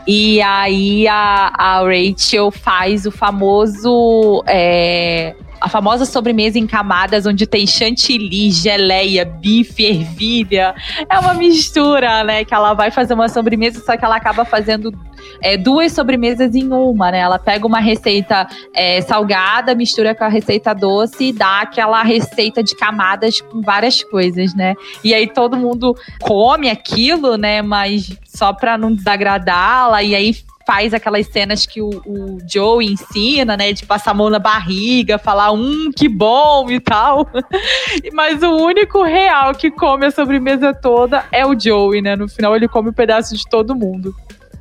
E 0.08 0.42
aí 0.42 1.08
a, 1.08 1.52
a 1.58 1.82
Rachel 1.82 2.52
faz 2.52 3.06
o 3.06 3.12
famoso. 3.12 4.44
É, 4.48 5.36
a 5.62 5.70
famosa 5.70 6.06
sobremesa 6.06 6.58
em 6.58 6.66
camadas, 6.66 7.28
onde 7.28 7.46
tem 7.46 7.68
chantilly, 7.68 8.50
geleia, 8.50 9.24
bife, 9.24 9.86
ervilha. 9.86 10.74
É 11.08 11.20
uma 11.20 11.36
mistura, 11.36 12.24
né? 12.24 12.44
Que 12.44 12.54
ela 12.54 12.74
vai 12.74 12.90
fazer 12.90 13.14
uma 13.14 13.30
sobremesa, 13.30 13.80
só 13.86 13.96
que 13.96 14.04
ela 14.04 14.16
acaba 14.16 14.44
fazendo 14.44 14.92
é, 15.40 15.56
duas 15.58 15.92
sobremesas 15.92 16.56
em 16.56 16.68
uma, 16.68 17.12
né? 17.12 17.20
Ela 17.20 17.38
pega 17.38 17.68
uma 17.68 17.80
receita 17.80 18.48
é, 18.74 19.02
salgada, 19.02 19.76
mistura 19.76 20.16
com 20.16 20.24
a 20.24 20.28
receita 20.28 20.74
doce 20.74 21.26
e 21.26 21.32
dá 21.32 21.62
aquela 21.62 22.02
receita 22.02 22.64
de 22.64 22.76
camadas 22.76 23.40
com 23.40 23.62
várias 23.62 24.04
coisas, 24.04 24.56
né? 24.56 24.74
E 25.04 25.14
aí 25.14 25.28
todo 25.28 25.56
mundo 25.56 25.96
come 26.20 26.72
aquilo, 26.72 27.38
né? 27.38 27.62
Mas 27.62 28.18
só 28.26 28.52
pra 28.52 28.80
não 28.80 28.92
desagradá-la, 28.92 30.02
e 30.02 30.16
aí 30.16 30.36
faz 30.72 30.94
aquelas 30.94 31.28
cenas 31.28 31.66
que 31.66 31.82
o, 31.82 31.90
o 32.06 32.38
Joe 32.50 32.86
ensina, 32.86 33.58
né? 33.58 33.74
De 33.74 33.86
passar 33.86 34.12
a 34.12 34.14
mão 34.14 34.30
na 34.30 34.40
barriga, 34.40 35.18
falar, 35.18 35.52
hum, 35.52 35.92
que 35.94 36.08
bom 36.08 36.72
e 36.72 36.80
tal. 36.80 37.30
Mas 38.14 38.42
o 38.42 38.56
único 38.56 39.04
real 39.04 39.54
que 39.54 39.70
come 39.70 40.06
a 40.06 40.12
sobremesa 40.12 40.74
toda 40.74 41.26
é 41.30 41.46
o 41.46 41.60
Joey, 41.60 42.02
né? 42.02 42.16
No 42.16 42.30
final 42.30 42.56
ele 42.56 42.70
come 42.70 42.90
um 42.90 42.94
pedaço 42.94 43.36
de 43.36 43.44
todo 43.50 43.76
mundo. 43.76 44.16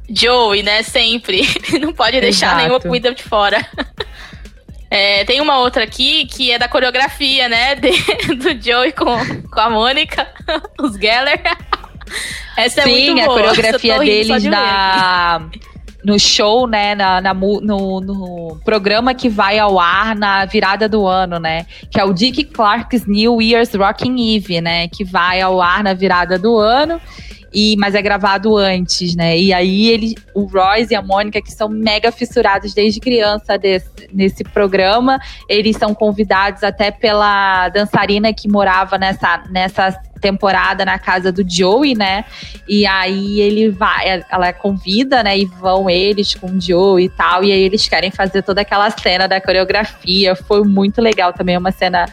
Joey, 0.09 0.65
né? 0.65 0.83
Sempre. 0.83 1.43
Não 1.81 1.93
pode 1.93 2.21
deixar 2.21 2.47
Exato. 2.47 2.57
nenhuma 2.57 2.81
comida 2.81 3.15
de 3.15 3.23
fora. 3.23 3.65
É, 4.93 5.25
tem 5.25 5.41
uma 5.41 5.57
outra 5.61 5.85
aqui 5.85 6.27
que 6.27 6.51
é 6.51 6.59
da 6.59 6.67
coreografia, 6.67 7.49
né? 7.49 7.77
De, 7.77 7.93
do 8.35 8.61
Joey 8.61 8.91
com, 8.91 9.17
com 9.49 9.61
a 9.61 9.71
Mônica, 9.71 10.27
os 10.81 10.97
Geller. 10.97 11.41
Essa 12.57 12.81
é 12.81 12.83
Sim, 12.83 13.15
muito 13.15 13.25
boa. 13.25 13.39
a 13.39 13.41
coreografia 13.41 13.99
deles 14.01 14.43
da 14.43 15.41
no 16.05 16.19
show, 16.19 16.67
né, 16.67 16.95
na, 16.95 17.21
na 17.21 17.35
no, 17.35 18.01
no, 18.01 18.61
programa 18.65 19.15
que 19.15 19.29
vai 19.29 19.59
ao 19.59 19.79
ar 19.79 20.17
na 20.17 20.45
virada 20.45 20.89
do 20.89 21.07
ano, 21.07 21.39
né, 21.39 21.67
que 21.91 22.01
é 22.01 22.05
o 22.05 22.13
Dick 22.13 22.45
Clark's 22.45 23.07
New 23.07 23.41
Year's 23.41 23.75
Rocking 23.75 24.37
Eve, 24.37 24.61
né, 24.61 24.89
que 24.89 25.05
vai 25.05 25.41
ao 25.41 25.61
ar 25.61 25.83
na 25.83 25.95
virada 25.95 26.39
do 26.39 26.57
ano. 26.57 27.01
E, 27.53 27.77
mas 27.79 27.97
é 27.97 28.03
gravado 28.03 28.57
antes, 28.57 29.17
né? 29.17 29.37
E 29.37 29.53
aí 29.53 29.89
ele, 29.89 30.15
o 30.37 30.45
Royce 30.45 30.93
e 30.93 30.97
a 30.97 31.03
Mônica, 31.03 31.43
que 31.43 31.51
são 31.51 31.69
mega 31.69 32.13
fissurados 32.13 32.73
desde 32.73 33.01
criança 33.01 33.59
desse, 33.59 34.09
nesse 34.13 34.45
programa, 34.45 35.19
eles 35.49 35.77
são 35.77 35.93
convidados 35.93 36.63
até 36.63 36.93
pela 36.93 37.69
dançarina 37.71 38.33
que 38.33 38.49
morava 38.49 38.97
nessa, 38.97 39.43
nessa 39.51 40.01
temporada 40.21 40.85
na 40.85 40.99
casa 40.99 41.33
do 41.33 41.45
Joey, 41.49 41.95
né? 41.95 42.25
E 42.69 42.87
aí 42.87 43.41
ele 43.41 43.71
vai, 43.71 44.23
ela 44.29 44.53
convida, 44.53 45.23
né? 45.23 45.39
E 45.39 45.47
vão 45.47 45.89
eles 45.89 46.35
com 46.35 46.49
o 46.49 46.61
Joey 46.61 47.07
e 47.07 47.09
tal. 47.09 47.43
E 47.43 47.53
aí 47.53 47.61
eles 47.61 47.89
querem 47.89 48.11
fazer 48.11 48.43
toda 48.43 48.61
aquela 48.61 48.91
cena 48.91 49.27
da 49.27 49.41
coreografia. 49.41 50.37
Foi 50.37 50.63
muito 50.63 51.01
legal 51.01 51.33
também, 51.33 51.57
uma 51.57 51.73
cena 51.73 52.07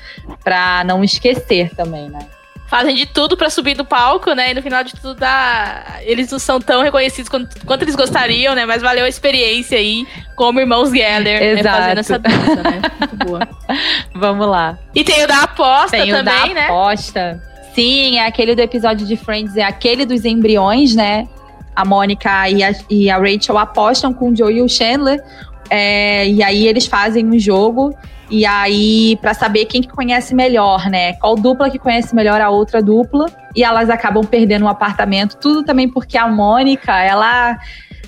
pra 0.43 0.83
não 0.85 1.03
esquecer 1.03 1.75
também, 1.75 2.09
né? 2.09 2.19
fazem 2.67 2.93
de 2.93 3.05
tudo 3.05 3.35
para 3.35 3.49
subir 3.49 3.75
do 3.75 3.85
palco, 3.85 4.33
né? 4.33 4.51
E 4.51 4.53
no 4.53 4.61
final 4.61 4.83
de 4.83 4.93
tudo 4.93 5.15
dá... 5.15 5.99
eles 6.01 6.29
não 6.31 6.37
são 6.37 6.59
tão 6.59 6.83
reconhecidos 6.83 7.29
quanto, 7.29 7.65
quanto 7.65 7.81
eles 7.81 7.95
gostariam, 7.95 8.53
né? 8.53 8.65
Mas 8.65 8.81
valeu 8.81 9.05
a 9.05 9.09
experiência 9.09 9.77
aí 9.77 10.05
como 10.35 10.59
irmãos 10.59 10.91
Geller 10.91 11.55
né? 11.55 11.63
fazendo 11.63 11.97
essa 11.99 12.19
dança, 12.19 12.55
né? 12.55 12.81
Muito 12.99 13.15
boa. 13.25 13.47
Vamos 14.13 14.47
lá. 14.47 14.77
E 14.93 15.03
tem 15.03 15.23
o 15.23 15.27
da 15.27 15.43
aposta 15.43 15.97
tem 15.97 16.11
também, 16.11 16.21
o 16.21 16.47
da 16.47 16.53
né? 16.53 16.65
aposta. 16.65 17.41
Sim, 17.77 18.17
é 18.17 18.25
aquele 18.25 18.55
do 18.55 18.59
episódio 18.59 19.05
de 19.05 19.15
Friends, 19.15 19.55
é 19.55 19.61
aquele 19.61 20.03
dos 20.03 20.25
embriões, 20.25 20.95
né? 20.95 21.27
A 21.75 21.85
Mônica 21.85 22.49
e 22.49 22.63
a, 22.63 22.71
e 22.89 23.07
a 23.07 23.19
Rachel 23.19 23.55
apostam 23.55 24.11
com 24.11 24.31
o 24.31 24.35
Joe 24.35 24.51
e 24.51 24.63
o 24.63 24.67
Chandler. 24.67 25.23
É, 25.69 26.27
e 26.27 26.41
aí 26.41 26.65
eles 26.65 26.87
fazem 26.87 27.23
um 27.23 27.37
jogo. 27.37 27.95
E 28.31 28.47
aí, 28.47 29.15
para 29.21 29.35
saber 29.35 29.65
quem 29.65 29.83
que 29.83 29.89
conhece 29.89 30.33
melhor, 30.33 30.89
né? 30.89 31.13
Qual 31.13 31.35
dupla 31.35 31.69
que 31.69 31.77
conhece 31.77 32.15
melhor 32.15 32.41
a 32.41 32.49
outra 32.49 32.81
dupla. 32.81 33.27
E 33.55 33.63
elas 33.63 33.91
acabam 33.91 34.25
perdendo 34.25 34.65
um 34.65 34.69
apartamento. 34.69 35.37
Tudo 35.37 35.62
também 35.62 35.87
porque 35.87 36.17
a 36.17 36.27
Mônica, 36.27 36.99
ela 36.99 37.60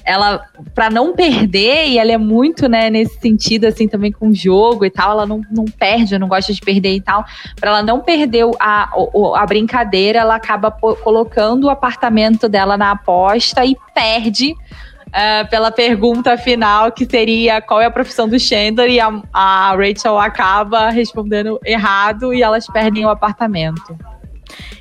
ela 0.09 0.43
para 0.73 0.89
não 0.89 1.13
perder, 1.13 1.87
e 1.87 1.99
ela 1.99 2.11
é 2.11 2.17
muito, 2.17 2.67
né, 2.67 2.89
nesse 2.89 3.19
sentido, 3.19 3.65
assim, 3.65 3.87
também 3.87 4.11
com 4.11 4.29
o 4.29 4.33
jogo 4.33 4.83
e 4.83 4.89
tal, 4.89 5.11
ela 5.11 5.25
não, 5.27 5.41
não 5.51 5.65
perde, 5.65 6.17
não 6.17 6.27
gosta 6.27 6.51
de 6.51 6.59
perder 6.59 6.95
e 6.95 7.01
tal. 7.01 7.23
Para 7.59 7.69
ela 7.69 7.83
não 7.83 7.99
perder 7.99 8.43
a, 8.59 8.85
a, 8.85 8.89
a 9.35 9.45
brincadeira, 9.45 10.17
ela 10.17 10.33
acaba 10.33 10.71
colocando 10.71 11.65
o 11.65 11.69
apartamento 11.69 12.49
dela 12.49 12.75
na 12.75 12.89
aposta 12.89 13.63
e 13.63 13.77
perde 13.93 14.53
uh, 14.53 15.47
pela 15.47 15.71
pergunta 15.71 16.35
final, 16.39 16.91
que 16.91 17.05
seria 17.05 17.61
qual 17.61 17.79
é 17.79 17.85
a 17.85 17.91
profissão 17.91 18.27
do 18.27 18.39
Chandler, 18.39 18.89
e 18.89 18.99
a, 18.99 19.21
a 19.31 19.75
Rachel 19.75 20.17
acaba 20.17 20.89
respondendo 20.89 21.59
errado 21.63 22.33
e 22.33 22.41
elas 22.41 22.65
perdem 22.65 23.05
o 23.05 23.09
apartamento. 23.09 23.95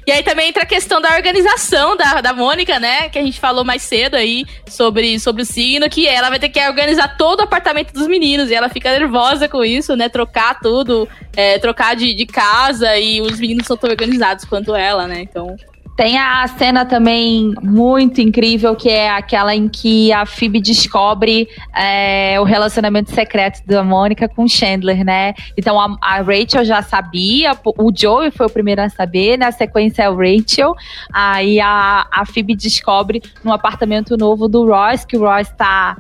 E 0.07 0.11
aí 0.11 0.23
também 0.23 0.49
entra 0.49 0.63
a 0.63 0.67
questão 0.67 1.01
da 1.01 1.15
organização 1.15 1.97
da, 1.97 2.21
da 2.21 2.33
Mônica, 2.33 2.81
né? 2.81 3.09
Que 3.09 3.19
a 3.19 3.23
gente 3.23 3.39
falou 3.39 3.65
mais 3.65 3.83
cedo 3.83 4.15
aí 4.15 4.45
sobre, 4.67 5.19
sobre 5.21 5.43
o 5.43 5.45
signo, 5.45 5.89
que 5.91 6.07
ela 6.07 6.31
vai 6.31 6.39
ter 6.39 6.49
que 6.49 6.67
organizar 6.67 7.17
todo 7.17 7.41
o 7.41 7.43
apartamento 7.43 7.93
dos 7.93 8.07
meninos. 8.07 8.51
E 8.51 8.55
ela 8.55 8.69
fica 8.69 8.91
nervosa 8.91 9.49
com 9.49 9.63
isso, 9.63 9.95
né? 9.97 10.09
Trocar 10.09 10.61
tudo, 10.61 11.09
é, 11.37 11.59
trocar 11.59 11.95
de, 11.95 12.15
de 12.15 12.25
casa 12.25 12.97
e 12.97 13.21
os 13.21 13.39
meninos 13.39 13.67
são 13.67 13.77
tão 13.77 13.91
organizados 13.91 14.45
quanto 14.45 14.75
ela, 14.75 15.07
né? 15.07 15.21
Então 15.21 15.57
tem 15.99 16.17
a 16.17 16.47
cena 16.47 16.85
também 16.85 17.53
muito 17.61 18.21
incrível, 18.21 18.77
que 18.77 18.89
é 18.89 19.11
aquela 19.11 19.53
em 19.53 19.69
que 19.69 20.13
a 20.13 20.25
Phoebe 20.25 20.61
descobre 20.61 21.49
é, 21.77 22.39
o 22.39 22.45
relacionamento 22.45 23.11
secreto 23.11 23.67
da 23.67 23.83
Mônica 23.83 24.29
com 24.29 24.47
Chandler, 24.47 25.05
né? 25.05 25.35
Então 25.57 25.77
a, 25.81 25.99
a, 26.01 26.21
Rachel 26.21 26.65
já 26.65 26.83
sabia, 26.83 27.51
o 27.65 27.91
Joey 27.93 28.31
foi 28.31 28.47
o 28.47 28.49
primeiro 28.51 28.81
a 28.81 28.89
saber, 28.89 29.37
na 29.37 29.51
sequência 29.51 30.05
é 30.05 30.09
o 30.09 30.17
Rachel. 30.17 30.73
Aí 31.13 31.59
a, 31.59 32.07
a 32.13 32.25
Phoebe 32.25 32.55
descobre 32.55 33.21
no 33.43 33.53
apartamento 33.53 34.17
novo 34.17 34.47
do 34.47 34.69
Ross, 34.69 35.05
que 35.05 35.17
o 35.17 35.23
Ross 35.23 35.49
tá 35.59 35.97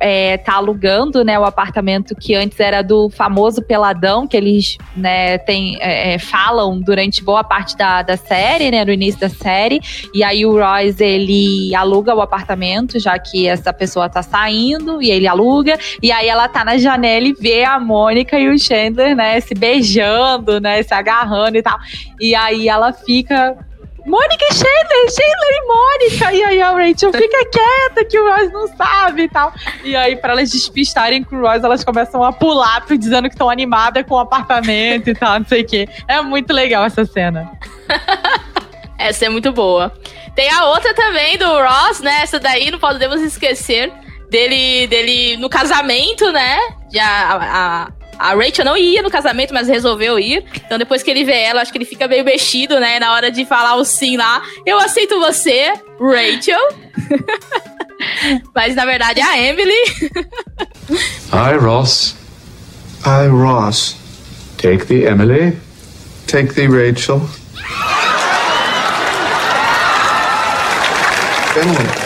é, 0.00 0.36
tá 0.38 0.54
alugando 0.54 1.24
né, 1.24 1.38
o 1.38 1.44
apartamento 1.44 2.14
que 2.14 2.34
antes 2.34 2.58
era 2.58 2.82
do 2.82 3.10
famoso 3.10 3.62
Peladão, 3.62 4.26
que 4.26 4.36
eles 4.36 4.78
né, 4.96 5.38
tem, 5.38 5.76
é, 5.80 6.14
é, 6.14 6.18
falam 6.18 6.80
durante 6.80 7.22
boa 7.22 7.44
parte 7.44 7.76
da, 7.76 8.02
da 8.02 8.16
série, 8.16 8.70
né, 8.70 8.84
no 8.84 8.92
início 8.92 9.20
da 9.20 9.28
série. 9.28 9.80
E 10.14 10.22
aí 10.22 10.46
o 10.46 10.52
Royce, 10.52 11.02
ele 11.02 11.74
aluga 11.74 12.14
o 12.14 12.20
apartamento, 12.20 12.98
já 12.98 13.18
que 13.18 13.46
essa 13.46 13.72
pessoa 13.72 14.08
tá 14.08 14.22
saindo, 14.22 15.02
e 15.02 15.10
ele 15.10 15.26
aluga. 15.26 15.78
E 16.02 16.10
aí 16.10 16.28
ela 16.28 16.48
tá 16.48 16.64
na 16.64 16.78
janela 16.78 17.26
e 17.26 17.32
vê 17.32 17.64
a 17.64 17.78
Mônica 17.78 18.38
e 18.38 18.48
o 18.48 18.58
Chandler, 18.58 19.14
né, 19.14 19.40
se 19.40 19.54
beijando, 19.54 20.60
né, 20.60 20.82
se 20.82 20.94
agarrando 20.94 21.56
e 21.56 21.62
tal. 21.62 21.78
E 22.20 22.34
aí 22.34 22.68
ela 22.68 22.92
fica 22.92 23.56
Mônica 24.06 24.44
e 24.50 24.54
Chandler, 24.54 25.10
Chandler 25.10 25.52
e 25.52 25.66
Mônica. 25.66 26.32
E 26.32 26.42
aí 26.42 26.62
a 26.62 26.70
Rachel 26.70 27.12
fica 27.12 27.46
quieta 27.46 28.04
que 28.04 28.18
o 28.18 28.28
Ross 28.28 28.52
não 28.52 28.68
sabe 28.76 29.22
e 29.22 29.28
tal. 29.28 29.52
E 29.82 29.96
aí, 29.96 30.16
pra 30.16 30.32
elas 30.32 30.50
despistarem 30.50 31.24
com 31.24 31.36
o 31.36 31.40
Ross, 31.40 31.64
elas 31.64 31.82
começam 31.82 32.22
a 32.22 32.32
pular, 32.32 32.84
dizendo 32.98 33.28
que 33.28 33.34
estão 33.34 33.48
animadas 33.48 34.04
com 34.06 34.14
o 34.14 34.18
apartamento 34.18 35.08
e 35.08 35.14
tal, 35.14 35.38
não 35.38 35.46
sei 35.46 35.62
o 35.62 35.66
quê. 35.66 35.88
É 36.06 36.20
muito 36.20 36.52
legal 36.52 36.84
essa 36.84 37.04
cena. 37.06 37.50
essa 38.98 39.24
é 39.24 39.28
muito 39.28 39.52
boa. 39.52 39.92
Tem 40.34 40.50
a 40.50 40.66
outra 40.66 40.92
também 40.94 41.38
do 41.38 41.46
Ross, 41.46 42.00
né? 42.00 42.20
Essa 42.22 42.38
daí 42.38 42.70
não 42.70 42.78
podemos 42.78 43.22
esquecer 43.22 43.92
dele, 44.28 44.86
dele 44.86 45.36
no 45.38 45.48
casamento, 45.48 46.30
né? 46.32 46.58
Já 46.92 47.06
a, 47.06 47.84
a 47.84 48.03
a 48.18 48.34
Rachel 48.34 48.64
não 48.64 48.76
ia 48.76 49.02
no 49.02 49.10
casamento, 49.10 49.52
mas 49.52 49.68
resolveu 49.68 50.18
ir. 50.18 50.44
Então, 50.54 50.78
depois 50.78 51.02
que 51.02 51.10
ele 51.10 51.24
vê 51.24 51.42
ela, 51.42 51.62
acho 51.62 51.72
que 51.72 51.78
ele 51.78 51.84
fica 51.84 52.06
meio 52.08 52.24
mexido, 52.24 52.78
né? 52.78 52.98
Na 52.98 53.12
hora 53.12 53.30
de 53.30 53.44
falar 53.44 53.76
o 53.76 53.84
sim 53.84 54.16
lá. 54.16 54.42
Eu 54.64 54.78
aceito 54.78 55.18
você, 55.18 55.72
Rachel. 56.00 56.60
mas 58.54 58.74
na 58.74 58.84
verdade 58.84 59.20
é 59.20 59.24
a 59.24 59.38
Emily. 59.38 59.72
Hi, 61.32 61.56
Ross. 61.58 62.16
Hi, 63.04 63.28
Ross. 63.28 63.96
Take 64.58 64.86
the 64.86 65.06
Emily. 65.06 65.56
Take 66.26 66.54
the 66.54 66.66
Rachel. 66.66 67.28
Emily 71.56 72.03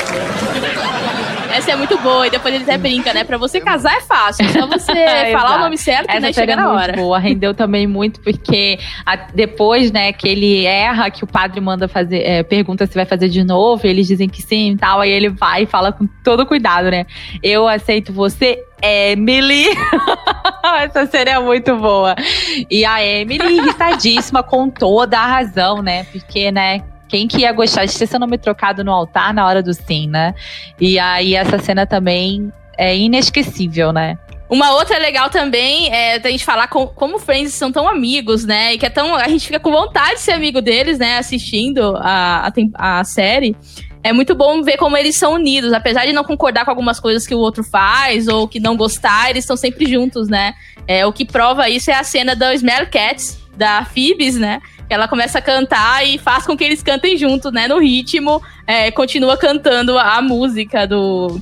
é 1.70 1.76
muito 1.76 1.98
boa. 1.98 2.26
E 2.26 2.30
depois 2.30 2.54
ele 2.54 2.64
até 2.64 2.78
brinca, 2.78 3.12
né? 3.12 3.24
Pra 3.24 3.36
você 3.36 3.60
casar 3.60 3.96
é 3.96 4.00
fácil. 4.00 4.44
É 4.44 4.48
só 4.48 4.66
você 4.66 4.92
é, 4.98 5.32
falar 5.32 5.56
o 5.56 5.60
nome 5.60 5.78
certo 5.78 6.08
essa 6.08 6.18
e 6.18 6.20
né, 6.20 6.32
chega 6.32 6.56
na 6.56 6.72
hora. 6.72 6.92
boa. 6.94 7.18
Rendeu 7.18 7.54
também 7.54 7.86
muito, 7.86 8.20
porque 8.20 8.78
a, 9.04 9.16
depois, 9.16 9.90
né, 9.90 10.12
que 10.12 10.28
ele 10.28 10.64
erra, 10.64 11.10
que 11.10 11.24
o 11.24 11.26
padre 11.26 11.60
manda 11.60 11.88
fazer, 11.88 12.22
é, 12.22 12.42
pergunta 12.42 12.86
se 12.86 12.94
vai 12.94 13.04
fazer 13.04 13.28
de 13.28 13.44
novo, 13.44 13.86
eles 13.86 14.06
dizem 14.06 14.28
que 14.28 14.42
sim 14.42 14.72
e 14.72 14.76
tal. 14.76 15.00
Aí 15.00 15.10
ele 15.10 15.28
vai 15.28 15.62
e 15.62 15.66
fala 15.66 15.92
com 15.92 16.06
todo 16.22 16.46
cuidado, 16.46 16.90
né? 16.90 17.06
Eu 17.42 17.68
aceito 17.68 18.12
você, 18.12 18.64
Emily. 18.82 19.66
Essa 20.80 21.06
cena 21.06 21.30
é 21.30 21.38
muito 21.38 21.76
boa. 21.76 22.14
E 22.70 22.84
a 22.84 23.04
Emily 23.04 23.58
irritadíssima 23.58 24.42
com 24.42 24.68
toda 24.68 25.18
a 25.18 25.26
razão, 25.26 25.82
né? 25.82 26.04
Porque, 26.04 26.50
né, 26.50 26.82
quem 27.08 27.26
que 27.26 27.38
ia 27.38 27.52
gostar 27.52 27.84
de 27.84 27.96
ter 27.96 28.06
seu 28.06 28.20
nome 28.20 28.38
trocado 28.38 28.84
no 28.84 28.92
altar 28.92 29.32
na 29.32 29.46
hora 29.46 29.62
do 29.62 29.72
sim, 29.72 30.06
né? 30.06 30.34
E 30.80 30.98
aí 30.98 31.34
essa 31.34 31.58
cena 31.58 31.86
também 31.86 32.52
é 32.76 32.96
inesquecível, 32.96 33.92
né? 33.92 34.18
Uma 34.48 34.72
outra 34.72 34.98
legal 34.98 35.28
também 35.28 35.92
é 35.92 36.16
a 36.16 36.30
gente 36.30 36.44
falar 36.44 36.68
com, 36.68 36.86
como 36.86 37.18
Friends 37.18 37.52
são 37.52 37.70
tão 37.70 37.86
amigos, 37.86 38.46
né? 38.46 38.74
E 38.74 38.78
que 38.78 38.86
é 38.86 38.90
tão. 38.90 39.14
A 39.14 39.28
gente 39.28 39.46
fica 39.46 39.60
com 39.60 39.70
vontade 39.70 40.14
de 40.14 40.20
ser 40.20 40.32
amigo 40.32 40.62
deles, 40.62 40.98
né? 40.98 41.18
Assistindo 41.18 41.96
a, 41.96 42.50
a, 42.74 43.00
a 43.00 43.04
série. 43.04 43.54
É 44.02 44.12
muito 44.12 44.34
bom 44.34 44.62
ver 44.62 44.78
como 44.78 44.96
eles 44.96 45.18
são 45.18 45.34
unidos. 45.34 45.72
Apesar 45.74 46.06
de 46.06 46.14
não 46.14 46.24
concordar 46.24 46.64
com 46.64 46.70
algumas 46.70 46.98
coisas 46.98 47.26
que 47.26 47.34
o 47.34 47.38
outro 47.38 47.62
faz 47.62 48.26
ou 48.26 48.48
que 48.48 48.58
não 48.58 48.74
gostar, 48.74 49.28
eles 49.28 49.44
estão 49.44 49.56
sempre 49.56 49.84
juntos, 49.84 50.28
né? 50.28 50.54
É, 50.86 51.04
o 51.04 51.12
que 51.12 51.26
prova 51.26 51.68
isso 51.68 51.90
é 51.90 51.94
a 51.94 52.02
cena 52.02 52.34
do 52.34 52.50
Smell 52.52 52.86
Cats, 52.86 53.38
da 53.58 53.84
Phoebes, 53.84 54.36
né? 54.36 54.62
Ela 54.88 55.06
começa 55.06 55.38
a 55.38 55.42
cantar 55.42 56.06
e 56.06 56.16
faz 56.16 56.46
com 56.46 56.56
que 56.56 56.64
eles 56.64 56.82
cantem 56.82 57.16
junto, 57.16 57.50
né? 57.50 57.68
No 57.68 57.78
ritmo, 57.78 58.40
é, 58.66 58.90
continua 58.90 59.36
cantando 59.36 59.98
a 59.98 60.22
música 60.22 60.86
do 60.86 61.38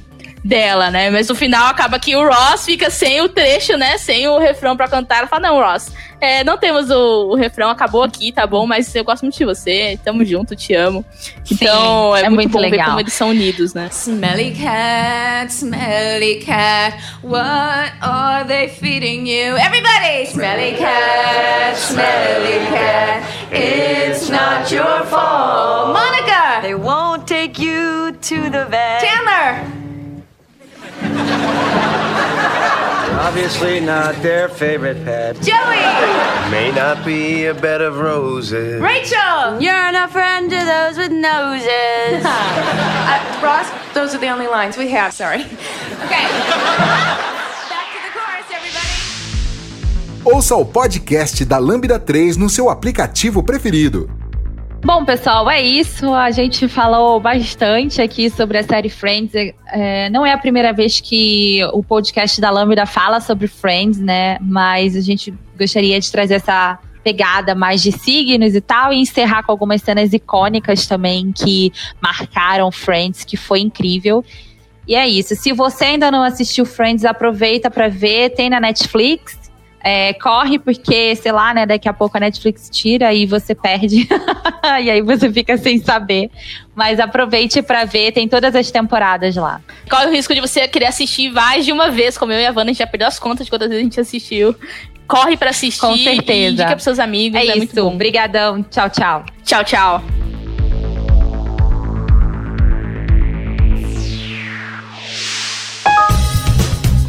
dela, 0.47 0.91
né? 0.91 1.11
Mas 1.11 1.29
no 1.29 1.35
final 1.35 1.67
acaba 1.67 1.99
que 1.99 2.15
o 2.17 2.27
Ross 2.27 2.65
fica 2.65 2.89
sem 2.89 3.21
o 3.21 3.29
trecho, 3.29 3.77
né? 3.77 3.99
Sem 3.99 4.29
o 4.29 4.39
refrão 4.39 4.77
para 4.77 4.89
cantar. 4.89 5.19
Ela 5.19 5.27
fala: 5.27 5.49
Não, 5.49 5.57
Ross, 5.61 5.93
é, 6.21 6.45
não 6.45 6.57
temos 6.57 6.89
o, 6.91 7.31
o, 7.31 7.35
refrão, 7.35 7.69
acabou 7.69 8.03
aqui, 8.03 8.33
tá 8.33 8.47
bom? 8.47 8.67
Mas 8.67 8.95
eu 8.95 9.05
gosto 9.05 9.23
muito 9.23 9.37
de 9.37 9.45
você, 9.45 9.99
tamo 10.05 10.25
junto, 10.25 10.55
te 10.55 10.73
amo. 10.75 11.05
Então 11.51 12.15
Sim, 12.15 12.23
é, 12.23 12.27
é, 12.27 12.31
muito, 12.31 12.35
muito 12.35 12.53
bom 12.53 12.59
legal. 12.61 12.79
ver 12.79 12.85
como 12.85 13.01
eles 13.01 13.13
são 13.13 13.31
unidos, 13.31 13.75
né? 13.75 13.89
Smelly 13.91 14.53
cat, 14.53 15.53
smelly 15.53 16.37
cat, 16.37 16.97
what 17.23 17.93
are 18.01 18.47
they 18.47 18.69
feeding 18.69 19.27
you? 19.27 19.57
Everybody! 19.57 20.27
Smelly 20.27 20.77
cat, 20.77 21.77
smelly 21.77 22.67
cat, 22.71 23.23
it's 23.53 24.31
not 24.31 24.73
your 24.73 25.05
fault. 25.07 25.93
Monica! 25.93 26.63
They 26.63 26.75
won't 26.75 27.27
take 27.27 27.61
you 27.61 28.13
to 28.13 28.51
the 28.51 28.65
vet. 28.67 29.01
Chandler! 29.01 29.86
Obviously 33.19 33.81
not 33.81 34.15
their 34.23 34.49
favorite 34.49 35.05
pet. 35.05 35.37
Joey! 35.43 35.77
May 36.51 36.71
not 36.75 37.05
be 37.05 37.47
a 37.47 37.55
bed 37.55 37.81
of 37.83 37.99
roses. 37.99 38.81
Rachel! 38.81 39.61
You're 39.61 39.93
not 39.93 40.11
friend 40.11 40.49
to 40.51 40.57
those 40.57 40.97
with 40.97 41.11
noses. 41.13 42.25
uh, 42.25 43.41
Ross, 43.43 43.69
those 43.95 44.15
are 44.15 44.19
the 44.19 44.29
only 44.29 44.47
lines 44.47 44.77
we 44.77 44.89
have, 44.91 45.13
sorry. 45.13 45.41
Okay. 45.41 46.29
Back 47.69 47.89
to 47.93 48.01
the 48.03 48.13
chorus, 48.13 48.47
everybody. 48.51 48.89
Ouça 50.25 50.57
o 50.57 50.65
podcast 50.65 51.45
da 51.45 51.59
Lambda 51.59 51.99
3 51.99 52.37
no 52.37 52.49
seu 52.49 52.71
aplicativo 52.71 53.43
preferido. 53.43 54.16
Bom, 54.87 55.05
pessoal, 55.05 55.51
é 55.51 55.61
isso. 55.61 56.15
A 56.15 56.31
gente 56.31 56.69
falou 56.69 57.19
bastante 57.19 58.01
aqui 58.01 58.31
sobre 58.31 58.57
a 58.57 58.63
série 58.63 58.89
Friends. 58.89 59.33
É, 59.67 60.09
não 60.11 60.25
é 60.25 60.33
a 60.33 60.39
primeira 60.39 60.73
vez 60.73 61.01
que 61.01 61.59
o 61.73 61.83
podcast 61.83 62.41
da 62.41 62.51
Lambda 62.51 62.87
fala 62.87 63.21
sobre 63.21 63.49
Friends, 63.49 63.99
né? 63.99 64.39
Mas 64.41 64.95
a 64.95 65.01
gente 65.01 65.35
gostaria 65.59 65.99
de 65.99 66.09
trazer 66.09 66.35
essa 66.35 66.79
pegada 67.03 67.53
mais 67.53 67.83
de 67.83 67.91
signos 67.91 68.55
e 68.55 68.61
tal, 68.61 68.93
e 68.93 68.99
encerrar 68.99 69.43
com 69.43 69.51
algumas 69.51 69.83
cenas 69.83 70.13
icônicas 70.13 70.87
também 70.87 71.33
que 71.33 71.73
marcaram 72.01 72.71
Friends, 72.71 73.25
que 73.25 73.37
foi 73.37 73.59
incrível. 73.59 74.25
E 74.87 74.95
é 74.95 75.09
isso. 75.09 75.35
Se 75.35 75.53
você 75.53 75.87
ainda 75.87 76.13
não 76.13 76.23
assistiu 76.23 76.65
Friends, 76.65 77.05
aproveita 77.05 77.69
para 77.69 77.89
ver. 77.89 78.37
Tem 78.37 78.49
na 78.49 78.61
Netflix. 78.61 79.46
É, 79.89 80.15
corre 80.15 80.59
porque, 80.59 81.15
sei 81.15 81.31
lá, 81.31 81.55
né, 81.55 81.65
daqui 81.65 81.89
a 81.89 81.93
pouco 81.93 82.17
a 82.17 82.21
Netflix 82.21 82.69
tira 82.69 83.15
e 83.15 83.25
você 83.25 83.55
perde. 83.55 84.09
e 84.83 84.91
aí 84.91 85.01
você 85.01 85.33
fica 85.33 85.57
sem 85.57 85.79
saber. 85.79 86.29
Mas 86.75 86.99
aproveite 86.99 87.63
para 87.63 87.85
ver, 87.85 88.11
tem 88.11 88.27
todas 88.27 88.57
as 88.57 88.69
temporadas 88.69 89.37
lá. 89.37 89.61
Corre 89.89 90.07
o 90.07 90.11
risco 90.11 90.35
de 90.35 90.41
você 90.41 90.67
querer 90.67 90.87
assistir 90.87 91.31
mais 91.31 91.65
de 91.65 91.71
uma 91.71 91.89
vez, 91.89 92.19
como 92.19 92.33
eu 92.33 92.41
e 92.41 92.47
a 92.47 92.51
Vanna, 92.51 92.71
a 92.71 92.73
gente 92.73 92.81
já 92.81 92.87
perdeu 92.89 93.07
as 93.07 93.21
contas 93.21 93.47
de 93.47 93.51
quantas 93.51 93.69
vezes 93.69 93.81
a 93.81 93.85
gente 93.85 94.01
assistiu. 94.01 94.57
Corre 95.07 95.37
para 95.37 95.51
assistir. 95.51 95.81
Com 95.81 95.97
certeza. 95.97 96.33
E 96.33 96.51
indica 96.51 96.71
pros 96.71 96.83
seus 96.83 96.99
amigos. 96.99 97.41
É, 97.41 97.47
é 97.47 97.57
isso. 97.57 97.87
Obrigadão. 97.87 98.65
Tchau, 98.65 98.91
tchau. 98.91 99.25
Tchau, 99.45 99.63
tchau. 99.63 100.26